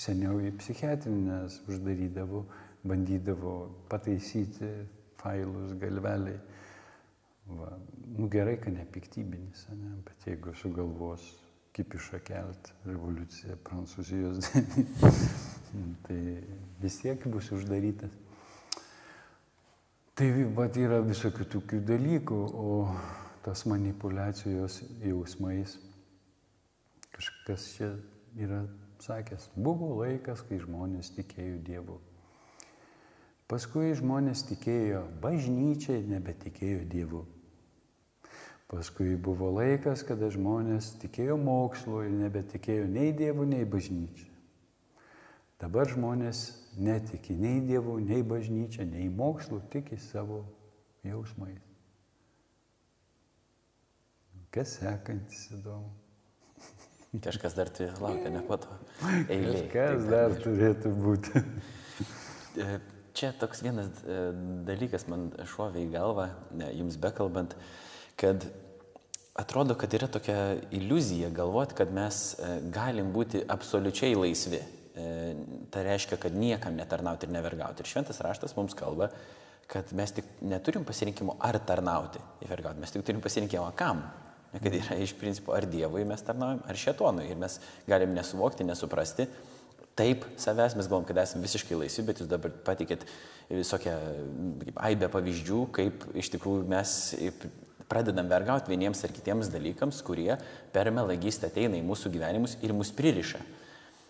Seniau 0.00 0.38
į 0.40 0.54
psichiatrinės 0.58 1.60
uždarydavo, 1.68 2.44
bandydavo 2.88 3.54
pataisyti 3.92 4.70
failus 5.20 5.74
galveliai. 5.80 6.38
Va. 7.44 7.70
Nu, 8.16 8.28
gerai, 8.32 8.56
kad 8.56 8.72
nepiktybinis, 8.72 9.66
ne? 9.76 9.98
bet 10.06 10.24
jeigu 10.30 10.54
sugalvos 10.56 11.26
kipišą 11.76 12.20
kelt 12.24 12.70
revoliuciją 12.86 13.58
Prancūzijos, 13.66 14.48
tai 16.06 16.20
vis 16.80 17.00
tiek 17.02 17.26
bus 17.28 17.50
uždarytas. 17.52 18.14
Tai 20.14 20.28
vat, 20.56 20.78
yra 20.78 21.02
visokių 21.04 21.48
tokių 21.56 21.82
dalykų, 21.84 22.40
o 22.54 22.86
tos 23.44 23.66
manipulacijos 23.68 24.78
jausmais 25.04 25.76
kažkas 27.14 27.66
čia 27.76 27.90
yra 28.40 28.62
sakęs, 29.02 29.48
buvo 29.56 29.90
laikas, 29.98 30.42
kai 30.46 30.60
žmonės 30.62 31.10
tikėjo 31.16 31.56
Dievu. 31.66 31.96
Paskui 33.50 33.92
žmonės 33.98 34.44
tikėjo 34.48 35.02
bažnyčiai, 35.22 36.04
nebetikėjo 36.08 36.84
Dievu. 36.88 37.24
Paskui 38.70 39.16
buvo 39.20 39.50
laikas, 39.54 40.02
kada 40.06 40.30
žmonės 40.32 40.94
tikėjo 41.02 41.36
mokslu 41.38 42.06
ir 42.06 42.14
nebetikėjo 42.14 42.86
nei 42.88 43.12
Dievu, 43.16 43.44
nei 43.48 43.66
bažnyčia. 43.68 44.30
Dabar 45.60 45.88
žmonės 45.88 46.46
netiki 46.76 47.36
nei 47.38 47.60
Dievu, 47.64 47.98
nei 48.02 48.24
bažnyčia, 48.26 48.86
nei 48.88 49.10
mokslu, 49.12 49.60
tiki 49.72 50.00
savo 50.00 50.42
jausmais. 51.06 51.60
Kas 54.54 54.76
sekantis 54.78 55.48
įdomu? 55.50 56.03
Kažkas 57.22 57.54
dar 57.54 57.70
turi 57.70 57.92
laukia, 58.02 58.30
ne 58.32 58.40
po 58.42 58.56
to. 58.58 58.72
Eilė. 59.30 59.64
Kažkas 59.70 60.06
dar 60.10 60.34
turėtų 60.42 60.90
būti. 60.98 61.42
E, 62.58 62.78
čia 63.14 63.30
toks 63.38 63.62
vienas 63.62 63.88
e, 64.02 64.18
dalykas 64.66 65.06
man 65.10 65.28
šovė 65.54 65.84
į 65.84 65.92
galvą, 65.92 66.28
jums 66.74 66.98
bekalbant, 67.02 67.54
kad 68.18 68.48
atrodo, 69.38 69.74
kad 69.78 69.94
yra 69.94 70.06
tokia 70.10 70.38
iliuzija 70.74 71.30
galvoti, 71.34 71.78
kad 71.78 71.94
mes 71.94 72.20
e, 72.34 72.56
galim 72.74 73.12
būti 73.14 73.44
absoliučiai 73.46 74.14
laisvi. 74.18 74.62
Tai 75.74 75.80
reiškia, 75.82 76.20
kad 76.22 76.36
niekam 76.38 76.76
netarnauti 76.78 77.26
ir 77.26 77.32
nevergauti. 77.34 77.82
Ir 77.82 77.90
šventas 77.90 78.20
raštas 78.22 78.52
mums 78.54 78.76
kalba, 78.78 79.08
kad 79.66 79.90
mes 79.98 80.14
tik 80.14 80.28
neturim 80.46 80.84
pasirinkimo 80.86 81.34
ar 81.42 81.58
tarnauti 81.66 82.22
ir 82.44 82.52
vergauti, 82.52 82.78
mes 82.78 82.94
tik 82.94 83.02
turim 83.02 83.22
pasirinkimą 83.24 83.72
kam 83.74 84.04
kad 84.62 84.74
yra 84.74 84.98
iš 85.02 85.14
principo 85.18 85.54
ar 85.56 85.66
Dievui 85.70 86.04
mes 86.08 86.22
tarnaujam, 86.24 86.62
ar 86.68 86.78
šėtonui. 86.78 87.26
Ir 87.30 87.40
mes 87.40 87.58
galim 87.90 88.14
nesuvokti, 88.16 88.66
nesuprasti. 88.66 89.28
Taip, 89.94 90.24
savęs 90.42 90.74
mes 90.74 90.88
galvom, 90.90 91.04
kad 91.06 91.20
esame 91.22 91.46
visiškai 91.46 91.76
laisvi, 91.78 92.02
bet 92.08 92.18
jūs 92.18 92.30
dabar 92.30 92.50
patikėt 92.66 93.04
visokią 93.50 93.94
aibę 94.88 95.10
pavyzdžių, 95.12 95.60
kaip 95.76 96.08
iš 96.18 96.32
tikrųjų 96.34 96.64
mes 96.70 96.96
pradedam 97.90 98.26
vergauti 98.30 98.72
vieniems 98.72 99.04
ar 99.06 99.12
kitiems 99.14 99.50
dalykams, 99.52 100.00
kurie 100.06 100.34
per 100.74 100.90
melagystę 100.94 101.50
ateina 101.50 101.78
į 101.78 101.84
mūsų 101.86 102.10
gyvenimus 102.14 102.56
ir 102.64 102.74
mus 102.74 102.90
pririša. 102.96 103.42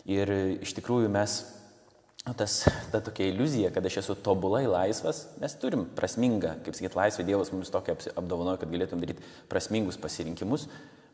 Ir 0.09 0.31
iš 0.65 0.73
tikrųjų 0.79 1.11
mes 1.13 1.39
tas, 2.33 2.63
ta 2.93 3.03
tokia 3.05 3.29
iliuzija, 3.29 3.69
kad 3.75 3.85
aš 3.85 3.99
esu 4.01 4.17
tobulai 4.25 4.65
laisvas, 4.65 5.27
mes 5.43 5.55
turim 5.61 5.85
prasmingą, 5.97 6.55
kaip 6.65 6.77
sakyt, 6.79 6.97
laisvę, 6.97 7.27
Dievas 7.29 7.53
mums 7.53 7.73
tokia 7.73 7.99
apdovanoja, 8.17 8.63
kad 8.63 8.73
galėtum 8.73 9.03
daryti 9.03 9.27
prasmingus 9.53 10.01
pasirinkimus, 10.01 10.65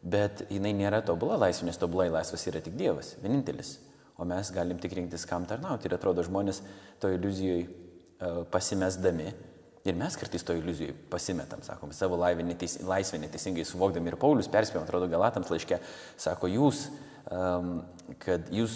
bet 0.06 0.44
jinai 0.52 0.70
nėra 0.78 1.02
tobula 1.04 1.40
laisvė, 1.40 1.66
nes 1.66 1.80
tobulai 1.82 2.06
laisvas 2.14 2.46
yra 2.46 2.62
tik 2.62 2.78
Dievas, 2.78 3.16
vienintelis. 3.24 3.78
O 4.20 4.26
mes 4.28 4.52
galim 4.54 4.78
tik 4.78 4.94
rinktis, 4.94 5.26
kam 5.26 5.46
tarnauti. 5.48 5.88
Ir 5.88 5.96
atrodo, 5.96 6.22
žmonės 6.22 6.60
to 7.00 7.08
iliuzijoje 7.10 7.66
pasimesdami 8.52 9.30
Ir 9.88 9.96
mes 9.96 10.16
kartais 10.20 10.42
to 10.44 10.52
iliuzijai 10.58 10.92
pasimetam, 11.08 11.62
sakom, 11.64 11.92
savo 11.96 12.18
neteis, 12.44 12.76
laisvę 12.84 13.18
neteisingai 13.22 13.64
suvokdami. 13.64 14.12
Ir 14.12 14.16
Paulius 14.20 14.48
perspėjom, 14.52 14.84
atrodo, 14.84 15.08
Galatams 15.08 15.48
laiške, 15.48 15.78
sako, 16.20 16.50
jūs, 16.52 16.90
kad 17.30 18.48
jūs 18.50 18.72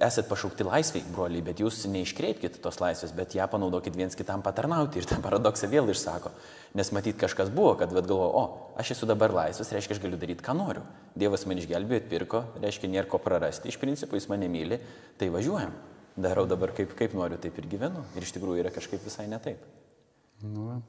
esat 0.00 0.30
pašaukti 0.30 0.64
laisviai, 0.64 1.04
broliai, 1.12 1.42
bet 1.44 1.60
jūs 1.60 1.82
neiškreipkite 1.92 2.62
tos 2.64 2.78
laisvės, 2.80 3.12
bet 3.16 3.34
ją 3.36 3.44
panaudokit 3.52 3.96
viens 3.96 4.16
kitam 4.16 4.40
patarnauti. 4.44 5.02
Ir 5.02 5.08
tą 5.10 5.18
paradoksą 5.24 5.68
vėl 5.68 5.90
išsako. 5.92 6.32
Nes 6.78 6.88
matyt 6.96 7.18
kažkas 7.20 7.52
buvo, 7.52 7.74
kad 7.80 7.92
vad 7.92 8.08
galvoju, 8.08 8.30
o, 8.32 8.72
aš 8.80 8.94
esu 8.96 9.08
dabar 9.08 9.34
laisvas, 9.36 9.72
reiškia, 9.74 9.98
aš 9.98 10.02
galiu 10.04 10.20
daryti, 10.20 10.44
ką 10.44 10.56
noriu. 10.56 10.86
Dievas 11.20 11.44
man 11.48 11.60
išgelbėjo, 11.60 12.00
atpirko, 12.04 12.42
reiškia, 12.64 12.90
nėra 12.94 13.10
ko 13.12 13.20
prarasti. 13.20 13.68
Iš 13.68 13.80
principo 13.82 14.16
jis 14.16 14.28
mane 14.32 14.48
myli, 14.52 14.80
tai 15.20 15.28
važiuojam. 15.34 15.76
Darau 16.18 16.48
dabar 16.48 16.72
kaip, 16.76 16.96
kaip 16.96 17.12
noriu, 17.16 17.36
taip 17.40 17.60
ir 17.60 17.68
gyvenu. 17.68 18.06
Ir 18.16 18.24
iš 18.24 18.32
tikrųjų 18.36 18.64
yra 18.64 18.72
kažkaip 18.74 19.04
visai 19.04 19.28
ne 19.28 19.40
taip. 19.42 19.60
Nu. 20.42 20.80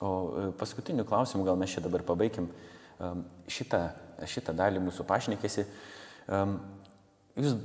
O 0.00 0.10
e, 0.10 0.50
paskutiniu 0.56 1.04
klausimu, 1.04 1.44
gal 1.44 1.60
mes 1.60 1.76
čia 1.76 1.84
dabar 1.84 2.04
pabaigim 2.06 2.48
šitą, 3.50 3.80
šitą 4.28 4.54
dalį 4.56 4.82
mūsų 4.84 5.06
pašnekėsi. 5.08 5.64
Jūs 6.30 7.56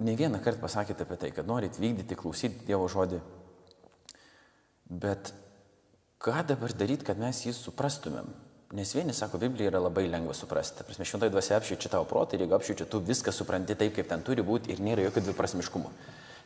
ne 0.00 0.14
vieną 0.18 0.40
kartą 0.44 0.62
pasakėte 0.64 1.04
apie 1.04 1.18
tai, 1.20 1.30
kad 1.34 1.48
norit 1.48 1.76
vykdyti, 1.80 2.16
klausyti 2.18 2.66
Dievo 2.68 2.88
žodį. 2.90 3.20
Bet 4.88 5.32
ką 6.22 6.42
dabar 6.48 6.72
daryti, 6.72 7.06
kad 7.06 7.20
mes 7.20 7.44
jį 7.44 7.54
suprastumėm? 7.56 8.32
Nes 8.74 8.90
vieni 8.96 9.14
sako, 9.14 9.38
Biblija 9.38 9.70
yra 9.70 9.78
labai 9.78 10.08
lengva 10.10 10.34
suprasti. 10.34 10.82
Prasme, 10.82 11.06
šventai 11.06 11.28
dvasia 11.30 11.60
apšviečia 11.60 11.92
tavo 11.92 12.08
protą 12.10 12.34
ir 12.34 12.42
jeigu 12.42 12.56
apšviečia, 12.56 12.88
tu 12.90 12.98
viską 12.98 13.30
supranti 13.30 13.76
taip, 13.78 13.92
kaip 13.94 14.08
ten 14.10 14.24
turi 14.26 14.42
būti 14.42 14.72
ir 14.74 14.80
nėra 14.82 15.04
jokio 15.04 15.22
dviprasmiškumo. 15.28 15.92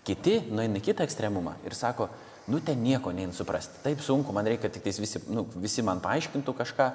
Kiti 0.04 0.34
nueina 0.50 0.82
kitą 0.84 1.06
ekstremumą 1.08 1.54
ir 1.64 1.76
sako, 1.78 2.10
nu 2.48 2.60
ten 2.64 2.80
nieko 2.82 3.12
nein 3.12 3.32
suprasti. 3.36 3.82
Taip 3.84 4.00
sunku, 4.04 4.32
man 4.32 4.48
reikia 4.48 4.70
tik 4.72 4.86
visi, 4.88 5.20
nu, 5.32 5.44
visi 5.60 5.84
man 5.84 6.00
paaiškintų 6.04 6.54
kažką, 6.56 6.88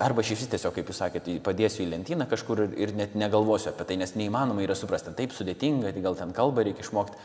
arba 0.00 0.24
aš 0.24 0.32
vis 0.34 0.48
tiesiog, 0.54 0.74
kaip 0.76 0.88
jūs 0.88 1.02
sakėte, 1.02 1.36
padėsiu 1.44 1.84
į 1.84 1.90
lentyną 1.92 2.26
kažkur 2.30 2.64
ir, 2.64 2.76
ir 2.80 2.94
net 2.96 3.14
negalvosiu 3.18 3.70
apie 3.72 3.86
tai, 3.88 3.98
nes 4.00 4.16
neįmanoma 4.16 4.64
yra 4.64 4.76
suprasti. 4.78 5.12
Taip 5.18 5.36
sudėtinga, 5.36 5.92
tai 5.92 6.04
gal 6.04 6.16
ten 6.18 6.32
kalbą 6.36 6.64
reikia 6.66 6.86
išmokti, 6.86 7.20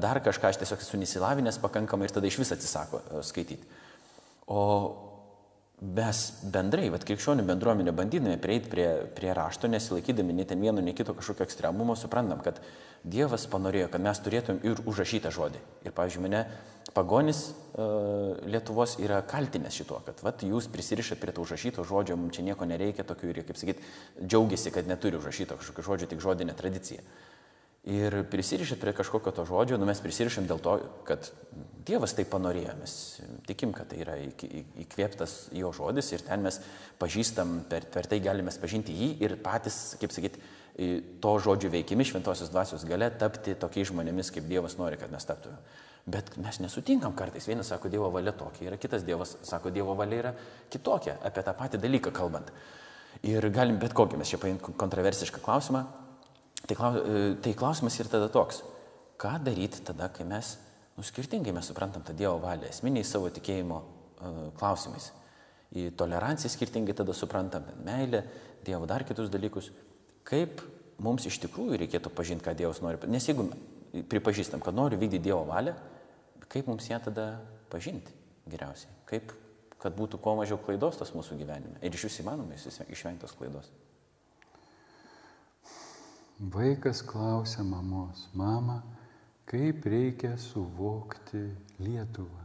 dar 0.00 0.22
kažką, 0.24 0.50
aš 0.50 0.62
tiesiog 0.62 0.84
esu 0.86 1.00
nesilavinęs 1.00 1.60
pakankamai 1.62 2.08
ir 2.08 2.16
tada 2.16 2.30
iš 2.30 2.40
vis 2.40 2.54
atsisako 2.56 3.02
skaityti. 3.26 3.68
O 4.48 5.03
mes 5.84 6.20
bendrai, 6.48 6.88
vad 6.92 7.04
krikščionių 7.04 7.44
bendruomenė 7.48 7.92
bandydami 7.96 8.38
prieiti 8.40 8.70
prie, 8.72 8.88
prie 9.16 9.32
rašto, 9.36 9.68
nesilaikydami 9.70 10.36
nei 10.36 10.46
ten 10.48 10.62
vieno, 10.62 10.82
nei 10.84 10.96
kito 10.96 11.14
kažkokio 11.16 11.44
ekstremumo, 11.44 11.96
suprantam, 11.98 12.40
kad 12.44 12.60
Dievas 13.04 13.44
panorėjo, 13.52 13.90
kad 13.92 14.00
mes 14.00 14.20
turėtum 14.24 14.62
ir 14.64 14.78
užrašytą 14.88 15.28
žodį. 15.34 15.60
Ir, 15.84 15.92
pavyzdžiui, 15.92 16.22
mane 16.24 16.40
pagonis 16.96 17.42
uh, 17.50 18.32
Lietuvos 18.48 18.96
yra 19.04 19.18
kaltinęs 19.28 19.76
šituo, 19.76 19.98
kad 20.06 20.22
vat, 20.24 20.40
jūs 20.46 20.70
prisirišat 20.72 21.20
prie 21.20 21.34
to 21.36 21.44
užrašyto 21.44 21.84
žodžio, 21.84 22.16
mums 22.16 22.38
čia 22.38 22.46
nieko 22.46 22.64
nereikia, 22.68 23.04
tokių 23.04 23.28
ir, 23.34 23.42
kaip 23.44 23.60
sakyt, 23.60 23.84
džiaugiasi, 24.22 24.72
kad 24.72 24.88
neturi 24.88 25.20
užrašyto 25.20 25.60
kažkokio 25.60 25.84
žodžio, 25.90 26.10
tik 26.14 26.24
žodinė 26.24 26.56
tradicija. 26.56 27.04
Ir 27.84 28.22
prisirišat 28.32 28.80
prie 28.80 28.94
kažkokio 28.96 29.28
to 29.36 29.44
žodžio, 29.44 29.76
nu 29.76 29.84
mes 29.84 29.98
prisirišam 30.00 30.46
dėl 30.48 30.60
to, 30.64 30.78
kad 31.04 31.26
Dievas 31.84 32.14
tai 32.16 32.24
panorėjo, 32.24 32.72
mes 32.78 32.92
tikim, 33.44 33.74
kad 33.76 33.90
tai 33.90 33.98
yra 34.00 34.14
įkvėptas 34.80 35.50
jo 35.52 35.68
žodis 35.76 36.08
ir 36.14 36.22
ten 36.24 36.40
mes 36.46 36.56
pažįstam, 36.96 37.58
per, 37.68 37.84
per 37.92 38.08
tai 38.08 38.22
galime 38.24 38.54
pažinti 38.56 38.94
jį 38.96 39.08
ir 39.26 39.34
patys, 39.44 39.98
kaip 40.00 40.14
sakyti, 40.16 40.40
to 41.20 41.32
žodžio 41.44 41.68
veikimi 41.70 42.06
šventosios 42.08 42.48
dvasios 42.50 42.86
gale 42.88 43.10
tapti 43.20 43.52
tokiais 43.54 43.90
žmonėmis, 43.92 44.32
kaip 44.32 44.48
Dievas 44.48 44.78
nori, 44.80 44.96
kad 44.96 45.12
mes 45.12 45.28
taptume. 45.28 45.60
Bet 46.08 46.32
mes 46.40 46.58
nesutinkam 46.60 47.12
kartais. 47.16 47.46
Vienas 47.48 47.68
sako, 47.72 47.88
Dievo 47.92 48.08
valia 48.12 48.32
tokia 48.36 48.70
yra, 48.70 48.78
kitas 48.80 49.04
Dievas 49.04 49.36
sako, 49.44 49.72
Dievo 49.72 49.92
valia 49.96 50.22
yra 50.22 50.32
kitokia, 50.72 51.18
apie 51.24 51.44
tą 51.44 51.54
patį 51.56 51.80
dalyką 51.84 52.12
kalbant. 52.16 52.48
Ir 53.24 53.44
galim 53.52 53.76
bet 53.80 53.92
kokį, 53.96 54.18
mes 54.20 54.32
čia 54.32 54.40
paimti 54.40 54.72
kontroversišką 54.72 55.44
klausimą. 55.44 55.84
Tai, 56.64 56.76
klaus, 56.78 57.00
e, 57.00 57.24
tai 57.44 57.52
klausimas 57.58 57.98
ir 58.00 58.08
tada 58.12 58.30
toks, 58.32 58.62
ką 59.20 59.36
daryti 59.44 59.82
tada, 59.84 60.08
kai 60.12 60.26
mes, 60.28 60.56
nu, 60.96 61.04
skirtingai 61.04 61.52
mes 61.54 61.68
suprantam 61.68 62.04
tą 62.06 62.16
Dievo 62.16 62.38
valią, 62.42 62.70
esminiai 62.72 63.04
savo 63.04 63.28
tikėjimo 63.34 63.80
uh, 63.80 64.38
klausimais. 64.58 65.10
Į 65.74 65.90
toleranciją 65.98 66.52
skirtingai 66.54 66.96
tada 66.96 67.12
suprantam, 67.16 67.66
meilę, 67.84 68.24
Dievo 68.64 68.88
dar 68.88 69.04
kitus 69.04 69.28
dalykus 69.32 69.68
kaip 70.28 70.62
mums 71.04 71.26
iš 71.28 71.38
tikrųjų 71.44 71.78
reikėtų 71.84 72.12
pažinti, 72.14 72.44
ką 72.46 72.56
Dievas 72.56 72.80
nori. 72.84 72.98
Nes 73.12 73.26
jeigu 73.28 73.48
pripažįstam, 74.10 74.62
kad 74.64 74.76
noriu 74.76 74.98
vykdyti 75.00 75.28
Dievo 75.28 75.44
valią, 75.48 75.76
kaip 76.48 76.68
mums 76.70 76.88
ją 76.88 77.00
tada 77.04 77.28
pažinti 77.72 78.14
geriausiai? 78.50 78.92
Kaip, 79.10 79.34
kad 79.82 79.96
būtų 79.96 80.20
kuo 80.22 80.36
mažiau 80.38 80.58
klaidos 80.64 80.98
tas 81.00 81.12
mūsų 81.14 81.38
gyvenime. 81.40 81.76
Ir 81.84 81.94
iš 81.94 82.08
vis 82.08 82.20
įmanoma 82.24 82.56
išvengti 82.56 83.24
tos 83.26 83.36
klaidos. 83.36 83.68
Vaikas 86.40 87.02
klausia 87.02 87.62
mamos, 87.62 88.28
mama, 88.34 88.82
kaip 89.46 89.84
reikia 89.86 90.36
suvokti 90.36 91.56
Lietuvą. 91.78 92.42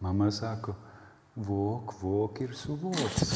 Mama 0.00 0.30
sako, 0.30 0.74
vok, 1.36 1.94
vok 2.02 2.40
ir 2.40 2.54
suvoks. 2.54 3.34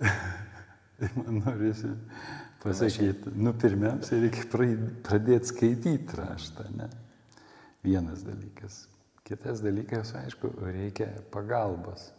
Tai 0.96 1.08
man 1.16 1.42
norisi 1.44 1.88
pasakyti, 2.62 3.30
nu 3.36 3.52
pirmiausia, 3.52 4.20
reikia 4.20 4.44
pradėti 5.04 5.46
skaityti 5.52 6.16
raštą, 6.16 6.68
ne? 6.76 6.88
Vienas 7.84 8.24
dalykas. 8.26 8.86
Kitas 9.26 9.60
dalykas, 9.64 10.14
aišku, 10.16 10.52
reikia 10.64 11.08
pagalbos. 11.32 12.15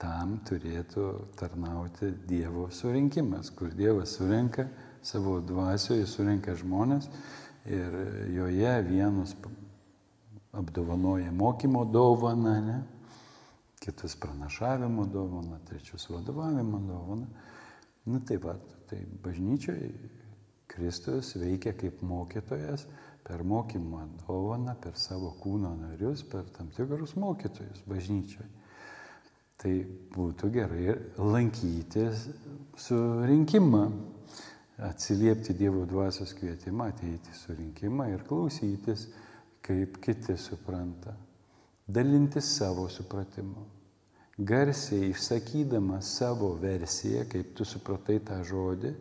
Tam 0.00 0.38
turėtų 0.48 1.06
tarnauti 1.36 2.08
Dievo 2.28 2.70
surinkimas, 2.72 3.50
kur 3.52 3.74
Dievas 3.76 4.14
surenka 4.16 4.64
savo 5.04 5.40
dvasioje, 5.44 6.06
surenka 6.08 6.54
žmonės 6.56 7.10
ir 7.68 7.96
joje 8.32 8.72
vienus 8.88 9.34
apdovanoja 10.56 11.32
mokymo 11.36 11.84
dovaną, 11.84 12.54
ne? 12.64 12.78
kitas 13.80 14.16
pranašavimo 14.16 15.06
dovaną, 15.06 15.58
trečius 15.68 16.08
vadovavimo 16.10 16.80
dovaną. 16.84 17.26
Nu 18.04 18.20
tai 18.20 18.36
va, 18.36 18.56
tai 18.88 19.04
bažnyčioje 19.24 19.92
Kristus 20.68 21.34
veikia 21.36 21.72
kaip 21.76 22.02
mokytojas 22.02 22.86
per 23.24 23.44
mokymo 23.44 24.06
dovaną, 24.26 24.74
per 24.80 24.96
savo 24.96 25.32
kūno 25.42 25.74
narius, 25.76 26.24
per 26.24 26.48
tam 26.56 26.68
tikrus 26.76 27.16
mokytojus 27.16 27.84
bažnyčioje. 27.88 28.48
Tai 29.60 29.72
būtų 30.14 30.48
gerai 30.54 30.94
lankyti 31.20 32.06
surinkimą, 32.80 33.82
atsiliepti 34.86 35.52
Dievo 35.58 35.82
dvasios 35.84 36.30
kvietimą, 36.38 36.86
ateiti 36.94 37.34
surinkimą 37.36 38.06
ir 38.14 38.22
klausytis 38.24 39.10
kaip 39.60 39.98
kiti 40.00 40.38
supranta, 40.40 41.12
dalinti 41.84 42.40
savo 42.40 42.86
supratimu, 42.88 43.66
garsiai 44.38 45.10
išsakydama 45.10 46.00
savo 46.00 46.54
versiją, 46.62 47.26
kaip 47.28 47.50
tu 47.58 47.66
supratai 47.68 48.16
tą 48.24 48.38
žodį, 48.48 48.94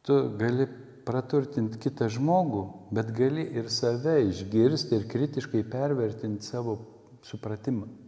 tu 0.00 0.16
gali 0.40 0.64
praturtinti 1.04 1.82
kitą 1.84 2.08
žmogų, 2.16 2.64
bet 2.96 3.12
gali 3.12 3.44
ir 3.60 3.68
save 3.68 4.16
išgirsti 4.30 4.96
ir 4.96 5.04
kritiškai 5.12 5.60
pervertinti 5.68 6.48
savo 6.48 6.78
supratimą 7.28 8.03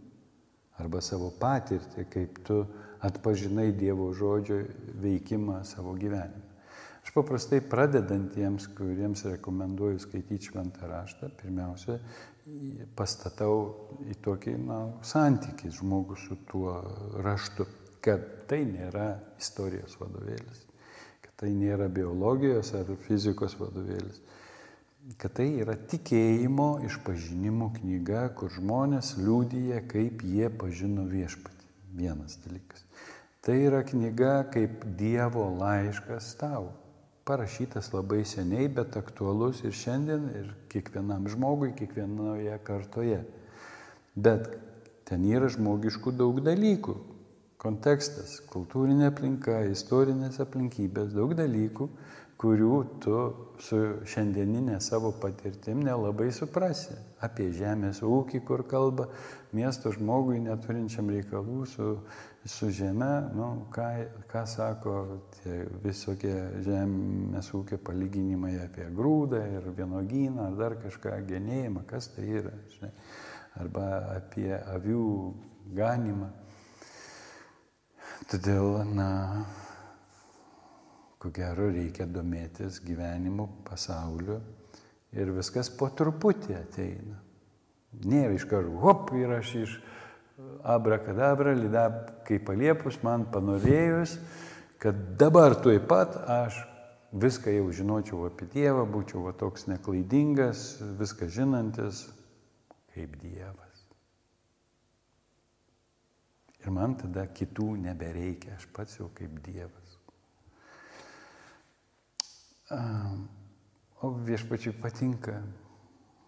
arba 0.81 1.01
savo 1.01 1.31
patirtį, 1.39 2.05
kaip 2.13 2.43
tu 2.47 2.61
atpažinai 3.05 3.71
Dievo 3.77 4.11
žodžio 4.17 4.63
veikimą 5.01 5.61
savo 5.65 5.93
gyvenime. 5.97 6.45
Aš 7.07 7.13
paprastai 7.15 7.61
pradedantiems, 7.63 8.65
kuriems 8.75 9.21
rekomenduoju 9.29 10.01
skaityti 10.03 10.49
šventą 10.49 10.89
raštą, 10.91 11.29
pirmiausia, 11.39 12.01
pastatau 12.99 13.61
į 14.11 14.17
tokį 14.25 14.55
na, 14.65 14.79
santykį 15.07 15.71
žmogus 15.77 16.25
su 16.27 16.35
tuo 16.49 16.73
raštu, 17.23 17.63
kad 18.03 18.25
tai 18.51 18.65
nėra 18.67 19.07
istorijos 19.39 19.95
vadovėlis, 20.01 20.65
kad 21.23 21.31
tai 21.43 21.53
nėra 21.55 21.87
biologijos 21.91 22.73
ar 22.75 22.91
fizikos 23.07 23.55
vadovėlis, 23.59 24.19
kad 25.15 25.37
tai 25.39 25.47
yra 25.61 25.77
tikėjimo 25.87 26.81
išpažinimo 26.87 27.69
knyga, 27.77 28.25
kur 28.35 28.51
žmonės 28.51 29.13
liūdija, 29.21 29.79
kaip 29.87 30.25
jie 30.27 30.49
pažino 30.51 31.05
viešpatį. 31.07 31.69
Vienas 31.97 32.35
dalykas. 32.43 32.83
Tai 33.41 33.55
yra 33.63 33.79
knyga 33.87 34.41
kaip 34.51 34.83
Dievo 34.99 35.45
laiškas 35.55 36.33
tau. 36.41 36.73
Parašytas 37.27 37.93
labai 37.93 38.21
seniai, 38.27 38.67
bet 38.71 38.97
aktualus 38.99 39.63
ir 39.63 39.75
šiandien, 39.75 40.27
ir 40.35 40.51
kiekvienam 40.71 41.27
žmogui, 41.31 41.73
kiekvienoje 41.75 42.55
kartoje. 42.67 43.21
Bet 44.15 44.49
ten 45.07 45.23
yra 45.27 45.47
žmogiškų 45.51 46.13
daug 46.19 46.41
dalykų. 46.43 46.97
Kontekstas, 47.63 48.37
kultūrinė 48.51 49.09
aplinka, 49.09 49.63
istorinės 49.71 50.37
aplinkybės, 50.43 51.15
daug 51.15 51.33
dalykų, 51.39 51.87
kurių 52.37 52.77
tu 53.01 53.19
su 53.61 53.77
šiandieninė 54.05 54.77
savo 54.83 55.09
patirtim 55.21 55.81
nelabai 55.85 56.29
suprasi. 56.35 56.93
Apie 57.25 57.47
žemės 57.55 58.03
ūkį, 58.05 58.43
kur 58.45 58.61
kalba 58.69 59.07
miesto 59.57 59.89
žmogui 59.95 60.37
neturinčiam 60.45 61.09
reikalų 61.09 61.65
su, 61.71 61.87
su 62.45 62.69
žeme, 62.69 63.09
nu, 63.33 63.49
ką, 63.73 63.87
ką 64.29 64.43
sako 64.49 64.95
visokie 65.81 66.35
žemės 66.67 67.49
ūkio 67.57 67.81
palyginimai 67.81 68.53
apie 68.61 68.85
grūdą 68.93 69.41
ir 69.57 69.69
vienogyną 69.79 70.51
ar 70.51 70.59
dar 70.61 70.77
kažką 70.83 71.17
genėjimą, 71.31 71.87
kas 71.89 72.11
tai 72.13 72.29
yra, 72.37 72.53
žinai, 72.75 72.93
arba 73.57 73.87
apie 74.19 74.51
avių 74.53 75.07
ganimą. 75.77 76.29
Todėl, 78.27 78.83
na, 78.93 79.09
ko 81.17 81.31
gero 81.33 81.69
reikia 81.73 82.05
domėtis 82.09 82.81
gyvenimu, 82.85 83.47
pasauliu 83.67 84.39
ir 85.17 85.31
viskas 85.33 85.69
po 85.73 85.89
truputį 85.89 86.57
ateina. 86.57 87.17
Nėra 88.05 88.35
iš 88.35 88.45
karto, 88.49 88.75
hop, 88.83 89.13
ir 89.17 89.31
aš 89.39 89.53
iš 89.63 89.77
abrakadabra, 90.67 91.55
lida, 91.57 91.87
kaip 92.27 92.45
paliepus, 92.49 92.99
man 93.05 93.25
panorėjus, 93.33 94.17
kad 94.81 94.97
dabar 95.17 95.55
tuoj 95.63 95.79
pat 95.89 96.19
aš 96.29 96.59
viską 97.17 97.55
jau 97.55 97.71
žinočiau 97.73 98.27
apie 98.27 98.49
Dievą, 98.53 98.83
būčiau 98.91 99.23
va, 99.25 99.33
toks 99.33 99.65
neklaidingas, 99.71 100.67
viską 100.99 101.29
žinantis 101.33 102.05
kaip 102.93 103.17
Dievas. 103.23 103.65
Ir 106.61 106.73
man 106.75 106.97
tada 106.99 107.23
kitų 107.31 107.77
nebereikia, 107.87 108.57
aš 108.59 108.67
pats 108.75 108.99
jau 108.99 109.09
kaip 109.15 109.39
Dievas. 109.45 109.86
O 112.69 114.09
viešpačiui 114.27 114.75
patinka 114.81 115.37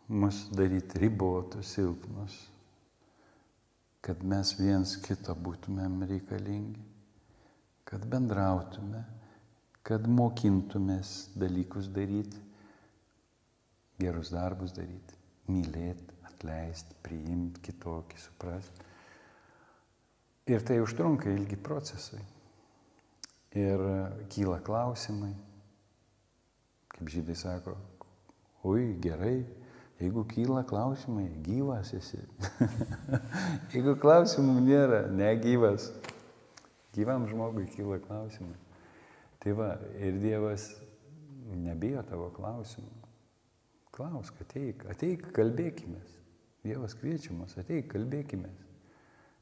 mus 0.08 0.46
daryti 0.56 1.02
ribotus, 1.04 1.74
silpnus, 1.76 2.38
kad 4.02 4.24
mes 4.24 4.54
viens 4.56 4.94
kito 5.04 5.36
būtumėm 5.36 6.06
reikalingi, 6.08 6.80
kad 7.84 8.06
bendrautume, 8.08 9.04
kad 9.84 10.08
mokintumės 10.08 11.34
dalykus 11.36 11.92
daryti, 11.92 12.40
gerus 14.00 14.32
darbus 14.32 14.72
daryti, 14.78 15.20
mylėti, 15.52 16.16
atleisti, 16.32 16.96
priimti 17.04 17.66
kitokį, 17.68 18.22
suprasti. 18.24 18.88
Ir 20.50 20.64
tai 20.66 20.80
užtrunka 20.82 21.30
ilgi 21.36 21.60
procesai. 21.62 22.24
Ir 23.60 23.84
kyla 24.32 24.62
klausimai, 24.66 25.34
kaip 27.00 27.10
žydai 27.14 27.36
sako, 27.40 27.78
oi 28.68 28.92
gerai, 29.00 29.46
jeigu 30.02 30.26
kyla 30.28 30.66
klausimai, 30.68 31.30
gyvas 31.46 31.94
esi. 31.96 32.20
jeigu 33.74 33.96
klausimų 34.02 34.58
nėra, 34.66 35.06
negyvas, 35.16 35.90
gyvam 36.96 37.28
žmogui 37.32 37.70
kyla 37.72 38.02
klausimai. 38.04 38.58
Tai 39.40 39.56
va, 39.56 39.70
ir 39.96 40.20
Dievas 40.20 40.74
nebijo 41.56 42.04
tavo 42.04 42.28
klausimų. 42.36 42.92
Klausk, 43.96 44.42
ateik, 44.44 44.84
ateik, 44.92 45.30
kalbėkime. 45.36 46.02
Dievas 46.68 46.92
kviečia 47.00 47.32
mus, 47.32 47.56
ateik, 47.60 47.88
kalbėkime. 47.94 48.52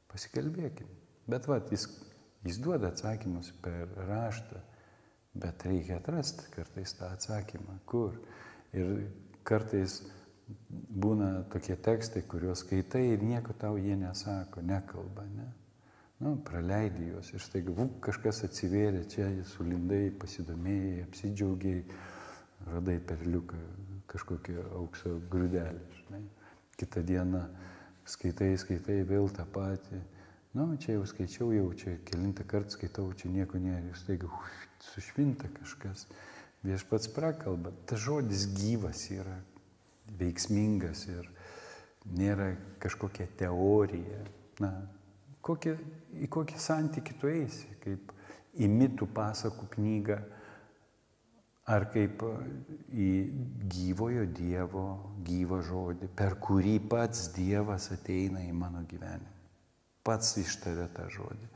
Pasikalbėkime. 0.08 0.94
Bet 1.28 1.50
va, 1.50 1.58
jis, 1.74 1.88
jis 2.46 2.62
duoda 2.62 2.92
atsakymus 2.94 3.50
per 3.62 3.90
raštą 4.06 4.62
Bet 5.34 5.64
reikia 5.68 5.98
atrasti 5.98 6.48
kartais 6.54 6.94
tą 6.96 7.10
atsakymą, 7.14 7.78
kur. 7.86 8.16
Ir 8.76 9.08
kartais 9.46 10.00
būna 10.68 11.44
tokie 11.52 11.76
tekstai, 11.76 12.24
kuriuos 12.28 12.64
skaitai 12.64 13.04
ir 13.12 13.24
nieko 13.24 13.54
tau 13.58 13.76
jie 13.76 13.96
nesako, 13.96 14.64
nekalba, 14.64 15.26
ne? 15.36 15.48
Nu, 16.18 16.34
praleidai 16.42 17.12
juos 17.12 17.28
ir 17.30 17.42
štai 17.44 17.62
vuk, 17.68 18.00
kažkas 18.02 18.42
atsivėrė, 18.48 19.04
čia 19.12 19.28
sulindai, 19.52 20.08
pasidomėjai, 20.18 21.04
apsidžiaugiai, 21.04 21.84
radai 22.66 22.96
perliuką, 23.06 23.60
kažkokį 24.10 24.56
aukso 24.80 25.14
grūdelį, 25.30 25.84
žinai. 26.00 26.24
Kita 26.78 27.04
diena 27.06 27.44
skaitai, 28.08 28.56
skaitai 28.58 29.04
vėl 29.06 29.30
tą 29.34 29.46
patį. 29.54 30.00
Nu, 30.58 30.72
čia 30.80 30.96
jau 30.96 31.04
skaičiau, 31.06 31.52
jau 31.54 31.68
čia 31.78 31.94
kilintą 32.08 32.46
kartą 32.50 32.74
skaitau, 32.74 33.06
čia 33.14 33.30
nieko 33.30 33.60
nėra. 33.62 33.84
Ir 33.86 33.98
staiga, 34.00 34.26
uf, 34.26 34.67
sušvinta 34.84 35.50
kažkas, 35.58 36.06
viešpats 36.66 37.10
prakalba. 37.14 37.72
Tas 37.86 38.00
žodis 38.02 38.46
gyvas 38.56 39.06
yra 39.14 39.36
veiksmingas 40.18 41.06
ir 41.10 41.28
nėra 42.08 42.52
kažkokia 42.82 43.28
teorija. 43.38 44.22
Na, 44.62 44.72
kokie, 45.44 45.76
į 46.18 46.28
kokį 46.32 46.58
santykių 46.60 47.18
tu 47.20 47.30
eisi, 47.30 47.68
kaip 47.84 48.12
į 48.58 48.68
mitų 48.72 49.06
pasakų 49.14 49.68
knygą, 49.76 50.18
ar 51.68 51.84
kaip 51.92 52.22
į 52.88 53.08
gyvojo 53.68 54.24
Dievo 54.32 54.86
gyvą 55.26 55.60
žodį, 55.68 56.08
per 56.16 56.38
kurį 56.40 56.78
pats 56.88 57.28
Dievas 57.36 57.90
ateina 57.92 58.40
į 58.46 58.54
mano 58.56 58.82
gyvenimą. 58.88 59.34
Pats 60.06 60.38
ištaria 60.40 60.88
tą 60.96 61.04
žodį. 61.12 61.50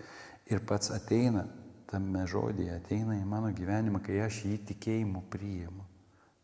Ir 0.53 0.61
pats 0.69 0.93
ateina 0.93 1.47
tame 1.93 2.25
žodėje 2.29 2.79
ateina 2.81 3.19
į 3.21 3.27
mano 3.29 3.53
gyvenimą, 3.55 4.01
kai 4.05 4.23
aš 4.25 4.43
jį 4.49 4.57
tikėjimu 4.73 5.23
priimu. 5.33 5.85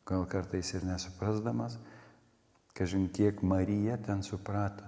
Gal 0.08 0.24
kartais 0.28 0.70
ir 0.76 0.84
nesuprasdamas, 0.88 1.78
kažin 2.78 3.08
kiek 3.12 3.42
Marija 3.42 3.98
ten 4.06 4.22
suprato. 4.22 4.86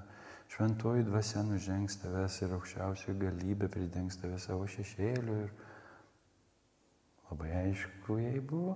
Šventoji 0.51 1.05
dvasia 1.07 1.45
nužengs 1.47 2.01
tavęs 2.03 2.41
ir 2.43 2.55
aukščiausioji 2.57 3.19
galybė 3.21 3.69
pridengs 3.71 4.19
tave 4.19 4.39
savo 4.43 4.67
šešėliu. 4.71 5.37
Ir 5.45 5.53
labai 7.31 7.51
aišku, 7.61 8.19
jai 8.19 8.41
buvo. 8.43 8.75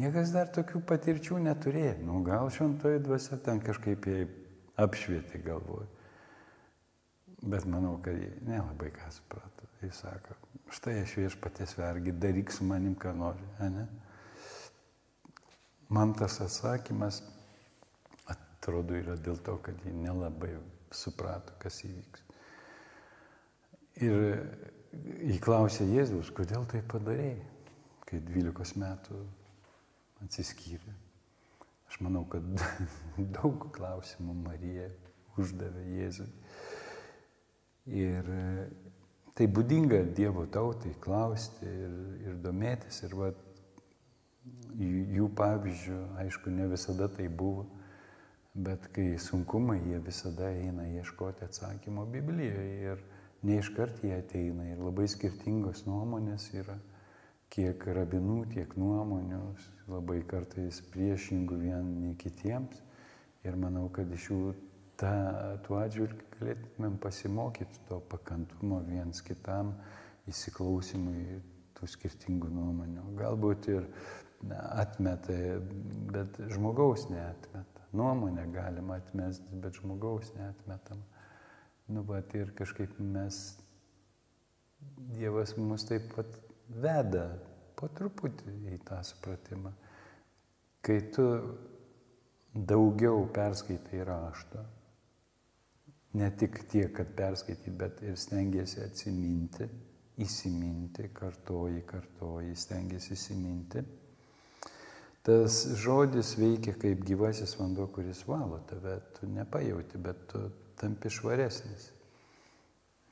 Niekas 0.00 0.32
dar 0.32 0.48
tokių 0.48 0.80
patirčių 0.88 1.42
neturėjo. 1.44 1.98
Nu, 2.08 2.22
gal 2.24 2.48
šventoji 2.54 3.02
dvasia 3.04 3.36
ten 3.44 3.60
kažkaip 3.60 4.08
jai 4.08 4.22
apšvieti 4.80 5.42
galvoju. 5.44 5.88
Bet 7.42 7.68
manau, 7.68 7.98
kad 8.04 8.16
jie 8.16 8.32
nelabai 8.48 8.88
ką 8.96 9.12
suprato. 9.12 9.68
Jis 9.84 10.00
sako, 10.02 10.36
štai 10.74 11.00
aš 11.02 11.16
viešpatės 11.18 11.74
vergi, 11.78 12.14
daryk 12.14 12.52
su 12.54 12.66
manim, 12.66 12.94
ką 12.98 13.12
nori. 13.16 13.46
Ne? 13.60 13.86
Man 15.90 16.14
tas 16.14 16.38
atsakymas 16.44 17.22
atrodo 18.30 18.94
yra 18.98 19.16
dėl 19.18 19.40
to, 19.42 19.56
kad 19.64 19.78
jie 19.84 19.92
nelabai 19.96 20.52
suprato, 20.94 21.56
kas 21.62 21.80
įvyks. 21.88 22.26
Ir 24.04 24.16
įklausė 25.34 25.86
Jėzus, 25.90 26.30
kodėl 26.34 26.66
tai 26.70 26.82
padarėjai, 26.86 27.40
kai 28.06 28.20
12 28.26 28.78
metų 28.80 29.20
atsiskyrė. 30.24 30.94
Aš 31.90 31.98
manau, 32.04 32.22
kad 32.30 32.46
daug 33.36 33.66
klausimų 33.74 34.36
Marija 34.44 34.86
uždavė 35.40 35.86
Jėzui. 35.96 36.28
Ir 37.90 38.28
Tai 39.40 39.46
būdinga 39.56 40.02
Dievo 40.12 40.42
tautai 40.52 40.90
klausti 41.00 41.64
ir, 41.64 41.92
ir 42.28 42.34
domėtis. 42.44 42.98
Ir 43.06 43.14
va, 43.16 43.30
jų 45.16 45.28
pavyzdžių, 45.38 46.00
aišku, 46.20 46.52
ne 46.52 46.66
visada 46.68 47.08
tai 47.08 47.30
buvo, 47.32 47.64
bet 48.52 48.90
kai 48.92 49.14
sunkumai, 49.16 49.78
jie 49.88 50.02
visada 50.04 50.50
eina 50.52 50.84
ieškoti 50.90 51.46
atsakymo 51.48 52.04
Biblijoje 52.12 52.92
ir 52.92 53.00
neiškart 53.48 54.04
jie 54.04 54.12
ateina 54.18 54.68
ir 54.74 54.84
labai 54.84 55.08
skirtingos 55.08 55.86
nuomonės 55.88 56.50
yra, 56.60 56.76
kiek 57.48 57.88
rabinų, 57.96 58.42
tiek 58.52 58.76
nuomonių, 58.76 59.40
labai 59.88 60.20
kartais 60.28 60.84
priešingų 60.92 61.62
vieni 61.64 62.12
kitiems. 62.20 62.76
Ir 63.48 63.56
manau, 63.56 63.88
kad 63.88 64.12
iš 64.12 64.28
jų 64.34 64.42
ta, 65.00 65.12
tuo 65.66 65.80
atžvilgiu 65.80 66.26
galėtumėm 66.36 66.98
pasimokyti 67.02 67.84
to 67.88 68.00
pakantumo 68.12 68.82
viens 68.86 69.22
kitam, 69.24 69.74
įsiklausimui 70.30 71.40
tų 71.78 71.88
skirtingų 71.88 72.50
nuomonių. 72.52 73.06
Galbūt 73.18 73.70
ir 73.72 73.88
atmeta, 74.58 75.36
bet 76.12 76.36
žmogaus 76.52 77.08
neatmeta. 77.12 77.86
Nuomonę 77.96 78.44
galima 78.54 79.00
atmesti, 79.00 79.56
bet 79.62 79.80
žmogaus 79.80 80.30
neatmetam. 80.36 81.00
Nu, 81.90 82.04
bet 82.06 82.36
ir 82.38 82.52
kažkaip 82.54 83.00
mes 83.02 83.40
Dievas 85.10 85.56
mus 85.58 85.82
taip 85.84 86.06
pat 86.14 86.36
veda 86.80 87.26
po 87.76 87.88
truputį 87.92 88.54
į 88.72 88.78
tą 88.88 89.00
supratimą. 89.04 89.72
Kai 90.80 90.96
tu 91.12 91.26
daugiau 92.54 93.26
perskaitai 93.34 94.00
raštą, 94.08 94.62
ne 96.12 96.30
tik 96.36 96.64
tiek, 96.70 96.92
kad 96.96 97.14
perskaityti, 97.16 97.70
bet 97.70 98.02
ir 98.02 98.18
stengiasi 98.18 98.82
atsiminti, 98.84 99.68
įsiminti, 100.20 101.08
kartoji, 101.14 101.84
kartoji, 101.88 102.56
stengiasi 102.58 103.14
įsiminti. 103.16 103.84
Tas 105.24 105.62
žodis 105.76 106.32
veikia 106.40 106.74
kaip 106.80 107.04
gyvasis 107.06 107.52
vanduo, 107.60 107.86
kuris 107.92 108.24
valo 108.26 108.62
tave, 108.68 108.96
tu 109.16 109.28
nepajauti, 109.28 110.00
bet 110.00 110.26
tu 110.32 110.42
tampi 110.80 111.12
švaresnis. 111.12 111.90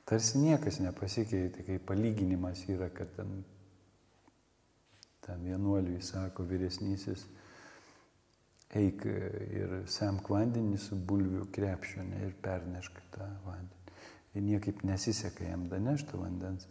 Tarsi 0.09 0.41
niekas 0.41 0.79
nepasikeitė, 0.81 1.63
kai 1.67 1.77
palyginimas 1.85 2.63
yra, 2.73 2.87
kad 2.89 3.11
ten, 3.13 3.43
ten 5.21 5.43
vienuoliui 5.45 6.01
sako 6.01 6.47
vyresnysis, 6.49 7.27
eik 8.77 9.05
ir 9.05 9.75
semk 9.89 10.29
vandenį 10.29 10.77
su 10.81 10.97
bulvių 11.09 11.47
krepšiu 11.55 12.03
ne, 12.05 12.25
ir 12.27 12.35
pernešk 12.43 12.99
tą 13.15 13.25
vandenį. 13.47 13.95
Ir 14.37 14.45
niekaip 14.45 14.83
nesiseka 14.85 15.47
jam 15.47 15.65
danešti 15.71 16.19
vandens. 16.19 16.67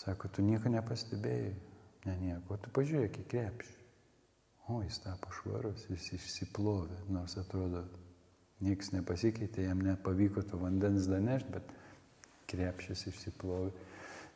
Sako, 0.00 0.30
tu 0.32 0.42
nieko 0.42 0.72
nepastebėjai. 0.72 1.52
Ne, 2.06 2.14
nieko, 2.18 2.56
tu 2.58 2.72
pažiūrėk 2.74 3.20
į 3.20 3.26
krepšį. 3.30 3.76
O, 4.72 4.80
jis 4.82 5.02
tapo 5.02 5.30
švarus, 5.36 5.84
jis 5.90 6.08
išsiplovė, 6.16 6.96
nors 7.12 7.36
atrodo, 7.38 7.82
niekas 8.62 8.92
nepasikeitė, 8.94 9.66
jam 9.66 9.82
nepavyko 9.84 10.44
to 10.48 10.58
vandens 10.58 11.08
danešti, 11.10 11.52
bet 11.52 11.72
krepšys 12.50 13.06
išsiplovė. 13.10 13.72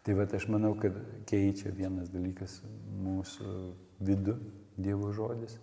Tai 0.06 0.14
va, 0.18 0.26
aš 0.38 0.46
manau, 0.52 0.74
kad 0.78 0.98
keičia 1.26 1.72
vienas 1.74 2.12
dalykas 2.12 2.60
mūsų 3.02 3.54
vidų, 4.06 4.36
Dievo 4.76 5.08
žodis, 5.16 5.56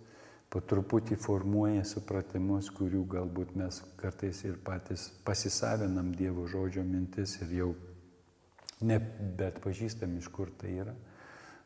po 0.54 0.60
truputį 0.62 1.16
formuoja 1.18 1.82
supratimus, 1.82 2.68
kurių 2.70 3.00
galbūt 3.10 3.56
mes 3.58 3.80
kartais 3.98 4.44
ir 4.46 4.54
patys 4.62 5.08
pasisavinam 5.26 6.12
Dievo 6.14 6.46
žodžio 6.46 6.84
mintis 6.86 7.34
ir 7.42 7.56
jau 7.58 7.72
ne 8.86 9.00
bet 9.38 9.58
pažįstam, 9.64 10.14
iš 10.20 10.30
kur 10.30 10.52
tai 10.60 10.76
yra. 10.84 10.94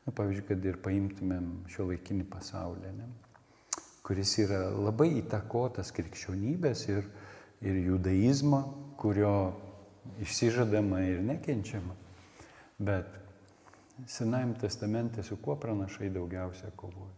Nu, 0.06 0.14
pavyzdžiui, 0.16 0.46
kad 0.48 0.64
ir 0.64 0.80
paimtumėm 0.80 1.50
šio 1.68 1.90
laikinį 1.90 2.24
pasaulį, 2.32 2.94
ne? 2.96 3.10
kuris 4.08 4.32
yra 4.40 4.62
labai 4.72 5.10
įtakotas 5.18 5.92
krikščionybės 5.92 6.86
ir, 6.88 7.04
ir 7.60 7.82
judaizmo, 7.90 8.62
kurio 8.96 9.34
išsižadama 10.24 11.04
ir 11.10 11.20
nekenčiama. 11.28 11.92
Bet 12.80 13.18
Senajame 14.06 14.54
testamente 14.54 15.22
su 15.22 15.36
kuo 15.42 15.56
pranašai 15.58 16.08
daugiausia 16.14 16.70
kovoja? 16.76 17.17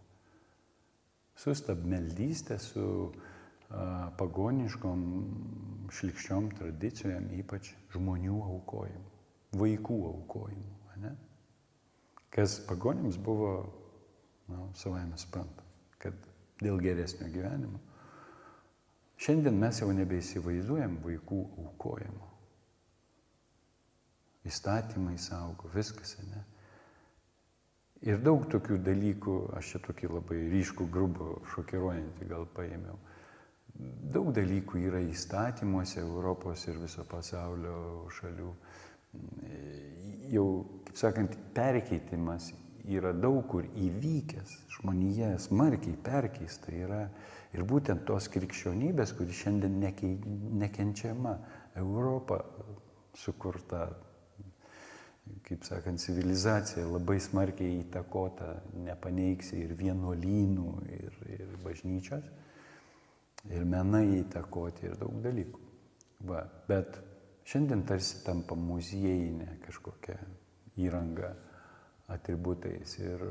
Su 1.41 1.55
stabmeldystė, 1.57 2.59
su 2.61 2.84
a, 3.09 4.11
pagoniškom 4.20 5.05
šlikščiom 5.97 6.51
tradicijom, 6.59 7.30
ypač 7.41 7.72
žmonių 7.95 8.41
aukojimu, 8.45 9.07
vaikų 9.61 10.01
aukojimu. 10.11 10.76
Ne? 11.01 11.14
Kas 12.34 12.59
pagonims 12.68 13.16
buvo, 13.16 13.55
na, 14.51 14.66
savai 14.76 15.07
mes 15.09 15.24
suprantam, 15.24 15.70
kad 16.03 16.18
dėl 16.61 16.76
geresnio 16.82 17.30
gyvenimo. 17.32 17.80
Šiandien 19.20 19.57
mes 19.61 19.80
jau 19.80 19.88
nebeįsivaizduojam 19.97 21.01
vaikų 21.05 21.41
aukojimo 21.64 22.30
įstatymai 24.49 25.18
saugo, 25.20 25.68
viskas, 25.74 26.16
ne? 26.28 26.45
Ir 28.01 28.21
daug 28.25 28.47
tokių 28.49 28.79
dalykų, 28.81 29.33
aš 29.59 29.75
čia 29.75 29.79
tokį 29.85 30.09
labai 30.15 30.39
ryškų, 30.55 30.87
grubų, 30.93 31.35
šokiruojantį 31.53 32.29
gal 32.31 32.47
paėmiau. 32.57 32.97
Daug 34.15 34.31
dalykų 34.37 34.81
yra 34.89 35.03
įstatymuose 35.05 36.01
Europos 36.01 36.65
ir 36.69 36.81
viso 36.81 37.05
pasaulio 37.09 38.09
šalių. 38.17 38.55
Jau, 40.33 40.47
kaip 40.89 40.97
sakant, 40.97 41.37
perkeitimas 41.57 42.51
yra 42.89 43.13
daug 43.13 43.43
kur 43.53 43.69
įvykęs, 43.69 44.57
žmonėje 44.79 45.35
smarkiai 45.45 45.97
perkeista 46.05 46.73
yra 46.73 47.03
ir 47.53 47.67
būtent 47.69 48.07
tos 48.09 48.31
krikščionybės, 48.33 49.13
kuri 49.19 49.37
šiandien 49.37 49.77
nekenčiama, 50.63 51.37
Europa 51.77 52.41
sukurta 53.19 53.91
kaip 55.47 55.64
sakant, 55.66 56.01
civilizacija 56.01 56.87
labai 56.87 57.18
smarkiai 57.22 57.81
įtakota, 57.83 58.55
nepaneiksi 58.87 59.59
ir 59.64 59.74
vienuolynų, 59.78 60.70
ir, 60.97 61.18
ir 61.37 61.53
bažnyčios, 61.64 62.26
ir 63.51 63.64
menai 63.68 64.07
įtakoti 64.20 64.89
ir 64.89 64.99
daug 65.01 65.20
dalykų. 65.24 65.62
Va, 66.28 66.43
bet 66.68 66.99
šiandien 67.49 67.87
tarsi 67.89 68.20
tampa 68.26 68.57
muziejinė 68.59 69.57
kažkokia 69.64 70.18
įranga 70.81 71.33
atributais 72.11 72.97
ir 73.01 73.22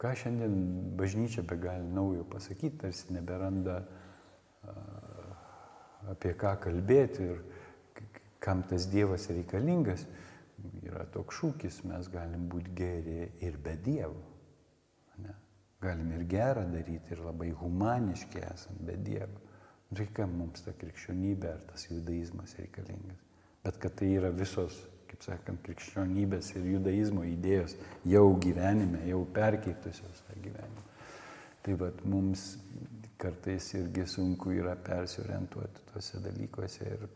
ką 0.00 0.12
šiandien 0.16 0.56
bažnyčia 0.98 1.44
be 1.46 1.58
gali 1.60 1.86
naujo 1.92 2.24
pasakyti, 2.30 2.78
tarsi 2.82 3.14
neberanda 3.14 3.82
apie 6.10 6.34
ką 6.38 6.56
kalbėti 6.62 7.28
ir 7.30 7.42
kam 8.42 8.62
tas 8.68 8.86
Dievas 8.90 9.28
reikalingas 9.32 10.06
yra 10.84 11.04
toks 11.12 11.40
šūkis, 11.40 11.82
mes 11.88 12.08
galim 12.12 12.48
būti 12.52 12.74
geri 12.76 13.26
ir 13.44 13.58
be 13.62 13.76
Dievo. 13.84 14.22
Ne? 15.22 15.34
Galim 15.82 16.12
ir 16.16 16.24
gerą 16.30 16.66
daryti, 16.70 17.14
ir 17.14 17.22
labai 17.24 17.50
humaniški 17.56 18.42
esam 18.52 18.80
be 18.86 18.96
Dievo. 18.96 19.42
Nu, 19.90 20.02
tai 20.02 20.26
mums 20.26 20.64
ta 20.66 20.72
krikščionybė 20.74 21.48
ar 21.52 21.62
tas 21.70 21.86
judaizmas 21.86 22.56
reikalingas? 22.58 23.22
Bet 23.62 23.78
kad 23.82 23.94
tai 23.98 24.08
yra 24.18 24.32
visos, 24.34 24.80
kaip 25.06 25.22
sakant, 25.22 25.62
krikščionybės 25.66 26.52
ir 26.56 26.66
judaizmo 26.72 27.22
idėjos 27.26 27.76
jau 28.06 28.26
gyvenime, 28.42 29.04
jau 29.06 29.22
perkeitusios 29.34 30.24
tą 30.26 30.38
gyvenimą. 30.42 30.82
Tai 31.62 31.76
vad 31.82 32.02
mums 32.06 32.56
kartais 33.18 33.72
irgi 33.78 34.04
sunku 34.10 34.52
yra 34.54 34.74
persiorientuoti 34.76 35.86
tuose 35.92 36.20
dalykuose 36.22 36.90
ir 36.90 37.06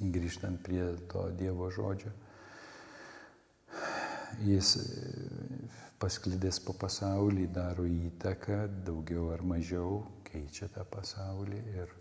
grįžtant 0.00 0.60
prie 0.62 0.84
to 1.10 1.28
Dievo 1.36 1.70
žodžio. 1.72 2.12
Jis 4.44 4.74
pasklidęs 6.02 6.58
po 6.66 6.74
pasaulį 6.76 7.46
daro 7.54 7.86
įtaką, 7.88 8.66
daugiau 8.84 9.30
ar 9.32 9.44
mažiau 9.46 10.02
keičia 10.28 10.68
tą 10.74 10.84
pasaulį. 10.90 11.62
Ir, 11.80 11.94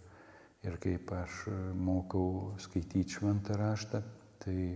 ir 0.68 0.78
kaip 0.84 1.14
aš 1.16 1.46
mokau 1.80 2.56
skaityti 2.60 3.16
šventą 3.16 3.56
raštą, 3.60 4.04
tai 4.44 4.76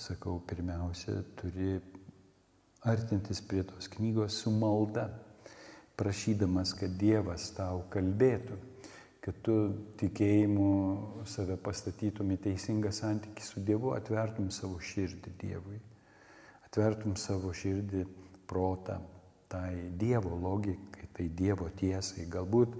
sakau, 0.00 0.38
pirmiausia, 0.48 1.20
turi 1.36 1.76
artintis 2.88 3.42
prie 3.44 3.66
tos 3.68 3.90
knygos 3.92 4.40
su 4.42 4.52
malda, 4.54 5.08
prašydamas, 5.98 6.72
kad 6.78 6.96
Dievas 6.96 7.50
tau 7.56 7.82
kalbėtų 7.92 8.56
kad 9.24 9.36
tu 9.44 9.54
tikėjimu 10.00 10.70
save 11.28 11.58
pastatytum 11.60 12.30
į 12.34 12.40
teisingą 12.48 12.92
santykį 12.94 13.44
su 13.44 13.62
Dievu, 13.64 13.92
atvertum 13.96 14.50
savo 14.54 14.78
širdį 14.80 15.34
Dievui, 15.42 15.78
atvertum 16.68 17.16
savo 17.18 17.52
širdį 17.56 18.04
protą 18.48 19.00
tai 19.48 19.90
Dievo 19.96 20.36
logikai, 20.36 21.08
tai 21.12 21.28
Dievo 21.32 21.68
tiesai. 21.72 22.28
Galbūt 22.30 22.76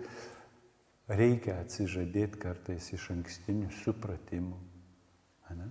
reikia 1.09 1.59
atsižadėti 1.63 2.41
kartais 2.41 2.93
iš 2.93 3.09
ankstinių 3.17 3.73
supratimų. 3.83 4.57
Ane? 5.49 5.71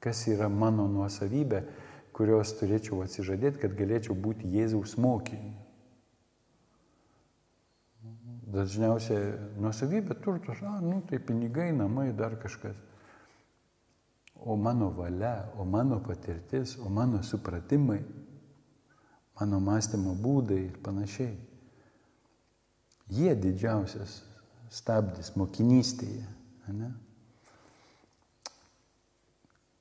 Kas 0.00 0.24
yra 0.32 0.48
mano 0.48 0.86
nuosavybė, 0.88 1.60
kurios 2.16 2.54
turėčiau 2.56 3.02
atsižadėti, 3.04 3.60
kad 3.60 3.76
galėčiau 3.76 4.16
būti 4.16 4.48
Jėzaus 4.48 4.96
mokiniu. 5.00 5.59
Dažniausiai 8.50 9.34
nuosavybė 9.62 10.16
turtus, 10.24 10.62
a, 10.66 10.78
nu 10.82 11.00
tai 11.06 11.20
pinigai, 11.22 11.70
namai, 11.76 12.10
dar 12.16 12.34
kažkas. 12.40 12.78
O 14.40 14.56
mano 14.56 14.88
valia, 14.96 15.50
o 15.60 15.64
mano 15.68 16.00
patirtis, 16.00 16.74
o 16.80 16.88
mano 16.88 17.20
supratimai, 17.22 18.00
mano 19.38 19.60
mąstymo 19.60 20.16
būdai 20.18 20.58
ir 20.64 20.80
panašiai. 20.82 21.36
Jie 23.10 23.34
didžiausias 23.36 24.20
stabdis 24.70 25.34
mokinystėje. 25.36 26.26
Ne? 26.70 26.90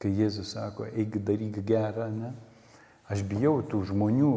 Kai 0.02 0.12
Jėzus 0.16 0.56
sako, 0.56 0.88
eik 0.90 1.20
daryk 1.26 1.60
gerą, 1.66 2.10
ne? 2.14 2.34
aš 3.10 3.24
bijau 3.30 3.60
tų 3.66 3.84
žmonių, 3.91 4.34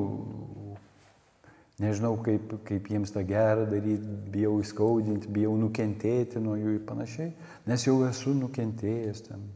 nežinau, 1.81 2.17
kaip, 2.25 2.53
kaip 2.69 2.89
jiems 2.93 3.15
tą 3.15 3.23
gerą 3.27 3.65
daryti, 3.71 4.17
bijau 4.35 4.59
įskaudinti, 4.63 5.31
bijau 5.33 5.55
nukentėti 5.61 6.43
nuo 6.43 6.57
jų 6.61 6.77
ir 6.77 6.85
panašiai, 6.89 7.33
nes 7.71 7.87
jau 7.87 7.97
esu 8.09 8.35
nukentėjęs 8.37 9.25
ten 9.29 9.47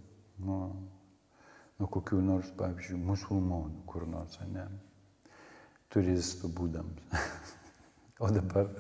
nuo, 0.43 0.71
nuo 1.81 1.91
kokių 1.93 2.23
nors, 2.25 2.53
pavyzdžiui, 2.59 3.03
musulmonų, 3.11 3.85
kur 3.91 4.07
nors, 4.09 4.39
ne, 4.53 4.67
turistų 5.93 6.51
būdams. 6.57 7.21
o 8.25 8.33
dabar 8.33 8.73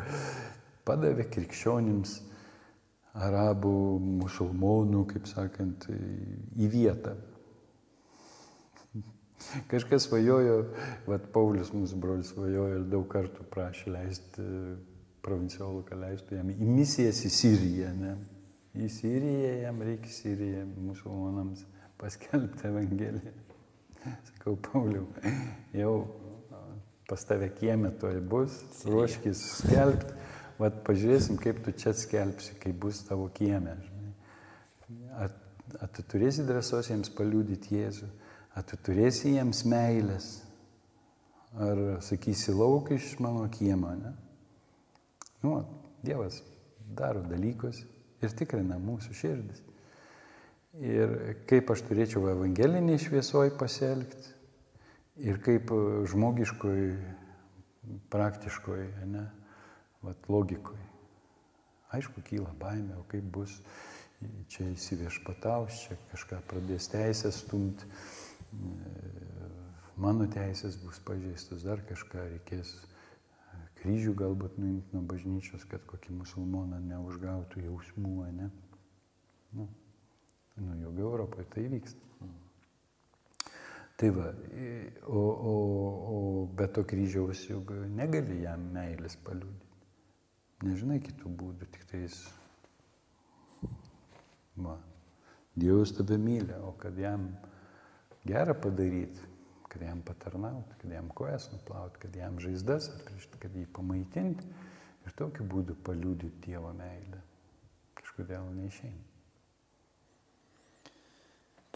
padavė 0.87 1.29
krikščionims 1.33 2.21
arabų, 3.27 3.77
musulmonų, 4.23 5.07
kaip 5.13 5.29
sakant, 5.31 5.89
į 5.89 6.69
vietą. 6.73 7.17
Kažkas 9.71 10.07
svajojo, 10.09 10.59
vad 11.07 11.27
Paulius 11.35 11.73
mūsų 11.77 11.99
brolis 12.01 12.33
svajojo 12.33 12.81
ir 12.81 12.85
daug 12.91 13.05
kartų 13.13 13.45
prašė 13.53 13.93
leisti 13.93 14.47
provinciolų 15.27 15.85
leistų 16.01 16.39
jam 16.39 16.53
į 16.55 16.57
misijas 16.61 17.25
į 17.27 17.33
Siriją. 17.35 17.91
Ne? 17.99 18.13
Į 18.77 18.91
Siriją 18.93 19.53
jam 19.65 19.83
reikia 19.83 20.13
Siriją 20.13 20.63
musulmonams 20.87 21.65
paskelbti 22.01 22.69
Evangeliją. 22.71 23.35
Sakau, 24.29 24.55
Pauliau, 24.63 25.07
jau 25.75 25.95
pas 27.11 27.23
tave 27.27 27.49
kiemė 27.55 27.93
toj 28.01 28.21
bus, 28.31 28.55
ruoškis 28.87 29.43
skelbti, 29.63 30.15
vad 30.61 30.79
pažiūrėsim, 30.87 31.39
kaip 31.43 31.59
tu 31.65 31.75
čia 31.75 31.95
skelbsi, 31.97 32.55
kai 32.63 32.73
bus 32.75 33.03
tavo 33.07 33.27
kiemė. 33.35 33.75
Ar, 35.19 35.35
ar 35.83 35.91
tu 35.95 36.05
turėsi 36.07 36.47
drąsos 36.47 36.91
jiems 36.93 37.11
paliūdyti 37.19 37.81
Jėzų, 37.81 38.11
ar 38.57 38.65
tu 38.65 38.79
turėsi 38.89 39.35
jiems 39.35 39.63
meilės, 39.69 40.31
ar 41.61 42.01
sakysi 42.05 42.55
lauk 42.57 42.91
iš 42.97 43.15
mano 43.23 43.45
kiemo, 43.53 43.93
ne? 44.01 44.13
Nu, 45.45 45.59
Dievas 46.07 46.41
daro 46.97 47.23
dalykus 47.27 47.81
ir 48.23 48.35
tikrina 48.39 48.79
mūsų 48.79 49.15
širdis. 49.17 49.63
Ir 50.77 51.13
kaip 51.49 51.71
aš 51.73 51.83
turėčiau 51.89 52.29
evangelinį 52.31 52.99
šviesoj 53.01 53.55
pasielgti 53.59 54.35
ir 55.25 55.41
kaip 55.45 55.73
žmogiškoj, 56.13 56.83
praktiškoj, 58.13 58.83
ne, 59.09 59.25
vat, 60.05 60.29
logikoj. 60.29 60.79
Aišku, 61.97 62.21
kyla 62.27 62.53
baimė, 62.61 62.99
o 63.01 63.05
kaip 63.09 63.25
bus, 63.33 63.57
čia 64.53 64.69
įsiviešpataus, 64.73 65.81
čia 65.87 65.97
kažką 66.11 66.43
pradės 66.51 66.91
teisės 66.93 67.41
stumti, 67.45 67.89
mano 69.97 70.27
teisės 70.33 70.77
bus 70.83 71.01
pažeistos, 71.07 71.65
dar 71.67 71.83
kažką 71.89 72.29
reikės 72.35 72.75
kryžių 73.81 74.15
galbūt 74.19 74.57
nuimti 74.61 74.97
nuo 74.97 75.05
bažnyčios, 75.09 75.65
kad 75.71 75.85
kokį 75.91 76.17
musulmoną 76.21 76.81
neužgautų 76.85 77.67
jausmų, 77.69 78.17
ne? 78.37 78.51
Nu, 79.57 79.69
nu 80.61 80.81
juk 80.83 80.99
Europoje 81.05 81.47
tai 81.55 81.69
vyksta. 81.73 82.03
Tai 83.97 84.11
va, 84.13 84.27
o, 85.09 85.21
o, 85.21 85.55
o 86.13 86.19
be 86.53 86.67
to 86.69 86.83
kryžiaus 86.85 87.47
juk 87.49 87.71
negali 87.97 88.43
jam 88.43 88.67
meilės 88.75 89.17
paliūdyti. 89.25 89.65
Nežinai 90.67 90.99
kitų 91.05 91.33
būdų, 91.41 91.69
tik 91.73 91.87
tais, 91.89 92.19
va, 94.61 94.77
Dievas 95.57 95.95
tave 95.97 96.19
myli, 96.21 96.53
o 96.61 96.75
kad 96.77 96.99
jam 97.01 97.31
gerą 98.27 98.55
padaryti, 98.61 99.25
kad 99.69 99.83
jam 99.83 100.03
patarnauti, 100.03 100.79
kad 100.81 100.93
jam 100.93 101.09
kojas 101.15 101.51
nuplauti, 101.53 102.01
kad 102.03 102.17
jam 102.17 102.39
žaizdas 102.41 102.89
atrišti, 102.95 103.41
kad 103.43 103.57
jį 103.57 103.67
pamaitinti 103.77 104.47
ir 105.07 105.17
tokiu 105.19 105.47
būdu 105.47 105.77
paliūdyti 105.87 106.49
Dievo 106.49 106.73
meilę. 106.77 107.21
Kažkodėl 107.99 108.49
neišeina. 108.57 109.05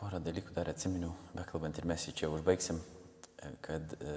Porą 0.01 0.21
dalykų 0.25 0.55
dar 0.57 0.71
atsiminiau, 0.73 1.13
bekalbant 1.37 1.77
ir 1.77 1.85
mes 1.89 2.07
jį 2.09 2.15
čia 2.23 2.31
užbaigsim, 2.33 2.79
kad 3.61 3.93
e, 4.01 4.15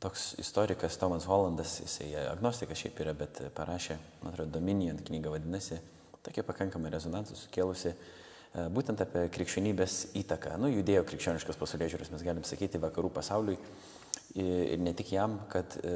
toks 0.00 0.32
istorikas 0.40 0.96
Tomas 0.96 1.26
Hollandas, 1.28 1.76
jisai 1.84 2.08
agnostikas 2.30 2.80
šiaip 2.80 3.02
yra, 3.04 3.12
bet 3.16 3.42
parašė, 3.56 3.98
man 4.22 4.32
atrodo, 4.32 4.54
Dominion 4.56 5.02
knyga 5.04 5.34
vadinasi, 5.34 5.76
tokia 6.24 6.46
pakankamai 6.46 6.90
rezonansą 6.94 7.36
sukėlusi 7.36 7.92
būtent 8.52 9.00
apie 9.00 9.28
krikščionybės 9.32 10.12
įtaką. 10.20 10.58
Nu, 10.60 10.68
judėjo 10.68 11.06
krikščioniškas 11.08 11.56
pasaulio 11.60 11.88
žiūros, 11.92 12.12
mes 12.12 12.24
galim 12.26 12.44
sakyti, 12.44 12.80
vakarų 12.82 13.12
pasauliui 13.14 13.56
ir 14.36 14.80
ne 14.80 14.92
tik 14.96 15.12
jam, 15.12 15.38
kad 15.52 15.74
e, 15.84 15.94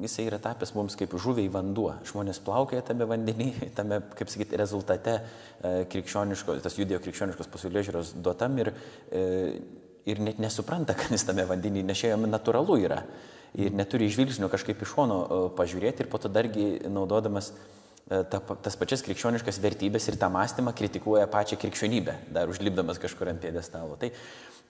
jisai 0.00 0.26
yra 0.28 0.38
tapęs 0.42 0.74
mums 0.76 0.96
kaip 0.98 1.14
žuviai 1.20 1.48
vanduo. 1.52 1.94
Žmonės 2.08 2.40
plaukioja 2.44 2.84
tame 2.90 3.08
vandenį, 3.08 3.50
tame, 3.78 4.00
kaip 4.16 4.32
sakyti, 4.32 4.58
rezultate 4.60 5.18
e, 5.18 5.74
krikščioniškos, 5.92 6.62
tas 6.64 6.78
judėjo 6.80 7.00
krikščioniškos 7.04 7.52
pasaulio 7.52 7.84
žiūros 7.88 8.14
duotam 8.20 8.56
ir, 8.60 8.72
ir 10.08 10.22
net 10.24 10.40
nesupranta, 10.40 10.96
kad 11.00 11.12
jis 11.12 11.28
tame 11.28 11.44
vandenį, 11.48 11.84
nes 11.88 12.00
čia 12.00 12.14
jam 12.14 12.28
natūralu 12.28 12.80
yra. 12.86 13.02
Ir 13.58 13.74
neturi 13.74 14.06
žvilgsnio 14.12 14.46
kažkaip 14.48 14.80
iš 14.84 14.92
šono 14.94 15.20
pažiūrėti 15.58 16.04
ir 16.04 16.08
po 16.12 16.20
to 16.22 16.30
dargi 16.30 16.76
naudodamas 16.86 17.50
E, 17.50 17.79
ta, 18.10 18.40
tas 18.40 18.74
pačias 18.78 19.04
krikščioniškas 19.06 19.60
vertybės 19.62 20.08
ir 20.10 20.16
tą 20.18 20.30
mąstymą 20.34 20.74
kritikuoja 20.74 21.28
pačią 21.30 21.58
krikščionybę, 21.62 22.16
dar 22.34 22.50
užlipdamas 22.50 22.98
kažkur 22.98 23.30
ant 23.30 23.42
pėdestalo. 23.42 23.94
Tai 24.00 24.10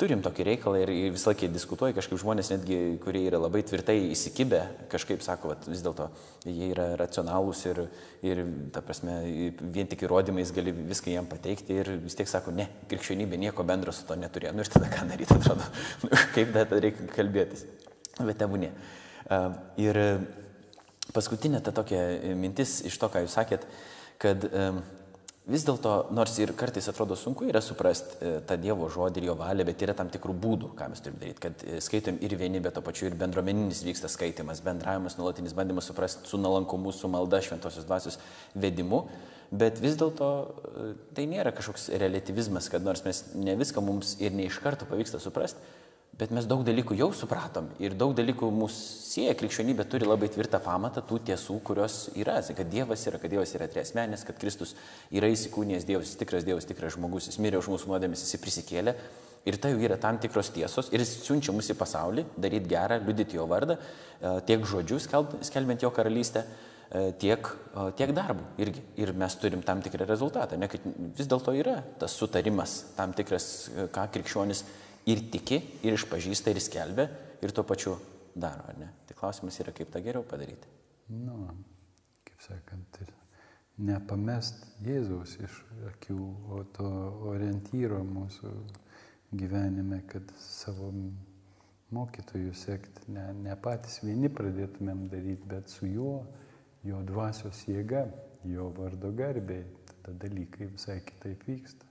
turim 0.00 0.20
tokį 0.24 0.44
reikalą 0.44 0.80
ir, 0.82 0.92
visą 1.14 1.32
laiką 1.32 1.48
diskutuoja 1.52 1.96
kažkaip 1.96 2.20
žmonės, 2.20 2.50
netgi 2.52 2.78
kurie 3.00 3.22
yra 3.28 3.40
labai 3.40 3.62
tvirtai 3.64 3.96
įsikibę, 4.12 4.60
kažkaip 4.92 5.24
sako, 5.24 5.54
vat, 5.54 5.64
vis 5.68 5.80
dėlto 5.84 6.10
jie 6.44 6.70
yra 6.74 6.90
racionalūs 7.00 7.62
ir, 7.70 7.82
ir, 8.28 8.42
ta 8.76 8.84
prasme, 8.84 9.16
vien 9.60 9.88
tik 9.88 10.04
įrodymais 10.04 10.52
gali 10.56 10.74
viską 10.76 11.12
jam 11.12 11.28
pateikti 11.30 11.80
ir 11.80 11.94
vis 12.04 12.16
tiek 12.18 12.28
sako, 12.28 12.52
ne, 12.56 12.68
krikščionybė 12.92 13.40
nieko 13.40 13.64
bendro 13.68 13.92
su 13.96 14.04
to 14.08 14.16
neturėjo. 14.20 14.52
Nu 14.56 14.64
ir 14.64 14.72
tada 14.72 14.92
ką 14.92 15.08
daryti, 15.08 15.36
atrodo, 15.36 15.68
kaip 16.36 16.52
tada 16.56 16.80
reikia 16.84 17.08
kalbėtis. 17.16 17.64
Bet 18.20 18.36
tebūnė. 18.40 18.72
Ir 19.80 20.02
Paskutinė 21.14 21.62
ta 21.64 21.74
tokia 21.74 22.00
e, 22.16 22.34
mintis 22.38 22.80
iš 22.86 22.98
to, 23.00 23.10
ką 23.10 23.24
jūs 23.24 23.36
sakėt, 23.38 23.66
kad 24.20 24.46
vis 25.50 25.64
dėlto, 25.66 25.94
nors 26.14 26.36
ir 26.40 26.52
kartais 26.58 26.86
atrodo 26.90 27.16
sunku 27.18 27.48
yra 27.48 27.62
suprasti 27.64 28.18
e, 28.20 28.32
tą 28.46 28.56
Dievo 28.60 28.88
žodį 28.92 29.22
ir 29.22 29.28
jo 29.30 29.36
valią, 29.40 29.66
bet 29.66 29.82
yra 29.82 29.94
tam 29.96 30.10
tikrų 30.12 30.34
būdų, 30.44 30.70
ką 30.78 30.90
mes 30.92 31.02
turime 31.02 31.22
daryti, 31.22 31.42
kad 31.46 31.64
e, 31.64 31.80
skaitom 31.82 32.20
ir 32.22 32.36
vieni, 32.38 32.62
bet 32.62 32.76
to 32.76 32.84
pačiu 32.84 33.08
ir 33.08 33.18
bendruomeninis 33.18 33.82
vyksta 33.86 34.10
skaitimas, 34.12 34.62
bendravimas, 34.64 35.18
nuolatinis 35.18 35.56
bandymas 35.56 35.90
suprasti 35.90 36.30
su 36.30 36.40
nalankumu, 36.40 36.92
su 36.94 37.10
malda, 37.10 37.42
šventosios 37.44 37.88
dvasios 37.88 38.20
vedimu. 38.54 39.04
Bet 39.50 39.80
vis 39.82 39.96
dėlto 39.98 40.26
tai 41.16 41.24
nėra 41.26 41.50
kažkoks 41.50 41.88
relativizmas, 41.98 42.68
kad 42.70 42.84
nors 42.86 43.02
mes 43.02 43.24
ne 43.34 43.56
viską 43.58 43.82
mums 43.82 44.14
ir 44.22 44.36
ne 44.36 44.44
iš 44.46 44.60
karto 44.62 44.86
pavyksta 44.86 45.18
suprasti, 45.18 45.58
Bet 46.20 46.32
mes 46.36 46.44
daug 46.44 46.60
dalykų 46.66 46.98
jau 46.98 47.06
supratom 47.16 47.70
ir 47.80 47.94
daug 47.96 48.10
dalykų 48.12 48.50
mūsų 48.52 48.80
sieja, 49.10 49.32
krikščionybė 49.40 49.86
turi 49.88 50.04
labai 50.04 50.28
tvirtą 50.28 50.58
pamatą 50.60 51.00
tų 51.08 51.22
tiesų, 51.30 51.56
kurios 51.64 52.10
yra, 52.12 52.34
kad 52.44 52.68
Dievas 52.68 53.06
yra, 53.08 53.16
kad 53.22 53.32
Dievas 53.32 53.54
yra 53.56 53.68
triesmenės, 53.72 54.26
kad 54.28 54.36
Kristus 54.36 54.74
yra 55.08 55.30
įsikūnijęs 55.32 55.86
Dievas, 55.88 56.10
jis 56.10 56.20
tikras 56.20 56.44
Dievas, 56.44 56.68
tikras 56.68 56.98
žmogus, 56.98 57.30
jis 57.30 57.40
mirė 57.40 57.62
už 57.62 57.70
mūsų 57.72 57.88
nuodėmės, 57.94 58.26
jis 58.26 58.42
prisikėlė. 58.42 58.94
Ir 59.48 59.56
tai 59.56 59.70
jau 59.72 59.80
yra 59.80 59.96
tam 59.96 60.18
tikros 60.20 60.50
tiesos 60.52 60.90
ir 60.92 61.00
jis 61.00 61.14
siunčia 61.24 61.54
mus 61.56 61.72
į 61.72 61.78
pasaulį, 61.80 62.26
daryti 62.36 62.68
gerą, 62.68 63.00
liudyti 63.06 63.38
jo 63.38 63.46
vardą, 63.48 63.78
e, 63.80 64.34
tiek 64.44 64.66
žodžių 64.68 65.00
skelbiant 65.48 65.80
jo 65.80 65.88
karalystę, 65.96 66.44
e, 66.44 67.06
tiek, 67.16 67.48
e, 67.48 67.86
tiek 67.96 68.12
darbų 68.12 68.44
irgi. 68.60 68.84
Ir 69.00 69.14
mes 69.16 69.38
turim 69.40 69.64
tam 69.64 69.80
tikrą 69.80 70.04
rezultatą, 70.04 70.60
ne, 70.60 70.68
kad 70.68 70.84
vis 71.16 71.32
dėlto 71.32 71.56
yra 71.56 71.78
tas 71.98 72.12
sutarimas, 72.12 72.92
tam 73.00 73.16
tikras, 73.16 73.70
ką 73.96 74.06
krikščionis 74.12 74.64
ir 75.10 75.24
tiki, 75.32 75.60
ir 75.84 75.96
išpažįsta, 75.96 76.52
ir 76.54 76.62
skelbia, 76.62 77.08
ir 77.42 77.54
tuo 77.56 77.64
pačiu 77.66 77.96
daro, 78.34 78.66
ar 78.70 78.78
ne? 78.78 78.90
Tai 79.08 79.16
klausimas 79.18 79.58
yra, 79.62 79.74
kaip 79.76 79.90
tą 79.92 80.02
geriau 80.04 80.26
padaryti. 80.26 80.70
Nu, 81.10 81.48
kaip 82.28 82.44
sakant, 82.44 83.00
ir 83.02 83.10
nepamest 83.80 84.66
Jėzaus 84.84 85.36
iš 85.42 85.58
akių, 85.90 86.20
o 86.52 86.62
to 86.76 86.90
orientyro 87.32 88.02
mūsų 88.06 88.52
gyvenime, 89.36 90.02
kad 90.10 90.30
savo 90.42 90.90
mokytojų 91.94 92.54
sekti, 92.54 93.08
ne, 93.14 93.26
ne 93.34 93.56
patys 93.58 94.00
vieni 94.04 94.30
pradėtumėm 94.30 95.06
daryti, 95.10 95.48
bet 95.50 95.72
su 95.72 95.88
juo, 95.90 96.14
jo 96.86 97.02
dvasios 97.06 97.64
jėga, 97.68 98.06
jo 98.46 98.70
vardo 98.76 99.10
garbė, 99.16 99.64
tada 99.90 100.14
dalykai 100.26 100.70
visai 100.70 101.00
kitaip 101.06 101.42
vyksta. 101.48 101.89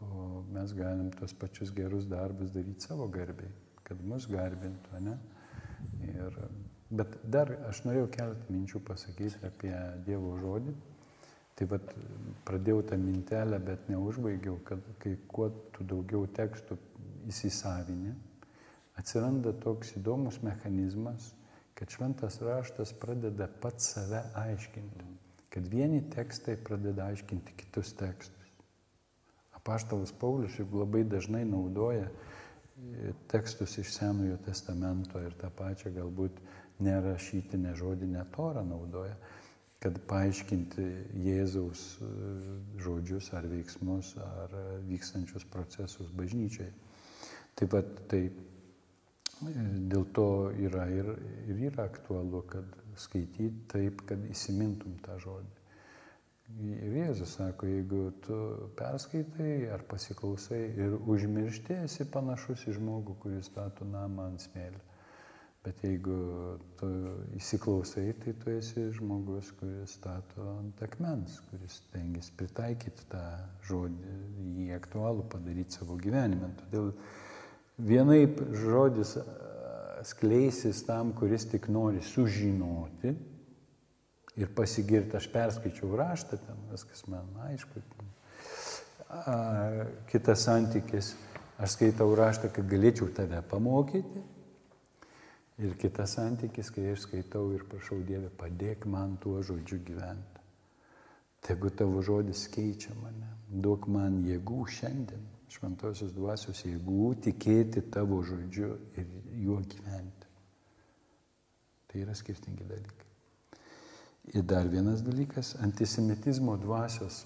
O 0.00 0.44
mes 0.52 0.72
galim 0.72 1.10
tos 1.10 1.32
pačius 1.32 1.70
gerus 1.72 2.04
darbus 2.04 2.50
daryti 2.52 2.84
savo 2.84 3.06
garbiai, 3.08 3.48
kad 3.84 4.00
mus 4.04 4.26
garbintų, 4.28 5.00
ne? 5.00 5.14
Ir, 6.04 6.36
bet 6.90 7.16
dar 7.24 7.52
aš 7.70 7.80
norėjau 7.86 8.10
keletą 8.18 8.52
minčių 8.52 8.82
pasakyti 8.84 9.40
apie 9.48 9.72
Dievo 10.04 10.34
žodį. 10.42 10.76
Tai 11.56 11.68
vad 11.70 11.88
pradėjau 12.44 12.82
tą 12.90 12.98
mintelę, 13.00 13.56
bet 13.64 13.88
neužbaigiau, 13.88 14.58
kad 14.68 14.84
kai 15.00 15.14
kuo 15.32 15.48
tu 15.72 15.86
daugiau 15.88 16.26
tekstų 16.36 16.76
įsisavinė, 17.32 18.12
atsiranda 19.00 19.54
toks 19.64 19.94
įdomus 19.96 20.42
mechanizmas, 20.44 21.30
kad 21.76 21.88
šventas 21.92 22.42
raštas 22.44 22.92
pradeda 23.00 23.48
pats 23.62 23.94
save 23.94 24.20
aiškinti, 24.44 25.08
kad 25.48 25.72
vieni 25.72 26.02
tekstai 26.12 26.58
pradeda 26.60 27.08
aiškinti 27.08 27.56
kitus 27.64 27.96
tekstus 27.96 28.35
Paštalas 29.66 30.12
Paulius 30.20 30.58
juk 30.60 30.74
labai 30.78 31.02
dažnai 31.04 31.44
naudoja 31.48 32.06
e, 32.06 33.12
tekstus 33.32 33.78
iš 33.82 33.90
Senojo 33.96 34.36
testamento 34.46 35.20
ir 35.22 35.34
tą 35.40 35.50
pačią 35.58 35.90
galbūt 35.96 36.38
nerašytinę 36.86 37.74
žodinę 37.76 38.24
torą 38.36 38.62
naudoja, 38.68 39.16
kad 39.82 39.98
paaiškinti 40.10 40.86
Jėzaus 41.26 41.84
e, 42.04 42.10
žodžius 42.84 43.32
ar 43.36 43.48
veiksmus 43.50 44.14
ar 44.22 44.54
vykstančius 44.88 45.46
procesus 45.52 46.12
bažnyčiai. 46.16 46.70
Taip 47.56 47.72
pat 47.74 47.92
tai 48.12 48.22
e, 48.28 48.32
dėl 49.92 50.08
to 50.16 50.28
yra 50.68 50.88
ir, 50.92 51.12
ir 51.48 51.62
yra 51.70 51.88
aktualu, 51.90 52.44
kad 52.54 52.82
skaityti 52.96 53.66
taip, 53.72 54.02
kad 54.08 54.22
įsimintum 54.30 54.98
tą 55.04 55.18
žodį. 55.26 55.55
Ir 56.54 56.92
Jėzus 56.94 57.32
sako, 57.36 57.66
jeigu 57.66 58.00
tu 58.22 58.36
perskaitai 58.78 59.66
ar 59.74 59.82
pasiklausai 59.90 60.60
ir 60.78 60.94
užmiršti, 60.94 61.80
esi 61.88 62.06
panašus 62.06 62.68
į 62.70 62.76
žmogų, 62.78 63.16
kuris 63.24 63.50
stato 63.50 63.84
namą 63.88 64.28
ant 64.30 64.44
smėlio. 64.44 64.78
Bet 65.66 65.82
jeigu 65.82 66.16
tu 66.78 66.88
įsiklausai, 67.34 68.12
tai 68.22 68.36
tu 68.38 68.52
esi 68.54 68.84
žmogus, 68.94 69.50
kuris 69.58 69.96
stato 69.98 70.46
ant 70.52 70.82
akmens, 70.86 71.40
kuris 71.50 71.80
tengiasi 71.90 72.36
pritaikyti 72.38 73.08
tą 73.10 73.24
žodį, 73.66 74.14
jį 74.60 74.68
aktualų 74.78 75.26
padaryti 75.32 75.80
savo 75.80 75.98
gyvenime. 75.98 76.52
Todėl 76.62 76.92
vienaip 77.90 78.38
žodis 78.54 79.16
skleisis 80.06 80.86
tam, 80.86 81.10
kuris 81.18 81.50
tik 81.50 81.66
nori 81.74 82.06
sužinoti, 82.06 83.16
ir 84.36 84.52
pasigirti, 84.54 85.16
aš 85.16 85.28
perskaičiau 85.32 85.96
raštą, 85.96 86.38
ten 86.44 86.62
viskas 86.70 87.06
man 87.08 87.28
aišku. 87.48 87.82
A, 89.08 89.36
kitas 90.10 90.44
santykis, 90.44 91.14
aš 91.58 91.76
skaitau 91.76 92.10
raštą, 92.18 92.50
kad 92.52 92.68
galėčiau 92.68 93.08
tave 93.16 93.40
pamokyti. 93.50 94.24
Ir 95.64 95.72
kitas 95.80 96.18
santykis, 96.18 96.68
kai 96.74 96.90
aš 96.92 97.06
skaitau 97.06 97.48
ir 97.56 97.64
prašau 97.64 98.02
Dievę, 98.04 98.28
padėk 98.36 98.84
man 98.92 99.16
tuo 99.22 99.40
žodžiu 99.40 99.80
gyventi. 99.86 100.42
Tegu 101.46 101.70
tavo 101.70 102.02
žodis 102.04 102.42
keičia 102.52 102.92
mane, 102.98 103.30
duok 103.48 103.86
man 103.88 104.18
jėgų 104.26 104.66
šiandien, 104.68 105.24
šventosios 105.48 106.12
dvasios 106.12 106.60
jėgų 106.66 107.14
tikėti 107.24 107.86
tavo 107.94 108.20
žodžiu 108.26 108.74
ir 108.98 109.16
juo 109.46 109.62
gyventi. 109.64 110.32
Tai 111.86 112.02
yra 112.02 112.16
skirtingi 112.18 112.66
dalykai. 112.66 113.15
Ir 114.34 114.42
dar 114.42 114.66
vienas 114.68 115.02
dalykas- 115.06 115.54
antisemitizmo 115.66 116.56
dvasios 116.56 117.24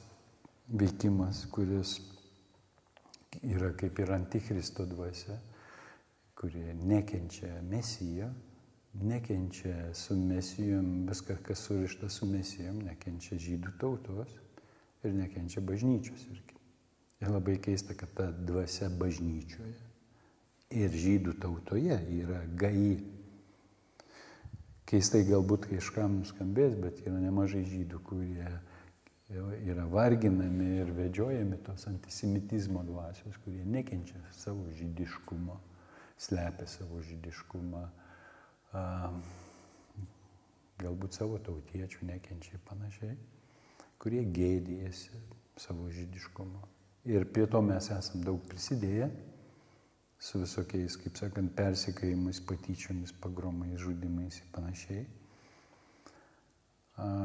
veikimas, 0.69 1.47
kuris 1.51 2.01
yra 3.43 3.73
kaip 3.73 3.99
ir 3.99 4.13
antikristo 4.13 4.85
dvasia, 4.87 5.39
kurie 6.37 6.75
nekenčia 6.75 7.63
mesiją, 7.63 8.29
nekenčia 8.93 9.95
su 9.95 10.17
mesijom, 10.17 11.07
viskas, 11.09 11.39
kas 11.43 11.59
surišta 11.59 12.09
su 12.09 12.27
mesijom, 12.27 12.83
nekenčia 12.85 13.39
žydų 13.39 13.77
tautos 13.79 14.35
ir 15.05 15.15
nekenčia 15.15 15.61
bažnyčios 15.61 16.27
irgi. 16.31 16.59
Ir 17.21 17.31
labai 17.31 17.57
keista, 17.61 17.95
kad 17.95 18.13
ta 18.15 18.31
dvasia 18.33 18.89
bažnyčioje 18.89 19.77
ir 20.71 20.91
žydų 20.91 21.35
tautoje 21.41 21.97
yra 22.21 22.45
gai 22.57 23.01
keistai 24.91 25.23
galbūt 25.29 25.69
kažkam 25.71 26.19
nuskambės, 26.21 26.75
bet 26.83 27.01
yra 27.07 27.21
nemažai 27.23 27.63
žydų, 27.69 28.01
kurie 28.09 28.47
yra 29.71 29.85
varginami 29.87 30.81
ir 30.81 30.91
vedžiojami 30.97 31.61
tos 31.67 31.87
antisemitizmo 31.87 32.83
dvasios, 32.89 33.37
kurie 33.45 33.63
nekenčia 33.63 34.19
savo 34.35 34.67
žydiškumo, 34.75 35.61
slepia 36.19 36.67
savo 36.67 36.99
žydiškumą, 37.07 37.85
galbūt 40.81 41.15
savo 41.15 41.39
tautiečių 41.47 42.11
nekenčia 42.11 42.57
ir 42.57 42.65
panašiai, 42.67 43.15
kurie 44.03 44.25
gėdėjasi 44.27 45.23
savo 45.61 45.87
žydiškumo. 45.95 46.67
Ir 47.11 47.25
prie 47.31 47.47
to 47.49 47.63
mes 47.65 47.87
esam 47.95 48.25
daug 48.27 48.43
prisidėję 48.51 49.09
su 50.21 50.43
visokiais, 50.43 50.99
kaip 51.01 51.17
sakant, 51.17 51.53
persikėjimais, 51.57 52.43
patyčiomis, 52.45 53.15
pagromais, 53.23 53.79
žudimais 53.81 54.37
ir 54.43 54.49
panašiai. 54.53 55.07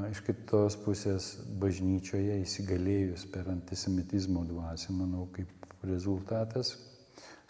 Iš 0.07 0.21
kitos 0.23 0.77
pusės 0.79 1.33
bažnyčioje 1.59 2.37
įsigalėjus 2.45 3.25
per 3.33 3.49
antisemitizmo 3.51 4.45
dvasę, 4.47 4.93
manau, 4.95 5.25
kaip 5.35 5.51
rezultatas 5.83 6.77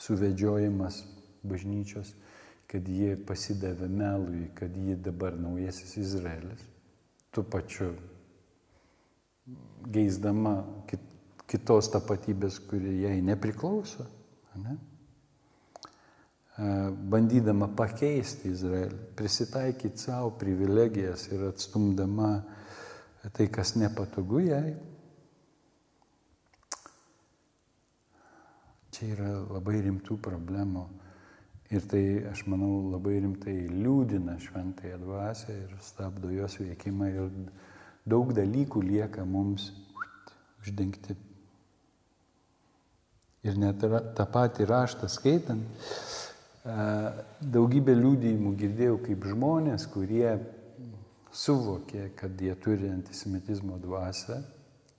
suvedžiojimas 0.02 1.04
bažnyčios, 1.46 2.16
kad 2.66 2.90
jie 2.90 3.14
pasidavė 3.30 3.88
melui, 3.92 4.48
kad 4.58 4.74
jie 4.74 4.98
dabar 4.98 5.38
naujasis 5.38 5.94
Izraelis, 6.02 6.66
tu 7.30 7.46
pačiu 7.46 7.92
geisdama 9.94 10.58
kit, 10.90 11.06
kitos 11.46 11.92
tapatybės, 11.94 12.58
kuri 12.66 13.04
jai 13.04 13.20
nepriklauso. 13.22 14.10
Ne? 14.58 14.80
Bandydama 16.56 17.68
pakeisti 17.76 18.54
Izraelį, 18.56 18.98
prisitaikyti 19.20 20.00
savo 20.00 20.32
privilegijas 20.40 21.28
ir 21.34 21.50
atstumdama 21.50 22.30
tai, 23.36 23.50
kas 23.52 23.76
nepatogu 23.76 24.40
jai. 24.46 24.76
Čia 28.96 29.10
yra 29.12 29.32
labai 29.58 29.82
rimtų 29.84 30.16
problemų 30.24 30.86
ir 31.76 31.84
tai, 31.92 32.04
aš 32.32 32.46
manau, 32.48 32.86
labai 32.94 33.18
rimtai 33.20 33.58
liūdina 33.68 34.38
šventąją 34.40 35.02
dvasę 35.02 35.56
ir 35.66 35.76
stabdo 35.84 36.32
jos 36.32 36.56
veikimą 36.62 37.10
ir 37.12 37.34
daug 38.08 38.32
dalykų 38.38 38.86
lieka 38.86 39.26
mums 39.28 39.74
uždengti. 40.64 41.18
Ir 43.46 43.60
net 43.62 43.84
tą 44.16 44.26
patį 44.32 44.70
raštą 44.70 45.10
skaitant, 45.12 45.68
daugybę 46.66 47.94
liūdėjimų 47.94 48.52
girdėjau 48.58 48.98
kaip 49.06 49.26
žmonės, 49.30 49.86
kurie 49.94 50.34
suvokė, 51.36 52.10
kad 52.18 52.42
jie 52.42 52.56
turi 52.58 52.90
antisemitizmo 52.90 53.78
dvasę, 53.84 54.40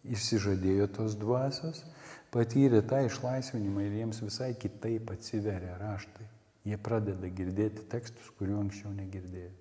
išsižadėjo 0.06 0.86
tos 0.94 1.16
dvasios, 1.18 1.82
patyrė 2.30 2.84
tą 2.86 3.02
išlaisvinimą 3.08 3.82
ir 3.82 3.96
jiems 4.02 4.22
visai 4.22 4.52
kitaip 4.54 5.10
atsiveria 5.10 5.74
raštai. 5.80 6.28
Jie 6.66 6.78
pradeda 6.82 7.30
girdėti 7.30 7.86
tekstus, 7.90 8.30
kuriuo 8.38 8.60
anksčiau 8.62 8.90
negirdėjo. 8.94 9.52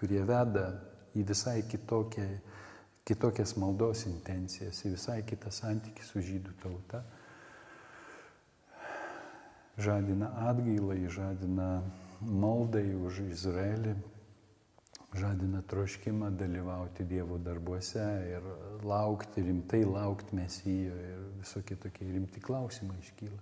Kurie 0.00 0.20
veda 0.24 0.66
į 1.16 1.24
visai 1.28 1.58
kitokią, 1.68 2.26
kitokias 3.08 3.56
maldos 3.60 4.06
intencijas, 4.08 4.80
į 4.84 4.94
visai 4.94 5.18
kitą 5.28 5.52
santykį 5.52 6.06
su 6.08 6.24
žydų 6.24 6.56
tauta 6.62 7.02
žadina 9.80 10.30
atgailą, 10.50 10.96
žadina 11.10 11.68
maldai 12.20 12.92
už 12.94 13.22
Izraelį, 13.26 13.94
žadina 15.16 15.62
troškimą 15.66 16.30
dalyvauti 16.38 17.06
Dievo 17.08 17.38
darbuose 17.42 18.04
ir 18.30 18.50
laukti, 18.86 19.42
rimtai 19.46 19.82
laukti 19.84 20.36
mesijo 20.38 20.94
ir 20.94 21.24
visokie 21.40 21.78
tokie 21.80 22.06
rimti 22.10 22.42
klausimai 22.44 23.00
iškyla, 23.00 23.40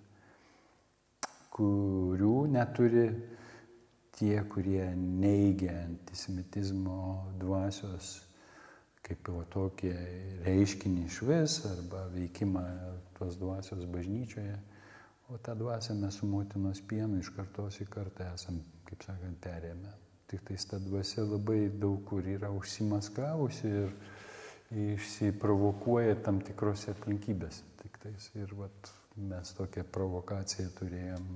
kurių 1.59 2.37
neturi 2.55 3.09
tie, 4.19 4.39
kurie 4.51 4.87
neigia 4.97 5.75
antisemitizmo 5.85 7.03
dvasios 7.43 8.17
kaip 9.09 9.29
jau 9.31 9.43
tokie 9.49 9.95
reiškinį 10.45 11.07
iš 11.09 11.21
vis 11.25 11.55
arba 11.65 12.05
veikimą 12.13 12.65
tos 13.17 13.39
dvasios 13.41 13.87
bažnyčioje. 13.89 14.57
O 15.29 15.39
tą 15.39 15.55
dvasę 15.55 15.95
mes 15.95 16.15
su 16.15 16.27
motinos 16.27 16.81
pienu 16.91 17.19
iš 17.21 17.29
kartos 17.37 17.77
į 17.85 17.87
kartą 17.93 18.31
esam, 18.33 18.63
kaip 18.89 19.03
sakant, 19.05 19.37
perėmę. 19.45 19.91
Tik 20.29 20.47
tais 20.49 20.65
ta 20.71 20.79
dvasia 20.81 21.25
labai 21.29 21.67
daug 21.83 21.99
kur 22.09 22.25
yra 22.25 22.49
užsimaskavusi 22.57 23.73
ir 23.83 23.93
išsiprovokuoja 24.85 26.17
tam 26.25 26.41
tikrose 26.49 26.95
aplinkybėse. 26.95 27.69
Tik 27.83 28.01
tais 28.07 28.31
ir 28.41 28.57
vat, 28.57 28.91
mes 29.21 29.53
tokią 29.61 29.85
provokaciją 29.99 30.73
turėjom 30.81 31.29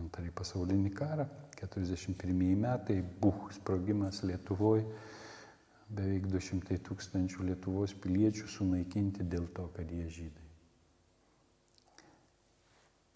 antrąjį 0.00 0.34
pasaulinį 0.40 0.96
karą, 0.96 1.28
41 1.60 2.42
metai, 2.64 3.00
buch 3.20 3.48
sprogimas 3.56 4.22
Lietuvoje, 4.24 4.88
beveik 5.88 6.28
200 6.32 6.80
tūkstančių 6.88 7.48
Lietuvos 7.52 7.96
piliečių 8.04 8.48
sunaikinti 8.56 9.28
dėl 9.36 9.48
to, 9.56 9.68
kad 9.76 9.90
jie 9.92 10.08
žydai. 10.20 10.37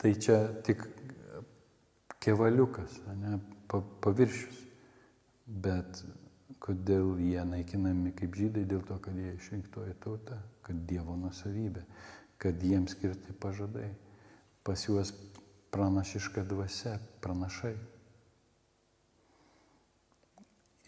Tai 0.02 0.12
čia 0.18 0.40
tik 0.66 0.82
kevaliukas, 2.22 2.98
ne, 3.20 3.38
paviršius. 4.02 4.58
Bet 5.46 6.02
Kodėl 6.62 7.16
jie 7.18 7.42
naikinami 7.42 8.12
kaip 8.14 8.36
žydai? 8.38 8.62
Dėl 8.70 8.84
to, 8.86 8.94
kad 9.02 9.16
jie 9.18 9.32
išrinktoji 9.34 9.96
tauta, 10.04 10.36
kad 10.62 10.84
Dievo 10.86 11.16
nusavybė, 11.18 11.82
kad 12.38 12.62
jiems 12.62 12.94
skirti 12.94 13.34
pažadai. 13.42 13.88
Pas 14.62 14.84
juos 14.86 15.10
pranašiška 15.74 16.44
dvasia, 16.46 16.94
pranašai. 17.24 17.74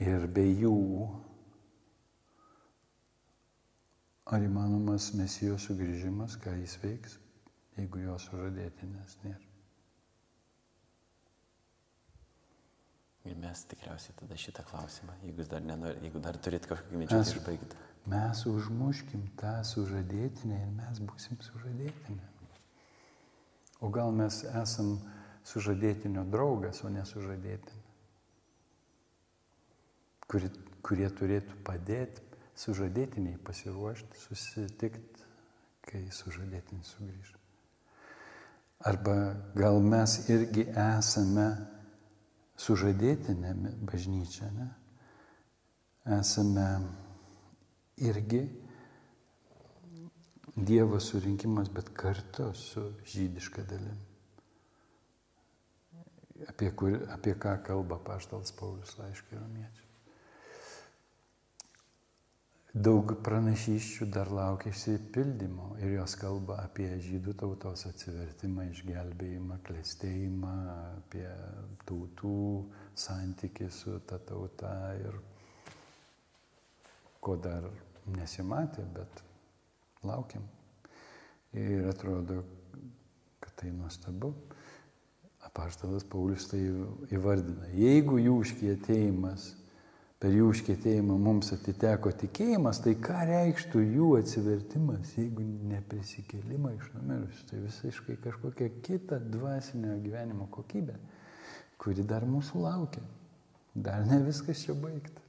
Ir 0.05 0.29
be 0.37 0.47
jų 0.47 0.77
ar 4.31 4.47
įmanomas 4.47 5.11
mesijo 5.19 5.59
sugrįžimas, 5.59 6.39
ką 6.39 6.55
jis 6.61 6.79
veiks, 6.85 7.19
jeigu 7.79 8.05
jo 8.05 8.19
sužadėtinės 8.27 9.19
nėra. 9.25 9.51
Ir 13.25 13.39
mes 13.41 13.63
tikriausiai 13.71 14.13
tada 14.19 14.37
šitą 14.37 14.67
klausimą, 14.69 15.15
jeigu 15.25 15.47
dar, 15.49 15.63
nenori, 15.65 15.97
jeigu 16.05 16.21
dar 16.21 16.37
turit 16.45 16.67
kažkokį 16.69 16.99
minčių, 17.01 17.21
tai 17.23 17.37
išbaigti. 17.39 17.79
Mes 18.13 18.43
užmuškim 18.51 19.23
tą 19.41 19.55
sužadėtinę 19.65 20.59
ir 20.61 20.75
mes 20.77 21.01
būsim 21.09 21.39
sužadėtinė. 21.41 22.27
O 23.81 23.89
gal 23.93 24.13
mes 24.13 24.43
esam 24.61 24.99
sužadėtinio 25.49 26.27
draugas, 26.29 26.83
o 26.85 26.93
nesužadėtinė. 26.93 27.81
Kurie, 30.29 30.51
kurie 30.85 31.09
turėtų 31.09 31.57
padėti 31.65 32.25
sužadėtiniai 32.61 33.41
pasiruošti, 33.45 34.21
susitikti, 34.21 35.25
kai 35.89 36.05
sužadėtinis 36.13 36.93
sugrįž. 36.93 37.35
Arba 38.85 39.37
gal 39.57 39.81
mes 39.81 40.19
irgi 40.29 40.67
esame 40.71 41.47
sužadėtinėme 42.61 43.73
bažnyčia, 43.89 44.51
ne? 44.53 44.69
Esame 46.19 46.67
irgi 48.05 48.43
Dievo 50.55 51.01
surinkimas, 51.03 51.69
bet 51.75 51.89
kartu 51.99 52.53
su 52.55 52.85
žydiška 53.11 53.65
dalim. 53.67 53.97
Apie, 56.47 56.69
kur, 56.71 56.95
apie 57.11 57.35
ką 57.35 57.57
kalba 57.67 57.99
paštalas 57.99 58.53
Paulius 58.55 58.95
laiškai 59.01 59.41
romiečiai. 59.41 59.84
Daug 62.75 63.13
pranašyščių 63.23 64.09
dar 64.11 64.33
laukia 64.35 64.73
išsipildymo 64.75 65.77
ir 65.79 65.93
jos 65.93 66.17
kalba 66.19 66.57
apie 66.65 66.89
žydų 66.99 67.37
tautos 67.39 67.85
atsivertimą, 67.87 68.65
išgelbėjimą, 68.73 69.61
klėstėjimą, 69.69 70.55
apie 70.97 71.29
tautų 71.87 72.41
santykių 72.99 73.71
su 73.71 73.95
ta 74.11 74.19
tauta 74.19 74.73
ir 74.99 75.21
ko 77.23 77.39
dar 77.39 77.71
nesimatė, 78.11 78.83
bet 78.99 79.23
laukiam. 80.03 80.43
Ir 81.55 81.87
atrodo, 81.95 82.43
kad 83.39 83.55
tai 83.63 83.71
nuostabu. 83.71 84.35
Apaštalas 85.47 86.03
Paulius 86.11 86.51
tai 86.51 86.65
įvardina. 87.15 87.71
Jeigu 87.79 88.19
jų 88.19 88.41
užkietėjimas 88.43 89.53
per 90.23 90.33
jų 90.33 90.47
užkėtėjimą 90.53 91.17
mums 91.21 91.51
atiteko 91.57 92.13
tikėjimas, 92.23 92.81
tai 92.85 92.95
ką 93.03 93.25
reikštų 93.29 93.83
jų 93.83 94.13
atsivertimas, 94.21 95.17
jeigu 95.19 95.45
ne 95.71 95.83
prisikėlimą 95.91 96.77
iš 96.79 96.87
numirusių, 96.95 97.43
tai 97.51 97.61
visiškai 97.65 98.17
kažkokia 98.25 98.71
kita 98.87 99.21
dvasinio 99.35 99.99
gyvenimo 100.05 100.49
kokybė, 100.55 100.97
kuri 101.83 102.07
dar 102.09 102.25
mūsų 102.29 102.65
laukia. 102.65 103.05
Dar 103.75 104.07
ne 104.07 104.21
viskas 104.23 104.63
čia 104.65 104.77
baigta. 104.79 105.21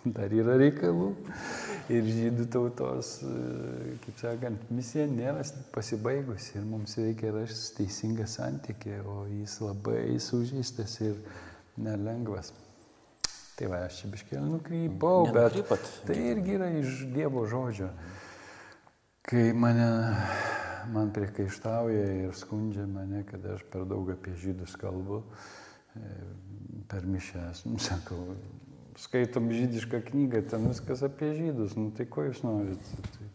Dar 0.16 0.32
yra 0.32 0.58
reikalų. 0.60 1.10
Ir 1.90 2.06
žydų 2.06 2.46
tautos, 2.52 3.16
kaip 4.04 4.20
sakant, 4.20 4.68
misija 4.70 5.08
nėra 5.10 5.42
pasibaigusi 5.74 6.60
ir 6.60 6.66
mums 6.68 6.94
reikia 7.00 7.32
rasti 7.34 7.80
teisingą 7.80 8.28
santykį, 8.30 9.00
o 9.02 9.24
jis 9.32 9.56
labai 9.64 10.04
sužeistas 10.22 11.00
ir 11.02 11.18
nelengvas. 11.80 12.52
Tai 13.60 13.66
va, 13.68 13.82
aš 13.84 13.98
čia 14.00 14.08
biškėlį 14.08 14.46
nukrypau, 14.48 15.26
bet 15.36 15.82
tai 16.08 16.14
irgi 16.30 16.54
yra 16.56 16.70
iš 16.78 17.02
Dievo 17.12 17.42
žodžio. 17.44 17.90
Kai 19.28 19.50
mane, 19.52 19.88
man 20.94 21.10
priekaištauja 21.12 22.06
ir 22.22 22.32
skundžia 22.40 22.86
mane, 22.88 23.20
kad 23.28 23.44
aš 23.52 23.66
per 23.68 23.84
daug 23.90 24.08
apie 24.14 24.32
žydus 24.40 24.78
kalbu, 24.80 25.18
e, 25.92 26.08
per 26.88 27.04
mišęs, 27.04 27.66
nu, 27.68 27.76
sakau, 27.84 28.22
skaitom 28.96 29.52
žydišką 29.52 30.00
knygą, 30.08 30.40
ten 30.54 30.64
viskas 30.70 31.04
apie 31.04 31.34
žydus, 31.36 31.76
nu 31.76 31.92
tai 31.92 32.08
ko 32.08 32.24
jūs 32.30 32.40
norit? 32.46 32.94
Tai 33.18 33.28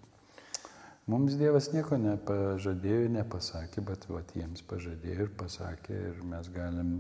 mums 1.14 1.38
Dievas 1.38 1.70
nieko 1.76 2.02
nepažadėjo, 2.02 3.14
nepasakė, 3.20 3.86
bet 3.92 4.10
vat, 4.10 4.34
jiems 4.34 4.66
pažadėjo 4.74 5.30
ir 5.30 5.32
pasakė 5.38 6.02
ir 6.10 6.26
mes 6.34 6.50
galim 6.58 6.96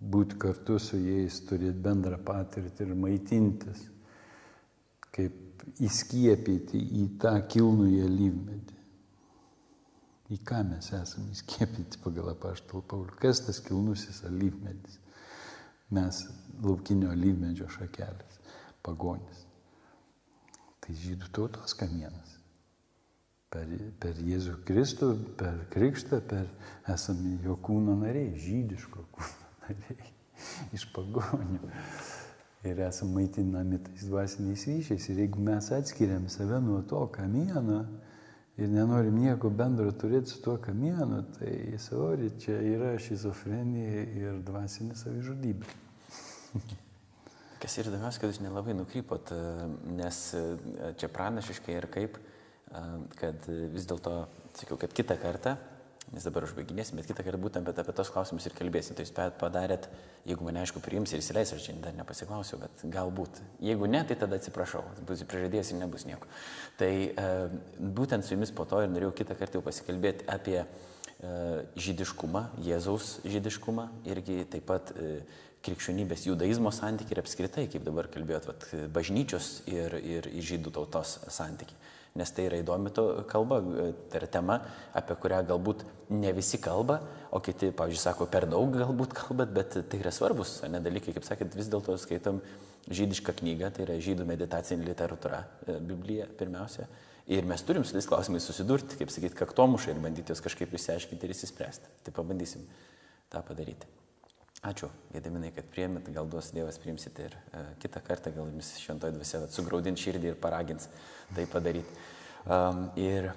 būti 0.00 0.38
kartu 0.40 0.78
su 0.80 0.98
jais, 0.98 1.42
turėti 1.44 1.84
bendrą 1.84 2.18
patirtį 2.24 2.86
ir 2.86 2.96
maitintis, 2.96 3.82
kaip 5.12 5.64
įskiepyti 5.84 6.80
į 7.02 7.06
tą 7.20 7.34
kilnųjį 7.52 8.06
lygmenį. 8.08 8.78
Į 10.30 10.38
ką 10.46 10.62
mes 10.68 10.92
esame 10.94 11.34
įskiepyti 11.34 12.00
pagal 12.04 12.30
apaštalą 12.32 12.84
Paulių? 12.88 13.16
Kas 13.20 13.42
tas 13.44 13.58
kilnusis 13.66 14.22
alyvmedis? 14.28 14.96
Mes 15.90 16.22
laukinio 16.62 17.10
alyvmedžio 17.10 17.66
šakelės, 17.74 18.38
pagonis. 18.86 19.42
Tai 20.80 20.94
žydų 20.96 21.32
tautos 21.34 21.74
kamienas. 21.76 22.38
Per, 23.50 23.66
per 23.98 24.22
Jėzų 24.22 24.60
Kristų, 24.62 25.10
per 25.36 25.64
Krikštą, 25.74 26.22
per 26.30 26.46
esame 26.94 27.34
jo 27.42 27.58
kūno 27.58 27.98
nariai, 27.98 28.30
žydiško 28.38 29.08
kūno 29.10 29.49
nariai 29.78 30.12
iš 30.76 30.86
pagonių. 30.94 31.72
Ir 32.68 32.80
esame 32.84 33.22
maitinami 33.22 33.78
tais 33.86 34.04
dvasiniais 34.04 34.66
ryšiais. 34.68 35.08
Ir 35.08 35.22
jeigu 35.24 35.40
mes 35.40 35.70
atskiriam 35.72 36.28
save 36.28 36.60
nuo 36.60 36.82
to 36.88 37.00
kamieno 37.14 37.84
ir 38.60 38.68
nenorim 38.68 39.16
nieko 39.16 39.48
bendro 39.48 39.88
turėti 39.96 40.34
su 40.34 40.42
tuo 40.44 40.58
kamienu, 40.60 41.22
tai 41.38 41.78
sorry, 41.80 42.28
čia 42.42 42.58
yra 42.74 42.92
šizofrenija 43.00 44.04
ir 44.20 44.42
dvasinė 44.44 44.98
savižudybė. 45.00 45.78
Kas 47.60 47.76
ir 47.76 47.88
įdomiausia, 47.88 48.20
kad 48.20 48.32
jūs 48.32 48.42
nelabai 48.44 48.72
nukrypot, 48.76 49.32
nes 49.96 50.20
čia 51.00 51.08
pranašiškai 51.12 51.74
ir 51.76 51.86
kaip, 51.92 52.16
kad 53.20 53.48
vis 53.74 53.88
dėlto, 53.88 54.14
sakiau, 54.56 54.78
kad 54.80 54.94
kitą 54.96 55.16
kartą 55.20 55.58
nes 56.10 56.26
dabar 56.26 56.44
užbaiginėsim, 56.46 56.98
bet 56.98 57.06
kitą 57.06 57.22
kartą 57.22 57.38
būtent 57.40 57.68
apie, 57.70 57.82
apie 57.84 57.94
tos 57.94 58.10
klausimus 58.10 58.46
ir 58.48 58.54
kalbėsim. 58.58 58.96
Tai 58.98 59.04
jūs 59.06 59.12
padarėt, 59.38 59.86
jeigu 60.26 60.46
mane 60.46 60.62
aišku 60.64 60.82
priims 60.82 61.12
ir 61.14 61.22
įsileis, 61.22 61.52
aš 61.54 61.68
čia 61.68 61.74
dar 61.82 61.94
nepasiklausiau, 61.94 62.58
bet 62.64 62.82
galbūt. 62.90 63.38
Jeigu 63.62 63.86
ne, 63.90 64.02
tai 64.08 64.16
tada 64.18 64.40
atsiprašau, 64.40 64.82
būsiu 65.06 65.28
prižadėjęs 65.30 65.70
ir 65.70 65.78
nebus 65.82 66.06
nieko. 66.08 66.26
Tai 66.80 66.90
e, 66.90 67.28
būtent 68.00 68.26
su 68.26 68.34
jumis 68.34 68.50
po 68.54 68.66
to 68.66 68.82
ir 68.82 68.90
norėjau 68.90 69.12
kitą 69.22 69.38
kartą 69.38 69.60
jau 69.60 69.66
pasikalbėti 69.68 70.26
apie 70.34 70.58
e, 70.62 70.66
žydiškumą, 71.78 72.48
Jėzaus 72.66 73.20
žydiškumą, 73.30 73.86
irgi 74.10 74.42
taip 74.50 74.66
pat 74.72 74.90
e, 74.96 75.20
krikščionybės 75.62 76.26
judaizmo 76.26 76.74
santykiai 76.74 77.18
ir 77.18 77.22
apskritai, 77.22 77.68
kaip 77.70 77.86
dabar 77.86 78.10
kalbėjot, 78.10 78.50
vat, 78.50 78.68
bažnyčios 78.96 79.60
ir, 79.70 79.94
ir 80.00 80.30
žydų 80.42 80.74
tautos 80.74 81.20
santykiai 81.30 81.78
nes 82.18 82.32
tai 82.34 82.46
yra 82.48 82.58
įdomi 82.60 82.90
kalba, 83.30 83.60
tai 84.10 84.20
yra 84.20 84.28
tema, 84.30 84.56
apie 84.96 85.16
kurią 85.22 85.42
galbūt 85.50 85.84
ne 86.16 86.32
visi 86.34 86.58
kalba, 86.62 86.98
o 87.30 87.38
kiti, 87.44 87.70
pavyzdžiui, 87.76 88.02
sako, 88.02 88.26
per 88.30 88.48
daug 88.50 88.74
galbūt 88.74 89.14
kalbat, 89.16 89.52
bet 89.54 89.78
tai 89.90 90.00
yra 90.02 90.12
svarbus, 90.14 90.58
ne 90.66 90.82
dalykai, 90.82 91.14
kaip 91.16 91.28
sakėt, 91.28 91.54
vis 91.58 91.70
dėlto 91.70 91.94
skaitom 92.00 92.42
žydišką 92.90 93.36
knygą, 93.38 93.70
tai 93.76 93.86
yra 93.86 94.00
žydų 94.02 94.26
meditacinė 94.26 94.88
literatūra, 94.90 95.44
e, 95.66 95.78
Biblija 95.92 96.26
pirmiausia. 96.40 96.88
Ir 97.30 97.46
mes 97.46 97.62
turim 97.62 97.84
su 97.86 97.94
tais 97.94 98.08
klausimais 98.10 98.42
susidurti, 98.42 98.98
kaip 98.98 99.12
sakyti, 99.14 99.38
kaktomušai 99.38 99.94
ir 99.94 100.02
bandyti 100.02 100.34
juos 100.34 100.42
kažkaip 100.42 100.72
išsiaiškinti 100.74 101.28
ir 101.28 101.36
įsispręsti. 101.36 101.92
Tai 102.06 102.14
pabandysim 102.16 102.64
tą 103.30 103.44
padaryti. 103.46 103.86
Ačiū, 104.66 104.90
Gediminai, 105.14 105.54
kad 105.56 105.68
priemėt, 105.72 106.10
gal 106.12 106.26
duos 106.28 106.50
Dievas 106.52 106.76
priimsit 106.82 107.16
ir 107.22 107.32
e, 107.32 107.62
kitą 107.80 108.02
kartą, 108.04 108.32
gal 108.34 108.50
jums 108.50 108.74
šventoji 108.82 109.14
dvasia 109.14 109.46
sugraudint 109.54 110.00
širdį 110.00 110.34
ir 110.34 110.40
paragins 110.42 110.90
tai 111.36 111.46
padaryti. 111.50 111.98
Um, 112.48 112.86
ir 112.98 113.30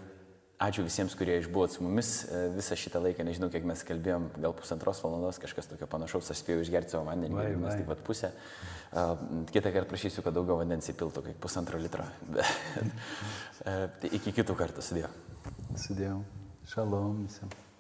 ačiū 0.64 0.86
visiems, 0.86 1.16
kurie 1.18 1.36
išbuvot 1.42 1.74
su 1.74 1.84
mumis 1.84 2.12
e, 2.24 2.44
visą 2.54 2.78
šitą 2.80 3.02
laiką, 3.04 3.26
nežinau, 3.28 3.50
kiek 3.52 3.66
mes 3.68 3.82
kalbėjom, 3.88 4.30
gal 4.44 4.54
pusantros 4.56 5.02
valandos, 5.04 5.40
kažkas 5.44 5.68
tokio 5.68 5.90
panašaus, 5.92 6.30
aš 6.32 6.44
spėjau 6.44 6.64
išgerti 6.64 6.96
savo 6.96 7.08
vandenį, 7.10 7.36
vai, 7.36 7.48
vai. 7.50 7.58
mes 7.66 7.82
taip 7.82 7.90
pat 7.92 8.06
pusę. 8.08 8.32
Uh, 8.94 9.18
kitą 9.50 9.74
kartą 9.74 9.90
prašysiu, 9.90 10.22
kad 10.24 10.38
daugiau 10.38 10.60
vandens 10.62 10.88
įpiltų, 10.94 11.26
kaip 11.28 11.42
pusantro 11.44 11.82
litro. 11.82 12.06
uh, 12.30 12.56
tai 14.00 14.14
iki 14.14 14.36
kitų 14.40 14.56
kartų 14.60 14.86
sudėjau. 14.86 15.12
Sudėjau. 15.88 16.22
Šalom 16.70 17.26
visiems. 17.26 17.73